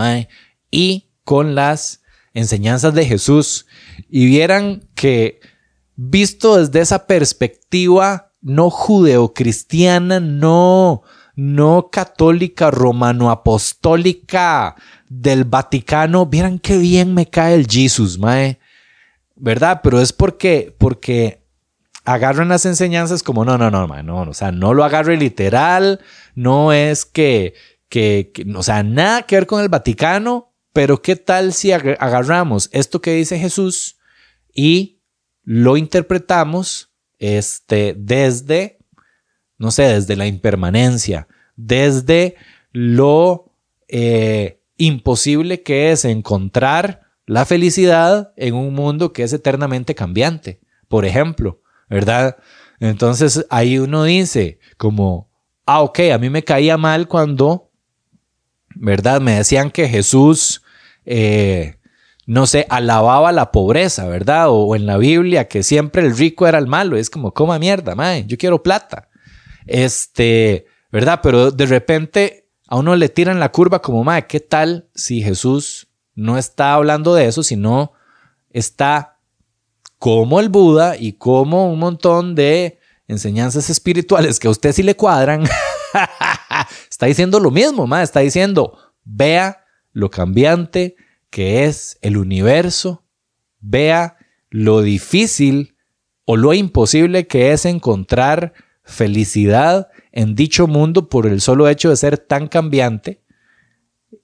y 0.72 1.12
con 1.24 1.54
las 1.54 2.02
enseñanzas 2.34 2.96
de 2.96 3.06
Jesús. 3.06 3.68
Y 4.10 4.26
vieran 4.26 4.90
que 4.96 5.42
visto 5.96 6.58
desde 6.58 6.80
esa 6.80 7.06
perspectiva 7.06 8.34
no 8.42 8.72
judeocristiana, 8.72 10.20
no 10.20 11.04
no 11.36 11.90
católica 11.92 12.72
romano-apostólica 12.72 14.76
del 15.22 15.44
Vaticano, 15.44 16.26
vieran 16.26 16.60
qué 16.60 16.78
bien 16.78 17.14
me 17.14 17.30
cae 17.30 17.56
el 17.56 17.68
Jesus, 17.68 18.18
mae. 18.18 18.60
¿Verdad? 19.36 19.82
Pero 19.84 20.00
es 20.00 20.14
porque, 20.14 20.76
porque 20.78 21.44
agarran 22.06 22.50
las 22.50 22.66
enseñanzas 22.66 23.24
como, 23.24 23.46
no, 23.46 23.58
no, 23.58 23.72
no, 23.72 23.88
mae, 23.88 24.04
no, 24.04 24.22
o 24.22 24.34
sea, 24.34 24.52
no 24.52 24.74
lo 24.74 24.84
agarre 24.84 25.18
literal, 25.18 26.00
no 26.36 26.74
es 26.74 27.06
que, 27.06 27.54
que, 27.90 28.32
o 28.56 28.64
sea, 28.64 28.84
nada 28.84 29.24
que 29.24 29.36
ver 29.36 29.48
con 29.48 29.62
el 29.62 29.70
Vaticano, 29.70 30.54
pero 30.72 31.02
¿qué 31.02 31.16
tal 31.16 31.54
si 31.54 31.72
agarramos 31.72 32.70
esto 32.72 33.02
que 33.02 33.14
dice 33.14 33.38
Jesús 33.38 33.98
y 34.54 35.02
lo 35.44 35.78
interpretamos 35.78 36.92
este, 37.20 37.96
desde 37.98 38.80
no 39.64 39.72
sé, 39.72 39.84
desde 39.84 40.16
la 40.16 40.28
impermanencia, 40.28 41.28
desde 41.56 42.36
lo 42.72 43.54
eh, 43.88 44.60
imposible 44.78 45.62
que 45.64 45.92
es 45.92 46.06
encontrar 46.06 47.02
la 47.26 47.46
felicidad 47.46 48.34
en 48.36 48.56
un 48.56 48.74
mundo 48.74 49.14
que 49.14 49.24
es 49.24 49.34
eternamente 49.34 49.96
cambiante, 49.96 50.60
por 50.88 51.06
ejemplo, 51.06 51.62
¿verdad? 51.90 52.38
Entonces 52.80 53.46
ahí 53.50 53.80
uno 53.80 54.04
dice 54.04 54.60
como, 54.78 55.30
ah, 55.66 55.82
ok, 55.82 56.00
a 56.14 56.18
mí 56.18 56.30
me 56.30 56.44
caía 56.44 56.78
mal 56.78 57.08
cuando, 57.08 57.72
¿verdad? 58.76 59.22
Me 59.22 59.36
decían 59.36 59.72
que 59.72 59.88
Jesús, 59.88 60.64
eh, 61.06 61.78
no 62.26 62.46
sé, 62.46 62.66
alababa 62.70 63.32
la 63.32 63.52
pobreza, 63.52 64.08
¿verdad? 64.08 64.48
O, 64.50 64.76
en 64.76 64.86
la 64.86 64.98
Biblia 64.98 65.48
que 65.48 65.64
siempre 65.64 66.06
el 66.06 66.18
rico 66.18 66.48
era 66.48 66.58
el 66.58 66.68
malo. 66.68 66.98
Es 66.98 67.10
como, 67.10 67.34
coma 67.34 67.60
mierda, 67.60 67.96
mae, 67.96 68.26
yo 68.26 68.38
quiero 68.38 68.64
plata. 68.64 69.10
Este, 69.66 70.66
¿verdad? 70.92 71.20
Pero 71.24 71.52
de 71.52 71.66
repente 71.66 72.43
a 72.74 72.76
uno 72.76 72.96
le 72.96 73.08
tiran 73.08 73.40
la 73.40 73.52
curva 73.52 73.84
como, 73.84 74.04
madre, 74.04 74.26
¿qué 74.26 74.40
tal 74.40 74.90
si 74.96 75.22
Jesús 75.22 75.90
no 76.16 76.40
está 76.40 76.74
hablando 76.74 77.14
de 77.14 77.28
eso, 77.28 77.44
sino 77.44 77.94
está 78.50 79.20
como 80.00 80.40
el 80.40 80.50
Buda 80.50 80.98
y 80.98 81.14
como 81.14 81.72
un 81.72 81.78
montón 81.78 82.34
de 82.34 82.80
enseñanzas 83.08 83.70
espirituales 83.70 84.40
que 84.40 84.48
a 84.48 84.50
usted 84.50 84.72
sí 84.72 84.82
le 84.82 84.96
cuadran? 84.96 85.44
está 86.90 87.06
diciendo 87.06 87.40
lo 87.40 87.52
mismo, 87.52 87.86
madre, 87.86 88.06
está 88.06 88.22
diciendo, 88.22 88.76
vea 89.04 89.66
lo 89.92 90.10
cambiante 90.10 90.96
que 91.30 91.66
es 91.66 92.00
el 92.02 92.18
universo, 92.18 93.04
vea 93.60 94.18
lo 94.50 94.82
difícil 94.82 95.78
o 96.26 96.38
lo 96.38 96.56
imposible 96.56 97.28
que 97.28 97.52
es 97.52 97.66
encontrar 97.66 98.54
felicidad 98.84 99.90
en 100.12 100.36
dicho 100.36 100.68
mundo 100.68 101.10
por 101.10 101.26
el 101.26 101.42
solo 101.42 101.68
hecho 101.68 101.90
de 101.90 101.98
ser 101.98 102.18
tan 102.18 102.48
cambiante 102.48 103.24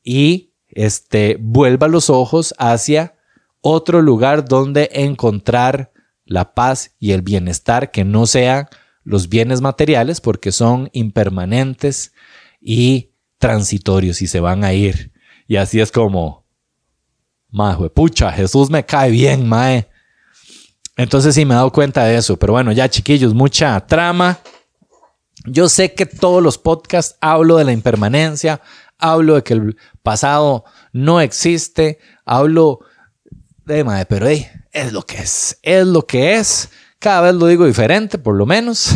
y 0.04 0.54
este, 0.70 1.38
vuelva 1.40 1.88
los 1.88 2.10
ojos 2.10 2.54
hacia 2.58 3.16
otro 3.62 4.02
lugar 4.02 4.46
donde 4.46 4.90
encontrar 4.94 5.92
la 6.26 6.54
paz 6.54 6.96
y 7.00 7.12
el 7.12 7.22
bienestar 7.22 7.92
que 7.92 8.04
no 8.04 8.26
sean 8.26 8.68
los 9.04 9.30
bienes 9.30 9.62
materiales 9.62 10.22
porque 10.22 10.52
son 10.52 10.90
impermanentes 10.94 12.14
y 12.62 13.12
transitorios 13.40 14.22
y 14.22 14.28
se 14.28 14.40
van 14.40 14.64
a 14.64 14.74
ir. 14.74 15.12
Y 15.48 15.56
así 15.56 15.80
es 15.80 15.92
como, 15.92 16.46
pucha, 17.96 18.32
Jesús 18.32 18.70
me 18.70 18.86
cae 18.86 19.10
bien, 19.10 19.48
mae. 19.48 19.90
Entonces 21.00 21.34
sí 21.34 21.46
me 21.46 21.54
he 21.54 21.56
dado 21.56 21.72
cuenta 21.72 22.04
de 22.04 22.18
eso. 22.18 22.36
Pero 22.36 22.52
bueno, 22.52 22.74
ya 22.74 22.90
chiquillos, 22.90 23.34
mucha 23.34 23.80
trama. 23.88 24.40
Yo 25.46 25.70
sé 25.70 25.94
que 25.94 26.06
todos 26.06 26.44
los 26.44 26.58
podcasts 26.58 27.16
hablo 27.22 27.56
de 27.56 27.64
la 27.64 27.72
impermanencia, 27.72 28.60
hablo 28.98 29.36
de 29.36 29.44
que 29.44 29.54
el 29.54 29.78
pasado 30.04 30.66
no 30.92 31.22
existe, 31.22 32.00
hablo 32.26 32.82
de 33.64 33.86
mae, 33.86 34.06
pero 34.08 34.28
hey, 34.28 34.46
es 34.74 34.92
lo 34.92 35.04
que 35.04 35.20
es, 35.20 35.58
es 35.62 35.88
lo 35.88 36.06
que 36.06 36.36
es. 36.36 36.68
Cada 37.00 37.22
vez 37.22 37.36
lo 37.36 37.48
digo 37.48 37.66
diferente, 37.66 38.18
por 38.18 38.36
lo 38.36 38.46
menos. 38.46 38.94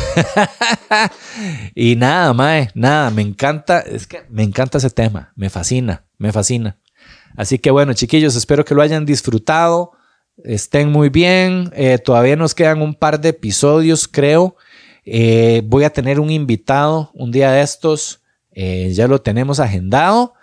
y 1.73 1.95
nada, 1.95 2.33
mae, 2.33 2.69
nada, 2.73 3.11
me 3.11 3.21
encanta, 3.21 3.79
es 3.79 4.07
que 4.07 4.25
me 4.29 4.43
encanta 4.43 4.77
ese 4.77 4.89
tema, 4.89 5.31
me 5.37 5.49
fascina, 5.49 6.03
me 6.17 6.33
fascina. 6.33 6.77
Así 7.37 7.59
que 7.59 7.71
bueno, 7.71 7.93
chiquillos, 7.93 8.35
espero 8.35 8.65
que 8.65 8.75
lo 8.75 8.81
hayan 8.81 9.05
disfrutado, 9.05 9.93
estén 10.43 10.91
muy 10.91 11.09
bien. 11.09 11.71
Eh, 11.75 11.97
todavía 11.97 12.35
nos 12.35 12.55
quedan 12.55 12.81
un 12.81 12.95
par 12.95 13.19
de 13.19 13.29
episodios, 13.29 14.07
creo. 14.07 14.55
Eh, 15.05 15.61
voy 15.65 15.83
a 15.83 15.91
tener 15.91 16.19
un 16.19 16.29
invitado 16.29 17.11
un 17.13 17.31
día 17.31 17.51
de 17.51 17.61
estos, 17.61 18.21
eh, 18.51 18.91
ya 18.93 19.07
lo 19.07 19.21
tenemos 19.21 19.59
agendado. 19.59 20.33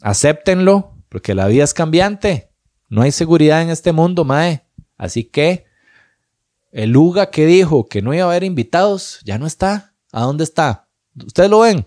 acéptenlo, 0.00 0.94
porque 1.08 1.34
la 1.34 1.46
vida 1.46 1.64
es 1.64 1.74
cambiante. 1.74 2.50
No 2.88 3.02
hay 3.02 3.10
seguridad 3.10 3.62
en 3.62 3.70
este 3.70 3.92
mundo, 3.92 4.24
mae. 4.24 4.64
Así 4.96 5.24
que 5.24 5.64
el 6.70 6.90
Luga 6.90 7.30
que 7.30 7.46
dijo 7.46 7.86
que 7.88 8.02
no 8.02 8.12
iba 8.14 8.24
a 8.24 8.28
haber 8.28 8.44
invitados, 8.44 9.20
ya 9.24 9.38
no 9.38 9.46
está. 9.46 9.94
¿A 10.12 10.22
dónde 10.22 10.44
está? 10.44 10.88
¿Ustedes 11.24 11.50
lo 11.50 11.60
ven? 11.60 11.86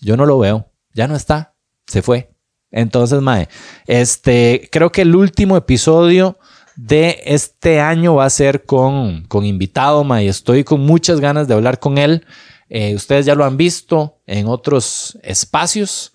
Yo 0.00 0.16
no 0.16 0.26
lo 0.26 0.38
veo. 0.38 0.70
Ya 0.94 1.08
no 1.08 1.16
está. 1.16 1.54
Se 1.86 2.02
fue. 2.02 2.37
Entonces, 2.70 3.20
Mae, 3.20 3.48
este, 3.86 4.68
creo 4.70 4.92
que 4.92 5.02
el 5.02 5.14
último 5.14 5.56
episodio 5.56 6.38
de 6.76 7.20
este 7.24 7.80
año 7.80 8.16
va 8.16 8.26
a 8.26 8.30
ser 8.30 8.64
con, 8.64 9.24
con 9.24 9.44
invitado, 9.44 10.04
Mae. 10.04 10.28
Estoy 10.28 10.64
con 10.64 10.80
muchas 10.80 11.20
ganas 11.20 11.48
de 11.48 11.54
hablar 11.54 11.80
con 11.80 11.98
él. 11.98 12.24
Eh, 12.68 12.94
ustedes 12.94 13.26
ya 13.26 13.34
lo 13.34 13.44
han 13.44 13.56
visto 13.56 14.20
en 14.26 14.46
otros 14.46 15.18
espacios. 15.22 16.12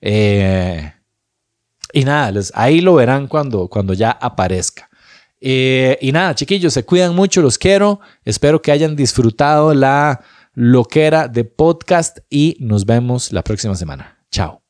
Eh, 0.00 0.92
y 1.92 2.04
nada, 2.04 2.30
les, 2.32 2.52
ahí 2.54 2.80
lo 2.80 2.94
verán 2.94 3.26
cuando, 3.26 3.68
cuando 3.68 3.94
ya 3.94 4.10
aparezca. 4.10 4.88
Eh, 5.40 5.98
y 6.00 6.12
nada, 6.12 6.34
chiquillos, 6.34 6.72
se 6.72 6.84
cuidan 6.84 7.14
mucho, 7.14 7.42
los 7.42 7.58
quiero. 7.58 8.00
Espero 8.24 8.62
que 8.62 8.72
hayan 8.72 8.96
disfrutado 8.96 9.74
la 9.74 10.22
loquera 10.54 11.28
de 11.28 11.44
podcast 11.44 12.18
y 12.30 12.56
nos 12.60 12.86
vemos 12.86 13.32
la 13.32 13.42
próxima 13.42 13.74
semana. 13.74 14.18
Chao. 14.30 14.63